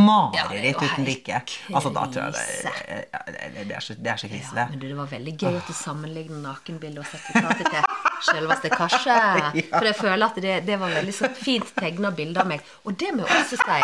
mareritt 0.03 0.81
ja, 0.81 0.87
uten 0.89 1.05
like. 1.07 1.37
Altså, 1.71 1.91
da 1.95 2.01
tror 2.11 2.25
jeg 2.25 2.33
det, 2.35 2.97
ja, 3.13 3.21
det, 3.29 3.51
det, 3.69 3.75
er 3.77 3.85
så, 3.85 3.95
det 3.95 4.09
er 4.11 4.19
så 4.19 4.27
krise, 4.27 4.55
Ja, 4.59 4.65
men 4.73 4.81
du, 4.81 4.87
det 4.89 4.97
var 4.97 5.11
veldig 5.11 5.33
gøy 5.39 5.55
at 5.55 5.69
du 5.71 5.75
sammenligner 5.77 6.41
nakenbildet 6.43 6.99
og 6.99 7.07
sertifikatet 7.07 7.69
til 7.71 8.27
selveste 8.27 8.71
Kasje. 8.73 9.19
For 9.77 9.87
jeg 9.87 9.97
føler 10.01 10.25
at 10.27 10.41
det, 10.43 10.57
det 10.67 10.79
var 10.81 10.97
veldig 10.97 11.15
så 11.15 11.29
fint 11.37 11.71
tegna 11.79 12.11
bilde 12.17 12.43
av 12.43 12.51
meg. 12.51 12.65
Og 12.83 12.97
det 12.99 13.13
må 13.15 13.23
jeg 13.23 13.45
også 13.45 13.61
si. 13.63 13.79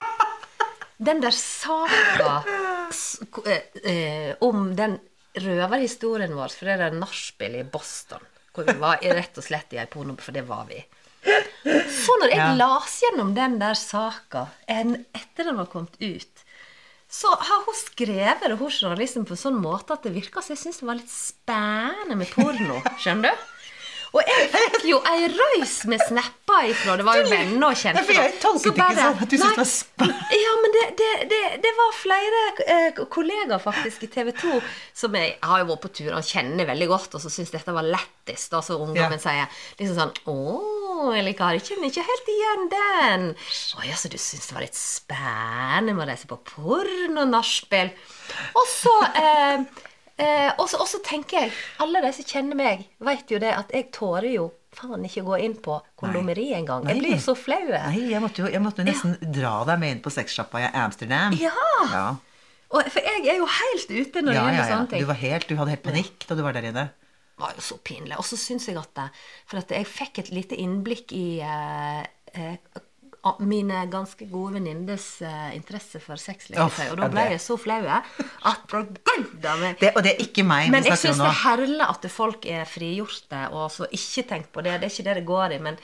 Den 1.09 1.23
der 1.23 1.37
saka 1.37 2.31
eh, 3.47 3.79
eh, 3.87 4.33
om 4.43 4.73
den 4.75 4.99
røverhistorien 5.39 6.35
vår, 6.35 6.51
for 6.51 6.67
det 6.67 6.75
er 6.75 6.89
det 6.89 6.99
nachspielet 6.99 7.63
i 7.63 7.69
Boston, 7.71 8.27
hvor 8.51 8.67
vi 8.67 8.75
var 8.81 8.99
rett 8.99 9.39
og 9.39 9.47
slett 9.47 9.77
i 9.77 9.79
ei 9.79 9.87
porno, 9.87 10.19
for 10.19 10.35
det 10.35 10.43
var 10.49 10.67
vi. 10.67 10.83
Så 11.63 12.15
når 12.21 12.29
jeg 12.31 12.37
Ja. 12.39 12.53
las 12.55 13.01
gjennom 13.03 13.33
den 13.35 13.57
der 13.59 13.73
saka 13.75 14.47
etter 14.67 15.43
den 15.49 15.57
var 15.57 15.65
kommet 15.65 15.97
ut, 15.99 16.45
så 17.09 17.27
har 17.27 17.63
hun 17.65 17.75
skrevet 17.75 18.39
det, 18.45 18.57
hun 18.59 18.69
journalisten, 18.69 19.25
på 19.25 19.33
en 19.33 19.41
sånn 19.43 19.57
måte 19.61 19.93
at 19.93 20.03
det 20.03 20.13
virka 20.13 20.41
som 20.45 20.53
jeg 20.55 20.61
syntes 20.61 20.79
det 20.79 20.87
var 20.87 20.99
litt 20.99 21.09
spennende 21.09 22.15
med 22.15 22.29
porno. 22.31 22.81
Skjønner 23.01 23.33
du? 23.33 23.47
Og 24.09 24.23
jeg 24.25 24.47
fikk 24.49 24.85
jo 24.89 24.97
ei 25.05 25.27
røys 25.29 25.73
med 25.89 26.01
snapper 26.01 26.69
ifra 26.71 26.95
Det 26.97 27.05
var 27.05 27.19
jo 27.19 27.27
venner 27.29 27.67
og 27.67 27.77
kjente. 27.77 28.01
For 28.07 28.17
jeg 28.17 28.31
tolket 28.41 28.63
Så 28.63 28.71
ikke 28.73 28.87
sånn 28.97 29.19
at 29.21 29.29
du 29.29 29.35
syntes 29.37 29.51
det 29.53 29.59
var 29.61 29.69
spennende. 29.69 30.39
Ja, 30.39 30.53
men 30.63 30.73
det, 30.75 30.85
det, 31.01 31.09
det, 31.29 31.41
det 31.65 31.73
var 31.77 31.91
flere 31.99 32.41
eh, 32.65 33.01
kollegaer 33.13 33.61
faktisk 33.61 34.07
i 34.07 34.09
TV 34.15 34.31
2 34.39 34.55
som 35.03 35.15
jeg 35.19 35.35
har 35.45 35.61
jo 35.61 35.69
vært 35.69 35.83
på 35.85 35.91
tur 35.99 36.09
og 36.17 36.25
kjenner 36.25 36.67
veldig 36.71 36.87
godt, 36.89 37.15
og 37.19 37.21
så 37.23 37.29
syns 37.33 37.53
dette 37.53 37.75
var 37.75 37.85
lettest. 37.85 38.53
Og 38.57 38.65
så 38.65 38.79
ungdommen 38.81 39.19
Ja. 39.19 39.23
sier 39.23 39.61
liksom 39.79 39.99
sånn 40.01 40.15
Å, 40.33 41.13
jeg 41.15 41.23
liker 41.29 41.59
ikke, 41.61 41.77
ikke 41.87 42.03
helt 42.09 42.31
igjen 42.33 42.65
den. 42.73 43.27
Å 43.77 43.85
ja, 43.87 43.95
så 43.95 44.09
du 44.11 44.17
syns 44.19 44.49
det 44.49 44.57
var 44.57 44.65
litt 44.65 44.75
spennende 44.79 45.93
med 45.95 46.07
å 46.07 46.09
reise 46.09 46.27
på 46.27 46.39
porno-nachspiel? 46.49 47.93
Og 48.57 48.65
så 48.69 48.95
eh, 49.21 49.63
eh, 50.19 50.51
og, 50.57 50.69
så, 50.69 51.01
tenker 51.05 51.45
jeg, 51.45 51.51
alle 51.83 52.03
de 52.05 52.13
som 52.15 52.27
kjenner 52.27 52.59
meg, 52.59 52.87
vet 53.03 53.31
jo 53.31 53.41
det 53.41 53.51
at 53.55 53.73
jeg 53.75 53.89
tårer 53.95 54.31
jo 54.35 54.49
faen 54.75 55.03
ikke 55.07 55.23
gå 55.25 55.37
inn 55.45 55.55
på 55.63 55.79
kondomeri 55.99 56.51
engang. 56.53 56.85
Jeg 56.89 57.01
blir 57.01 57.21
så 57.23 57.33
flau. 57.37 57.63
Nei, 57.71 58.09
jeg 58.11 58.21
måtte 58.21 58.43
jo 58.43 58.51
jeg 58.51 58.61
måtte 58.61 58.85
nesten 58.85 59.15
dra 59.33 59.59
deg 59.67 59.81
med 59.81 59.95
inn 59.95 60.01
på 60.05 60.13
sexsjappa 60.13 60.61
i 60.61 60.69
Amsterdam. 60.77 61.35
Ja. 61.39 61.55
ja. 61.89 62.05
Og, 62.69 62.85
for 62.93 63.01
jeg 63.01 63.25
er 63.25 63.39
jo 63.39 63.47
helt 63.49 63.89
ute 63.89 64.21
når 64.21 64.29
det 64.29 64.37
Ja, 64.37 64.43
gjelder 64.45 64.59
ja, 64.59 64.61
ja. 64.61 64.69
sånne 64.75 64.91
ting. 64.91 65.01
Du, 65.01 65.09
var 65.09 65.19
helt, 65.23 65.47
du 65.49 65.57
hadde 65.57 65.73
helt 65.73 65.85
panikk 65.87 66.27
da 66.29 66.37
du 66.37 66.43
var 66.45 66.57
der 66.57 66.69
inne. 66.69 66.85
Det 66.93 67.41
var 67.41 67.55
jo 67.57 67.65
så 67.65 67.79
pinlig. 67.81 68.17
Og 68.19 68.27
så 68.27 68.37
syns 68.37 68.67
jeg 68.69 68.77
at 68.77 68.91
det, 68.99 69.07
For 69.49 69.63
at 69.63 69.73
jeg 69.73 69.87
fikk 69.89 70.21
et 70.21 70.31
lite 70.35 70.59
innblikk 70.59 71.15
i 71.17 71.39
eh, 71.41 72.03
eh, 72.35 72.83
mine 73.43 73.81
ganske 73.91 74.25
gode 74.31 74.53
venninnes 74.57 75.05
uh, 75.21 75.49
interesse 75.55 75.99
for 75.99 76.15
sexleketøy. 76.15 76.91
Og 76.91 76.97
da 77.01 77.07
ble 77.11 77.25
det- 77.27 77.31
jeg 77.37 77.41
så 77.45 77.57
flau 77.59 77.81
at 77.87 78.67
Gud 78.69 79.45
a 79.45 79.55
meg. 79.59 79.79
Det, 79.79 79.93
og 79.95 80.03
det 80.03 80.13
er 80.15 80.23
ikke 80.25 80.45
meg 80.47 80.69
Men 80.71 80.83
jeg 80.83 80.97
syns 80.97 81.17
det 81.17 81.25
er 81.27 81.41
herlig 81.43 81.81
at 81.89 82.05
folk 82.11 82.45
er 82.45 82.63
frigjorte, 82.65 83.47
og 83.51 83.69
så 83.71 83.89
ikke 83.91 84.27
tenk 84.29 84.51
på 84.53 84.63
det. 84.63 84.79
Det 84.81 84.87
er 84.89 84.95
ikke 84.95 85.09
det 85.09 85.15
det 85.19 85.25
går 85.27 85.51
i. 85.57 85.59
Men 85.59 85.77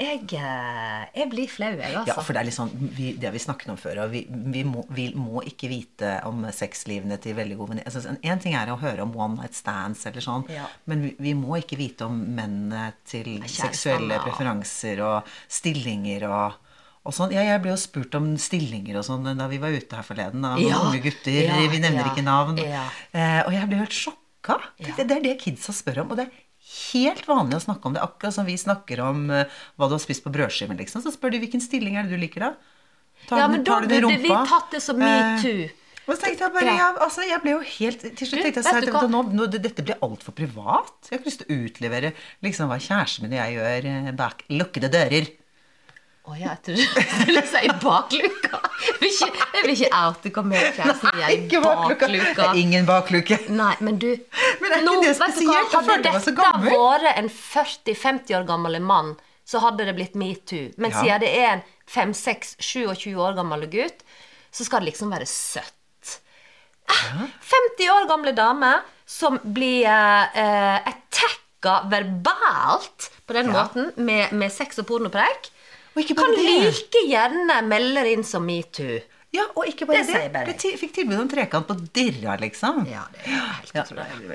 jeg, 0.00 0.22
eh, 0.32 1.02
jeg 1.14 1.28
blir 1.28 1.46
flau, 1.52 1.74
jeg, 1.76 1.92
altså. 1.92 2.06
Ja, 2.08 2.22
for 2.24 2.32
det 2.32 2.40
er 2.40 2.44
litt 2.48 2.56
sånn, 2.56 2.70
vi, 2.96 3.10
det 3.20 3.32
vi 3.34 3.38
snakket 3.42 3.68
om 3.68 3.76
før, 3.76 3.98
og 4.06 4.10
vi, 4.14 4.22
vi, 4.30 4.62
må, 4.64 4.86
vi 4.96 5.10
må 5.12 5.42
ikke 5.44 5.68
vite 5.68 6.14
om 6.24 6.46
sexlivene 6.56 7.18
til 7.20 7.34
veldig 7.36 7.58
gode 7.58 7.74
venninner. 7.74 7.90
Altså, 7.90 8.08
en- 8.08 8.22
en 8.24 8.38
ting 8.40 8.54
er 8.56 8.72
å 8.72 8.78
høre 8.80 9.02
om 9.04 9.12
one 9.14 9.36
night 9.42 9.52
stands 9.58 10.06
eller 10.08 10.24
sånn, 10.24 10.48
Ja. 10.48 10.64
men 10.86 11.02
vi, 11.02 11.16
vi 11.20 11.34
må 11.34 11.58
ikke 11.60 11.76
vite 11.76 12.06
om 12.08 12.16
mennene 12.34 12.94
til 13.04 13.42
seksuelle 13.44 14.16
preferanser 14.24 15.02
og 15.04 15.28
stillinger 15.52 16.24
og, 16.30 16.54
og 17.06 17.16
sånn. 17.16 17.32
Ja, 17.32 17.42
jeg 17.46 17.62
ble 17.64 17.72
jo 17.72 17.80
spurt 17.80 18.14
om 18.18 18.32
stillinger 18.40 19.00
og 19.00 19.06
sånn 19.06 19.24
da 19.38 19.46
vi 19.50 19.60
var 19.62 19.72
ute 19.72 19.96
her 19.96 20.06
forleden, 20.06 20.44
av 20.44 20.60
Ja, 20.60 20.82
unge 20.84 21.00
gutter, 21.04 21.40
ja, 21.46 21.56
vi 21.72 21.80
nevner 21.80 22.04
ja, 22.04 22.12
ikke 22.12 22.26
navn. 22.26 22.60
Eh, 22.60 23.40
og 23.46 23.52
jeg 23.56 23.70
ble 23.70 23.80
helt 23.80 23.96
sjokka. 23.96 24.60
Det, 24.78 25.06
det 25.08 25.16
er 25.16 25.24
det 25.24 25.38
kidsa 25.40 25.72
spør 25.76 26.04
om, 26.04 26.12
og 26.12 26.20
det 26.20 26.28
er 26.28 26.46
helt 26.92 27.24
vanlig 27.28 27.56
å 27.58 27.64
snakke 27.64 27.88
om 27.88 27.96
det, 27.96 28.02
akkurat 28.04 28.36
som 28.36 28.46
vi 28.48 28.56
snakker 28.60 29.00
om 29.02 29.24
uh, 29.32 29.44
hva 29.80 29.88
du 29.88 29.96
har 29.96 30.02
spist 30.02 30.22
på 30.26 30.32
brødskiven, 30.34 30.78
liksom. 30.80 31.02
Så 31.04 31.12
spør 31.14 31.32
de 31.34 31.40
hvilken 31.42 31.62
stilling 31.64 31.96
er 31.96 32.06
det 32.06 32.14
du 32.14 32.20
liker, 32.20 32.50
da? 32.50 32.80
Tar 33.28 33.42
Ja, 33.42 33.48
men 33.52 33.64
da 33.64 33.80
burde 33.80 34.16
vi 34.20 34.28
tatt 34.28 34.72
det 34.72 34.82
som 34.84 35.00
Eh, 35.00 35.08
metoo. 35.08 35.66
og 36.06 36.14
så 36.14 36.20
tenkte 36.22 36.46
jeg 36.46 36.52
bare, 36.54 36.76
Ja. 36.76 36.92
altså, 37.00 37.24
jeg 37.26 37.40
ble 37.42 37.50
jo 37.56 37.60
helt 37.60 38.00
Til 38.00 38.26
slutt 38.28 38.42
tenkte 38.44 38.62
jeg 38.64 38.92
hva? 38.92 39.02
nå, 39.08 39.22
nå, 39.32 39.46
dette 39.50 39.82
blir 39.84 39.98
altfor 40.00 40.32
privat. 40.36 41.08
Jeg 41.08 41.16
har 41.16 41.20
ikke 41.20 41.30
lyst 41.30 41.42
til 41.44 41.50
å 41.50 41.60
utlevere 41.66 42.12
liksom 42.44 42.68
hva 42.70 42.78
kjæresten 42.80 43.24
min 43.24 43.36
og 43.36 43.40
jeg 43.40 43.56
gjør 43.56 43.90
eh, 43.90 44.12
bak 44.16 44.44
lukkede 44.50 44.92
dører. 44.92 45.28
Å 46.30 46.36
ja, 46.38 46.52
jeg 46.52 46.60
trodde 46.62 46.84
du 46.86 47.08
skulle 47.10 47.42
si 47.50 47.70
bakluka. 47.82 48.60
Jeg 48.86 48.94
vil 49.00 49.08
ikke, 49.10 49.30
jeg 49.54 49.62
vil 49.64 49.72
ikke 49.74 49.88
oute 50.00 50.30
hva 50.36 50.42
med 50.46 50.78
min 50.78 50.92
er 51.10 51.32
i 51.32 51.38
Ikke 51.40 51.60
bakluka. 51.64 52.08
Det 52.12 52.44
er 52.44 52.60
ingen 52.60 52.86
bakluke. 52.88 53.38
Nei, 53.50 53.72
men 53.80 53.98
du 54.02 54.06
Men 54.60 54.70
er 54.70 54.78
ikke 54.78 54.86
nå, 54.86 54.94
det 55.02 55.10
vet 55.10 55.18
du 55.18 55.24
hva, 55.24 55.28
spesielt? 55.32 55.74
Hadde 55.74 55.96
dette 56.06 56.34
vært 56.36 57.10
en 57.16 57.30
40-50 57.34 58.38
år 58.38 58.46
gammel 58.48 58.78
mann, 58.84 59.12
så 59.44 59.58
hadde 59.64 59.88
det 59.88 59.96
blitt 59.98 60.14
metoo. 60.14 60.70
Men 60.78 60.94
Ja. 60.94 61.02
siden 61.02 61.20
det 61.24 61.32
er 61.40 61.50
en 61.56 61.62
5-6-27 61.90 63.16
år 63.18 63.34
gammel 63.40 63.66
gutt, 63.72 64.04
så 64.54 64.64
skal 64.66 64.80
det 64.84 64.92
liksom 64.92 65.10
være 65.10 65.26
søtt. 65.26 65.74
Ja. 66.90 67.26
50 67.78 67.90
år 67.96 68.08
gamle 68.10 68.32
dame 68.34 68.72
som 69.06 69.36
blir 69.44 69.86
eh, 69.86 70.78
attacka 70.90 71.80
verbalt 71.90 73.10
på 73.26 73.34
den 73.36 73.50
Ja. 73.50 73.52
måten 73.64 73.92
med, 73.96 74.32
med 74.32 74.50
sex 74.52 74.78
og 74.82 74.86
pornopreik, 74.88 75.50
kan 76.18 76.34
det. 76.36 76.44
like 76.64 77.04
gjerne 77.08 77.60
melde 77.68 78.04
inn 78.12 78.24
som 78.26 78.44
metoo. 78.46 79.00
Ja, 79.30 79.44
og 79.54 79.68
ikke 79.70 79.86
bare 79.86 80.02
Det 80.02 80.14
det. 80.14 80.32
bare. 80.34 80.54
Jeg 80.58 80.78
fikk 80.78 80.94
tilbud 80.94 81.20
om 81.22 81.28
trekant 81.30 81.66
på 81.68 81.76
Dirra, 81.94 82.34
liksom. 82.40 82.82
Ja, 82.90 83.04
det 83.14 83.22
er 83.22 83.36
helt 83.60 83.74
Ja, 83.76 83.84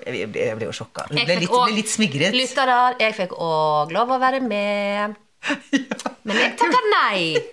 jeg, 0.06 0.30
jeg, 0.32 0.56
ble 0.56 0.70
jo 0.70 0.72
sjokka. 0.72 1.10
Jeg 1.12 1.28
ble 1.28 1.36
litt, 1.42 1.52
ble 1.52 1.76
litt 1.76 1.92
smigret. 1.92 2.32
Lyttere, 2.36 2.96
jeg 3.02 3.16
fikk 3.18 3.36
òg 3.36 3.92
lov 3.92 4.16
å 4.16 4.20
være 4.24 4.40
med. 4.40 5.18
Men 6.26 6.40
jeg 6.40 6.56
takka 6.62 6.80
nei. 6.94 7.44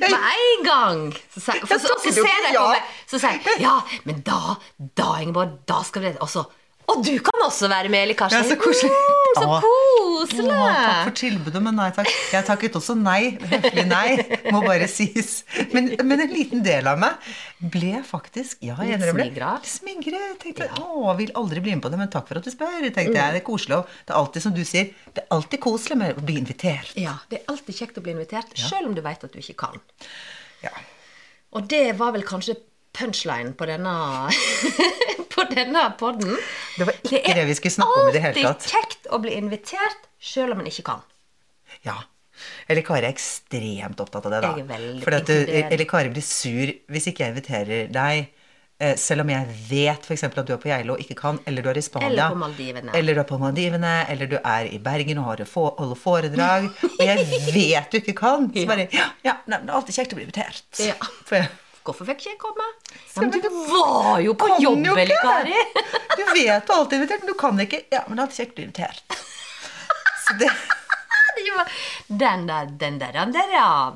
Med 0.00 0.18
en 0.18 0.66
gang. 0.66 1.00
Så, 1.30 1.54
for, 1.62 1.78
så, 1.78 1.78
så 1.78 2.10
så, 2.10 2.12
ser 2.16 2.46
jeg 2.48 2.54
ja. 2.56 2.66
meg 2.72 2.92
Så 3.06 3.18
sier 3.20 3.36
jeg 3.36 3.60
ja, 3.60 3.74
men 4.08 4.22
da, 4.24 4.54
da 4.96 5.10
Ingeborg, 5.20 5.58
da 5.68 5.82
skal 5.84 6.06
vi 6.06 6.12
Og 6.24 6.30
så 6.32 6.46
Og 6.92 7.00
du 7.04 7.14
kan 7.24 7.42
også 7.46 7.68
være 7.72 7.88
med, 7.92 8.04
Eli 8.04 8.14
Karsten. 8.18 8.42
Ja, 8.42 8.48
så 8.48 8.56
koselig. 8.60 8.90
Mm, 8.92 9.38
så 9.38 9.58
koselig. 9.64 10.52
Å, 10.52 10.66
takk 10.68 10.98
for 11.08 11.16
tilbudet, 11.18 11.62
men 11.64 11.78
nei 11.78 11.86
takk. 11.96 12.10
Jeg 12.32 12.46
takket 12.46 12.76
også 12.78 12.96
nei. 12.98 13.20
Høflig 13.50 13.84
nei, 13.88 14.08
må 14.52 14.60
bare 14.64 14.88
sies. 14.90 15.32
Men, 15.72 15.90
men 16.04 16.24
en 16.26 16.34
liten 16.34 16.64
del 16.66 16.88
av 16.90 17.00
meg 17.00 17.30
ble 17.72 18.02
faktisk 18.06 18.62
ja, 18.66 18.76
jeg 18.84 19.00
smigret? 19.00 19.70
Smigret. 19.70 20.36
Tenkte 20.42 20.68
å, 20.84 21.08
vil 21.18 21.32
aldri 21.40 21.64
bli 21.64 21.78
med 21.78 21.86
på 21.86 21.92
det, 21.92 22.00
men 22.02 22.12
takk 22.12 22.28
for 22.28 22.40
at 22.40 22.46
du 22.46 22.52
spør. 22.52 22.76
Tenkte 22.84 23.16
jeg, 23.16 23.16
Det 23.16 23.40
er 23.40 23.46
koselig. 23.46 23.80
Det 24.04 24.14
er 24.14 24.20
alltid, 24.20 24.46
som 24.46 24.54
du 24.56 24.62
sier, 24.68 24.92
det 25.16 25.24
er 25.24 25.34
alltid 25.38 25.64
koselig 25.64 25.98
med 26.02 26.20
å 26.20 26.26
bli 26.26 26.36
invitert. 26.42 26.92
Ja, 27.00 27.16
det 27.32 27.40
er 27.40 27.50
alltid 27.54 27.80
kjekt 27.80 27.98
å 27.98 28.04
bli 28.04 28.14
invitert, 28.14 28.52
selv 28.60 28.92
om 28.92 28.96
du 28.96 29.02
vet 29.04 29.24
at 29.24 29.32
du 29.32 29.40
ikke 29.40 29.56
kan. 29.66 29.82
Ja. 30.64 30.74
Og 31.54 31.66
det 31.70 31.86
var 31.96 32.12
vel 32.14 32.26
kanskje 32.28 32.58
punchline 32.94 33.54
på 33.58 33.66
denne 33.66 33.94
På 35.50 35.58
denne 35.58 35.84
podden. 36.00 36.36
Det 36.78 36.86
var 36.88 36.98
ikke 37.02 37.34
det 37.38 37.46
vi 37.50 37.54
skulle 37.58 37.76
snakke 37.76 38.00
om 38.02 38.08
i 38.08 38.16
det 38.16 38.22
hele 38.24 38.34
tatt. 38.34 38.46
alltid 38.54 38.74
kjekt 38.74 39.08
å 39.14 39.20
bli 39.22 39.34
invitert, 39.38 40.08
selv 40.20 40.56
om 40.56 40.60
en 40.64 40.70
ikke 40.70 40.84
kan. 40.90 41.02
Ja. 41.86 41.98
Eller 42.68 42.82
Kari 42.82 43.04
er 43.06 43.12
ekstremt 43.12 44.00
opptatt 44.02 44.26
av 44.26 44.32
det, 44.32 44.40
da. 44.42 44.54
Jeg 44.56 44.64
er 44.64 44.70
veldig 44.72 45.02
For 45.04 45.16
at 45.16 45.28
du, 45.28 45.34
eller 45.60 45.84
Kari 45.90 46.10
blir 46.14 46.24
sur 46.26 46.72
hvis 46.90 47.06
ikke 47.10 47.24
jeg 47.26 47.34
inviterer 47.34 47.92
deg. 47.94 48.30
eh, 48.82 48.96
Selv 48.98 49.22
om 49.22 49.30
jeg 49.30 49.46
vet 49.70 50.06
for 50.06 50.16
eksempel 50.16 50.42
at 50.42 50.48
du 50.48 50.54
er 50.56 50.60
på 50.62 50.68
Geilo 50.72 50.96
og 50.96 51.00
ikke 51.04 51.16
kan, 51.20 51.38
eller 51.46 51.62
du 51.62 51.70
er 51.70 51.78
i 51.78 51.84
Spania. 51.86 52.10
Eller 52.10 52.34
på 52.34 52.40
Maldivene. 52.42 52.94
Eller 52.98 53.14
du 53.14 53.20
er 53.22 53.28
på 53.28 53.38
Maldivene, 53.38 53.92
eller 54.10 54.32
du 54.32 54.38
er 54.42 54.66
i 54.66 54.78
Bergen 54.82 55.20
og 55.22 55.28
holder 55.30 55.46
foredrag. 56.00 56.70
og 56.98 57.04
jeg 57.06 57.28
vet 57.54 57.92
du 57.92 58.00
ikke 58.02 58.16
kan. 58.18 58.50
Så 58.54 58.66
bare 58.66 58.88
Ja, 58.92 59.10
ja 59.22 59.36
det 59.46 59.60
er 59.62 59.76
alltid 59.78 60.00
kjekt 60.00 60.16
å 60.16 60.18
bli 60.18 60.26
invitert. 60.26 60.64
Ja. 60.82 61.44
For 61.84 61.92
jeg 61.92 61.98
Hvorfor 61.98 62.06
fikk 62.08 62.20
ikke 62.22 62.30
jeg 62.30 62.38
komme? 62.40 62.66
Ja, 63.12 63.20
men 63.20 63.42
du 63.44 63.48
var 63.68 64.20
jo 64.24 64.32
på 64.40 64.46
jobb, 64.62 64.86
eller, 64.96 65.16
Kari. 65.20 65.58
Du 66.16 66.22
vet 66.32 66.66
du 66.66 66.72
alltid 66.72 66.96
invitert, 66.96 67.20
men 67.20 67.28
du 67.28 67.34
kan 67.36 67.60
ikke. 67.60 67.80
Ja, 67.92 68.00
men 68.08 68.16
er 68.18 68.24
alltid 68.24 68.38
kjekt 68.40 68.54
å 68.54 68.56
bli 68.56 68.64
invitert. 68.70 69.18
Så 70.24 70.38
det 70.40 70.48
Den 72.08 72.46
der, 72.46 72.66
den 72.80 72.98
der, 72.98 73.12
den 73.12 73.32
der, 73.34 73.52
ja. 73.52 73.92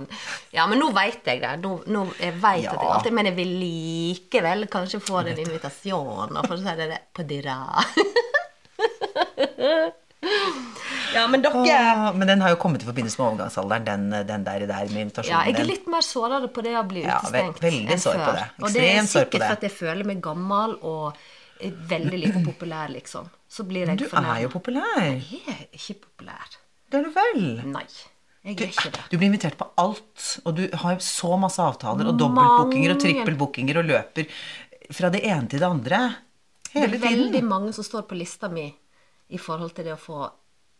Ja, 0.52 0.66
men 0.68 0.80
nå 0.82 0.90
veit 0.92 1.24
jeg 1.24 1.40
det. 1.40 1.54
Nå, 1.62 1.78
nå, 1.86 2.02
jeg 2.20 2.34
vet 2.42 2.64
Ja. 2.66 2.74
at 2.74 2.82
jeg 2.82 2.90
alltid 2.96 3.12
Men 3.16 3.30
jeg 3.30 3.36
vil 3.38 3.52
likevel 3.62 4.66
kanskje 4.68 5.00
få 5.00 5.22
invitasjon, 5.46 6.36
og 6.36 6.44
for 6.44 6.58
å 6.58 6.60
si 6.60 6.76
det 6.82 7.00
på 7.16 7.24
Dirra. 7.30 7.56
ja, 11.14 11.24
men 11.30 11.42
dere 11.42 11.54
Åh, 11.62 12.12
Men 12.16 12.26
den 12.28 12.40
har 12.42 12.50
jo 12.50 12.56
kommet 12.60 12.82
i 12.82 12.86
forbindelse 12.88 13.20
med 13.20 13.26
overgangsalderen, 13.28 13.84
den, 13.86 14.26
den 14.26 14.44
der, 14.46 14.64
der 14.66 14.90
med 14.92 15.04
invitasjonen 15.06 15.34
Ja, 15.34 15.44
jeg 15.46 15.60
er 15.62 15.68
litt 15.68 15.86
mer 15.90 16.04
sårere 16.04 16.48
på 16.52 16.64
det 16.66 16.74
å 16.78 16.84
bli 16.88 17.04
Ja, 17.06 17.20
ve- 17.32 17.44
veldig 17.62 17.98
sår 18.02 18.18
på 18.24 18.32
det. 18.36 18.44
Og 18.58 18.72
det 18.74 18.82
er 18.82 18.88
Ekstremt 18.98 19.12
sår 19.12 19.26
på 19.28 19.30
sikkert 19.30 19.44
det. 19.46 19.50
at 19.56 19.66
jeg 19.68 19.74
føler 19.78 20.08
meg 20.10 20.20
gammel 20.24 20.76
og 20.82 21.18
er 21.62 21.72
veldig 21.90 22.18
lite 22.24 22.42
populær, 22.44 22.90
liksom. 22.92 23.30
Så 23.50 23.64
blir 23.66 23.86
jeg 23.88 23.98
Du 23.98 24.04
fornærmet. 24.10 24.36
er 24.36 24.42
jo 24.46 24.50
populær. 24.52 25.00
Jeg 25.08 25.42
er 25.54 25.64
ikke 25.74 25.96
populær. 26.04 26.56
Det 26.90 26.98
er 27.00 27.04
du 27.08 27.10
vel? 27.16 27.42
Nei. 27.72 27.86
Du, 28.48 28.62
er 28.64 28.90
det. 28.94 29.00
du 29.10 29.16
blir 29.18 29.26
invitert 29.28 29.56
på 29.60 29.66
alt, 29.76 30.26
og 30.46 30.54
du 30.56 30.68
har 30.82 30.96
så 31.04 31.34
masse 31.38 31.58
avtaler 31.60 32.06
og 32.08 32.16
dobbeltbookinger 32.20 32.94
og 32.94 33.00
trippelbookinger 33.02 33.80
og 33.82 33.88
løper 33.90 34.28
fra 34.94 35.10
det 35.12 35.20
ene 35.26 35.48
til 35.50 35.60
det 35.60 35.66
andre 35.68 35.98
Det 36.72 36.84
er 36.84 36.94
veldig 36.94 37.32
tiden. 37.34 37.48
mange 37.50 37.72
som 37.76 37.84
står 37.84 38.06
på 38.08 38.16
lista 38.16 38.48
mi 38.48 38.70
i 39.28 39.38
forhold 39.38 39.74
til 39.76 39.84
det 39.88 39.94
å 39.96 40.00
få 40.00 40.20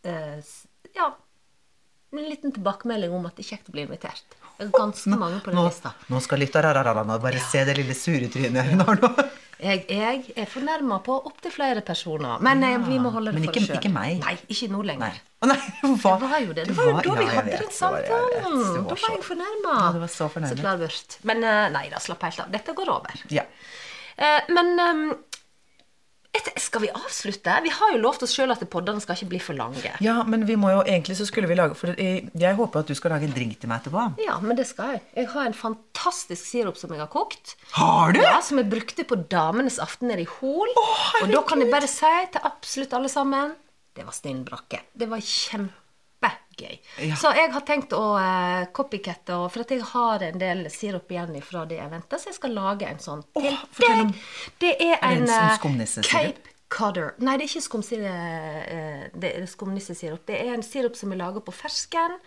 eh, 0.08 0.38
ja, 0.96 1.08
en 2.12 2.24
liten 2.30 2.52
tilbakemelding 2.56 3.12
om 3.12 3.26
at 3.28 3.36
det 3.36 3.44
er 3.44 3.50
kjekt 3.56 3.68
å 3.68 3.74
bli 3.74 3.82
invitert. 3.84 4.24
Det 4.58 4.66
er 4.66 4.70
ganske 4.74 5.14
mange 5.20 5.38
på 5.44 5.52
den 5.52 5.58
Nå, 5.60 5.66
lista. 5.68 5.92
nå 6.10 6.18
skal 6.24 6.40
lyttararararana 6.42 7.18
bare 7.22 7.38
se 7.44 7.60
det 7.68 7.76
lille 7.78 7.94
suretrynet 7.94 8.72
hun 8.72 8.80
har 8.88 8.98
nå. 9.04 9.10
Jeg, 9.58 9.84
jeg 9.90 10.32
er 10.38 10.46
fornærma 10.46 11.00
på 11.02 11.16
opptil 11.26 11.50
flere 11.50 11.80
personer. 11.86 12.38
Men 12.46 12.62
eh, 12.62 12.76
vi 12.86 12.98
må 13.02 13.10
holde 13.14 13.32
det 13.34 13.40
men 13.40 13.48
for 13.48 13.52
ikke- 13.58 13.62
oss 13.64 13.70
sjøl. 13.72 13.78
ikke 13.82 13.92
meg. 13.94 14.20
Nei, 14.22 14.34
ikke 14.54 14.68
nå 14.70 14.82
lenger. 14.86 15.14
Nei. 15.18 15.24
Å 15.42 15.48
nei, 15.50 15.56
hva? 16.02 16.12
Det 16.22 16.28
var 16.30 16.42
jo 16.46 16.52
det. 16.58 16.66
Det 16.70 16.76
var 16.78 16.88
jo 16.90 16.94
da 16.98 17.16
vi 17.18 17.26
ja, 17.26 17.32
hadde 17.36 17.50
vet, 17.50 17.58
den 17.58 17.68
det 17.68 17.78
samtalen. 17.78 18.60
Da 18.78 18.82
var 18.88 19.02
så- 19.02 19.12
jeg 19.14 19.24
fornærma. 19.28 19.74
Ja, 19.82 19.88
du 19.94 19.98
var 20.06 20.12
så 20.14 20.28
fornærmet. 20.34 20.62
klar 20.62 20.78
burt. 20.82 21.18
Men 21.30 21.44
eh, 21.44 21.64
nei 21.74 21.84
da, 21.92 22.00
slapp 22.02 22.22
helt 22.28 22.40
av. 22.46 22.50
Dette 22.54 22.74
går 22.80 22.92
over. 22.96 23.24
Ja. 23.34 23.44
Eh, 24.16 24.40
men 24.54 24.72
ehm, 24.86 25.04
skal 26.60 26.82
vi 26.84 26.90
avslutte? 26.94 27.54
Vi 27.64 27.72
har 27.74 27.92
jo 27.94 28.00
lovt 28.02 28.22
oss 28.26 28.34
sjøl 28.36 28.52
at 28.54 28.62
poddene 28.70 29.02
skal 29.02 29.18
ikke 29.18 29.30
bli 29.34 29.40
for 29.42 29.58
lange. 29.58 29.92
ja, 30.04 30.16
men 30.24 30.46
vi 30.48 30.56
må 30.60 30.70
jo 30.72 30.82
egentlig 30.84 31.16
så 31.18 31.26
skulle 31.28 31.48
vi 31.50 31.56
lage 31.58 31.76
For 31.78 31.94
jeg 31.98 32.54
håper 32.58 32.82
at 32.82 32.90
du 32.90 32.94
skal 32.98 33.14
lage 33.14 33.28
en 33.28 33.34
drink 33.36 33.58
til 33.60 33.70
meg 33.70 33.82
etterpå. 33.82 34.04
Ja, 34.24 34.38
men 34.44 34.58
det 34.58 34.66
skal 34.70 34.96
jeg. 34.96 35.02
Jeg 35.16 35.30
har 35.34 35.46
en 35.50 35.56
fantastisk 35.56 36.44
sirup 36.44 36.76
som 36.80 36.92
jeg 36.94 37.02
har 37.02 37.10
kokt. 37.12 37.56
Har 37.78 38.12
du? 38.16 38.20
Ja, 38.22 38.40
Som 38.44 38.60
jeg 38.62 38.70
brukte 38.70 39.04
på 39.08 39.18
Damenes 39.30 39.78
aften 39.82 40.08
nede 40.12 40.26
i 40.26 40.30
Hol. 40.38 40.68
og 41.22 41.32
da 41.32 41.42
kan 41.48 41.62
jeg 41.62 41.72
bare 41.72 41.90
si 41.90 42.14
til 42.32 42.44
absolutt 42.44 42.94
alle 42.94 43.10
sammen 43.12 43.56
det 43.98 44.04
var 44.06 44.14
Stein 44.14 44.44
brakke. 44.46 44.78
Det 44.94 45.08
var 45.10 45.18
kjempegøy. 46.58 47.08
Ja. 47.08 47.16
Så 47.16 47.32
jeg 47.36 47.52
har 47.54 47.64
tenkt 47.66 47.92
å 47.96 48.02
uh, 48.18 48.66
copycatte, 48.74 49.38
for 49.52 49.64
at 49.64 49.70
jeg 49.70 49.82
har 49.92 50.22
en 50.22 50.38
del 50.38 50.66
sirup 50.70 51.10
igjen 51.10 51.40
fra 51.42 51.64
det 51.68 51.78
eventet, 51.80 52.20
så 52.20 52.30
jeg 52.30 52.38
skal 52.38 52.54
lage 52.56 52.86
en 52.88 52.98
sånn 53.02 53.24
til 53.36 53.48
deg. 53.48 54.14
Det 54.60 54.74
er 54.76 54.98
Er 54.98 55.16
en 55.16 55.22
en 55.22 55.28
sånn 55.58 55.80
eh? 55.80 56.02
Cape 56.08 56.54
Codder. 56.68 57.14
Nei, 57.24 57.38
det 57.38 57.46
er 57.46 57.62
ikke 57.62 58.02
eh, 58.04 59.04
det 59.14 59.48
skumnissesirup. 59.48 60.26
Det 60.26 60.36
er 60.36 60.52
en 60.52 60.62
sirup 60.62 60.96
som 60.96 61.12
er 61.12 61.16
laga 61.16 61.40
på 61.40 61.54
fersken. 61.54 62.18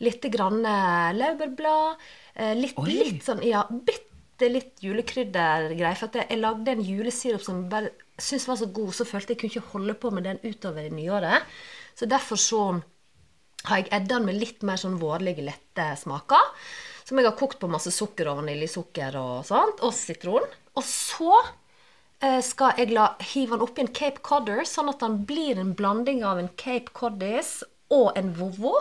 Litt 0.00 0.24
grann 0.32 0.64
eh, 0.64 1.12
laurbærblad. 1.12 2.00
eh, 2.34 2.54
Litt, 2.56 2.78
litt 2.88 3.22
sånn, 3.26 3.42
ja, 3.44 3.66
bitte 3.68 4.48
litt 4.48 4.80
julekryddergreier. 4.80 6.00
For 6.00 6.16
jeg, 6.16 6.30
jeg 6.30 6.40
lagde 6.40 6.72
en 6.72 6.80
julesirup 6.82 7.44
som 7.44 7.60
jeg 7.60 7.70
bare 7.70 7.92
syntes 8.16 8.48
var 8.48 8.56
så 8.56 8.70
god, 8.72 8.94
så 8.96 9.04
følte 9.04 9.34
jeg 9.34 9.42
kunne 9.42 9.52
ikke 9.52 9.72
holde 9.74 9.94
på 10.00 10.10
med 10.14 10.24
den 10.30 10.40
utover 10.46 10.86
i 10.88 10.94
nyåret. 10.94 11.44
Så 11.94 12.08
derfor 12.10 12.40
så 12.40 12.62
har 13.68 13.80
jeg 13.80 13.90
edda 13.90 14.18
den 14.18 14.28
med 14.28 14.40
litt 14.40 14.64
mer 14.66 14.80
sånn 14.80 14.98
vårlige, 15.00 15.44
lette 15.46 15.90
smaker. 16.00 16.52
Som 17.04 17.20
jeg 17.20 17.28
har 17.28 17.36
kokt 17.36 17.60
på 17.60 17.68
masse 17.68 17.92
sukker 17.92 18.30
og 18.30 18.40
vaniljesukker 18.40 19.16
og 19.20 19.44
sånt, 19.48 19.82
og 19.84 19.92
sitron. 19.96 20.46
Og 20.74 20.84
så 20.88 21.32
eh, 22.24 22.40
skal 22.44 22.80
jeg 22.80 22.94
la, 22.96 23.10
hive 23.34 23.58
den 23.58 23.66
oppi 23.66 23.84
en 23.84 23.92
Cape 23.92 24.24
Codder, 24.24 24.64
sånn 24.68 24.90
at 24.92 25.04
den 25.04 25.20
blir 25.28 25.60
en 25.60 25.74
blanding 25.76 26.24
av 26.24 26.40
en 26.40 26.50
Cape 26.60 26.94
Coddis 26.96 27.58
og 27.92 28.12
en 28.18 28.32
Vovo. 28.38 28.78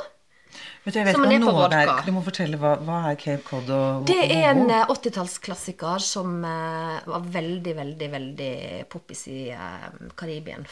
Vet 0.84 0.93
du, 0.93 0.99
jeg 0.99 1.07
vet 1.07 1.15
Som 1.15 1.25
en 1.25 1.34
er 1.34 1.45
på 1.47 1.53
vodka. 1.55 1.95
Du 2.05 2.11
må 2.15 2.23
fortelle 2.25 2.59
hva, 2.61 2.73
hva 2.86 2.99
er 3.09 3.19
Cape 3.19 3.43
Cod 3.47 3.69
og 3.73 4.07
Det 4.09 4.19
er 4.27 4.49
en 4.51 4.67
eh, 4.67 4.91
80-tallsklassiker 4.91 6.03
som 6.03 6.36
uh, 6.43 6.99
var 7.07 7.29
veldig, 7.34 7.75
veldig 7.79 8.09
veldig 8.11 8.53
poppis 8.91 9.25
i 9.34 9.39
uh, 9.55 9.88
Karibien, 10.19 10.67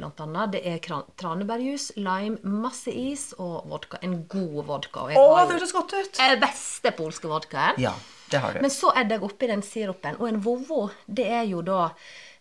annet. 0.00 0.52
Det 0.52 0.62
er 0.66 0.78
tranebærjus, 1.16 1.92
lime, 1.96 2.38
masse 2.42 2.88
is 2.92 3.32
og 3.38 3.66
vodka. 3.68 3.98
En 4.02 4.24
god 4.28 4.64
vodka. 4.66 5.00
Og 5.04 5.10
jeg 5.12 5.18
Åh, 5.20 5.36
har 5.38 5.46
det 5.46 5.58
høres 5.58 5.72
godt 5.72 5.92
ut! 5.92 6.12
Den 6.18 6.40
beste 6.40 6.90
polske 6.96 7.28
vodkaen. 7.28 7.78
Ja, 7.78 7.92
det 8.30 8.40
har 8.40 8.52
du. 8.54 8.60
Men 8.60 8.70
så 8.70 8.92
er 8.96 9.08
jeg 9.08 9.22
oppi 9.22 9.46
den 9.50 9.62
sirupen. 9.62 10.16
Og 10.20 10.28
en 10.28 10.40
vovo, 10.44 10.90
det 11.06 11.26
er 11.28 11.42
jo 11.50 11.62
da 11.62 11.90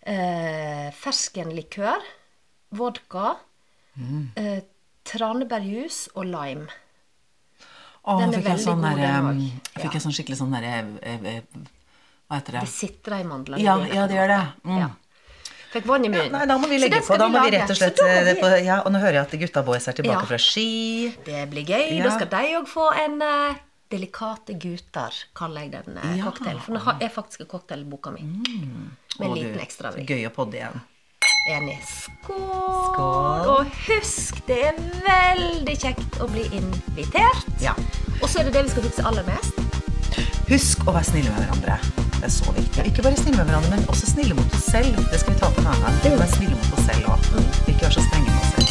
eh, 0.06 0.91
ferskenlikør, 0.95 2.02
vodka, 2.72 3.36
Mm. 3.99 4.30
eh, 4.39 4.62
tranebærjus 5.04 6.10
og 6.16 6.24
lime. 6.26 6.68
Å, 8.08 8.16
den 8.22 8.34
er 8.34 8.41
veldig 8.41 8.64
sånn 8.64 8.80
god, 8.82 8.95
der, 8.97 9.02
den 9.04 9.28
òg. 9.28 9.41
Fikk 9.68 9.82
Fikk 9.84 9.93
jeg 9.97 10.02
sånn 10.02 10.16
skikkelig 10.16 10.38
sånn 10.39 10.54
derre 10.56 10.72
eh, 11.04 11.26
eh, 11.36 11.41
Hva 12.32 12.39
heter 12.39 12.56
det? 12.56 12.62
Det 12.64 12.72
sitrer 12.72 13.20
i 13.22 13.28
mandlene 13.28 13.62
Ja, 13.62 13.76
ja, 13.86 14.08
det 14.08 14.16
gjør 14.16 14.32
det. 14.32 14.39
Mm. 14.64 14.78
Ja. 14.80 14.88
Fikk 15.72 15.86
vann 15.88 16.03
i 16.05 16.09
munnen. 16.11 16.32
Nei, 16.36 16.45
da 16.49 16.57
må 16.59 16.67
vi 16.67 16.78
legge 16.82 16.99
på. 17.05 17.15
Da 17.17 17.28
må 17.32 17.39
vi 17.45 17.51
lage. 17.51 17.61
rett 17.61 17.69
og 17.74 17.78
slett 17.80 17.99
eh, 18.03 18.24
vi- 18.28 18.38
på, 18.41 18.49
Ja, 18.65 18.82
og 18.86 18.91
nå 18.91 18.99
hører 18.99 19.22
jeg 19.22 19.28
at 19.28 19.36
Gutta 19.39 19.61
Boys 19.63 19.88
er 19.88 19.93
tilbake 19.93 20.19
Ja. 20.22 20.26
fra 20.28 20.38
Ski. 20.38 21.13
Det 21.26 21.49
blir 21.49 21.63
gøy. 21.65 21.97
Ja. 21.97 22.03
Da 22.09 22.15
skal 22.17 22.28
de 22.28 22.55
òg 22.59 22.67
få 22.67 22.89
en 23.05 23.22
uh, 23.22 23.55
Delikate 23.91 24.53
gutter, 24.59 25.11
kaller 25.36 25.61
jeg 25.67 25.72
den 25.72 25.97
eh, 25.97 26.17
Ja. 26.17 26.24
Mm. 26.24 26.32
cocktailen. 26.32 26.61
For 26.61 26.74
nå 26.74 26.97
er 27.01 27.09
faktisk 27.09 27.47
cocktailboka 27.47 28.11
mi. 28.11 28.22
Med 29.19 29.28
en 29.28 29.34
liten 29.36 29.59
ekstra 29.59 29.91
vri. 29.91 30.05
Gøy 30.05 30.28
å 30.28 30.32
podde 30.36 30.59
igjen. 30.59 30.82
Enig. 31.49 31.78
Skål. 31.84 32.93
Skål. 32.93 33.47
Og 33.51 33.65
husk, 33.88 34.45
det 34.47 34.59
er 34.69 34.76
veldig 35.07 35.76
kjekt 35.82 36.19
å 36.22 36.28
bli 36.32 36.43
invitert. 36.55 37.47
Ja. 37.61 37.74
Og 38.22 38.30
så 38.30 38.39
er 38.39 38.43
det 38.49 38.53
det 38.53 38.63
vi 38.67 38.69
skal 38.76 38.84
fikse 38.84 39.05
aller 39.07 39.24
mest. 39.24 39.80
Husk 40.49 40.86
å 40.88 40.95
være 40.95 41.07
snille 41.11 41.34
med 41.34 41.43
hverandre. 41.43 41.78
Det 42.17 42.28
er 42.28 42.34
så 42.36 42.53
viktig. 42.55 42.86
Ikke 42.89 43.05
bare 43.05 43.17
snille 43.17 43.38
med 43.39 43.49
hverandre, 43.49 43.72
men 43.76 43.89
også 43.89 44.11
snille 44.13 44.38
mot 44.38 44.57
oss 44.57 44.67
selv. 44.74 44.97
Det 45.11 45.19
skal 45.22 45.34
vi 45.34 45.39
ta 45.39 45.49
til 45.55 45.63
en 45.63 45.72
annen 45.72 45.86
gang. 45.88 45.95
Vi 46.03 46.13
må 46.13 46.22
være 46.22 46.36
snille 46.36 46.59
mot 46.59 46.74
oss 46.78 46.86
selv 46.89 47.03
òg. 47.13 47.19
Ikke 47.72 47.82
være 47.88 47.95
så 47.97 48.05
strenge 48.09 48.30
med 48.30 48.41
oss 48.41 48.51
selv. 48.55 48.61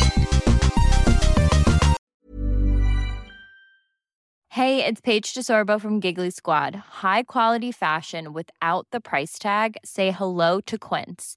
Hey, 4.61 4.85
it's 4.85 5.01
Paige 5.01 5.33
DeSorbo 5.33 5.81
from 5.81 6.01
Giggly 6.01 6.31
Squad. 6.31 6.75
High 7.03 7.23
quality 7.23 7.73
fashion 7.73 8.33
without 8.33 8.87
the 8.91 9.01
price 9.01 9.39
tag. 9.39 9.77
Say 9.85 10.11
hello 10.11 10.61
to 10.61 10.77
Quince. 10.77 11.37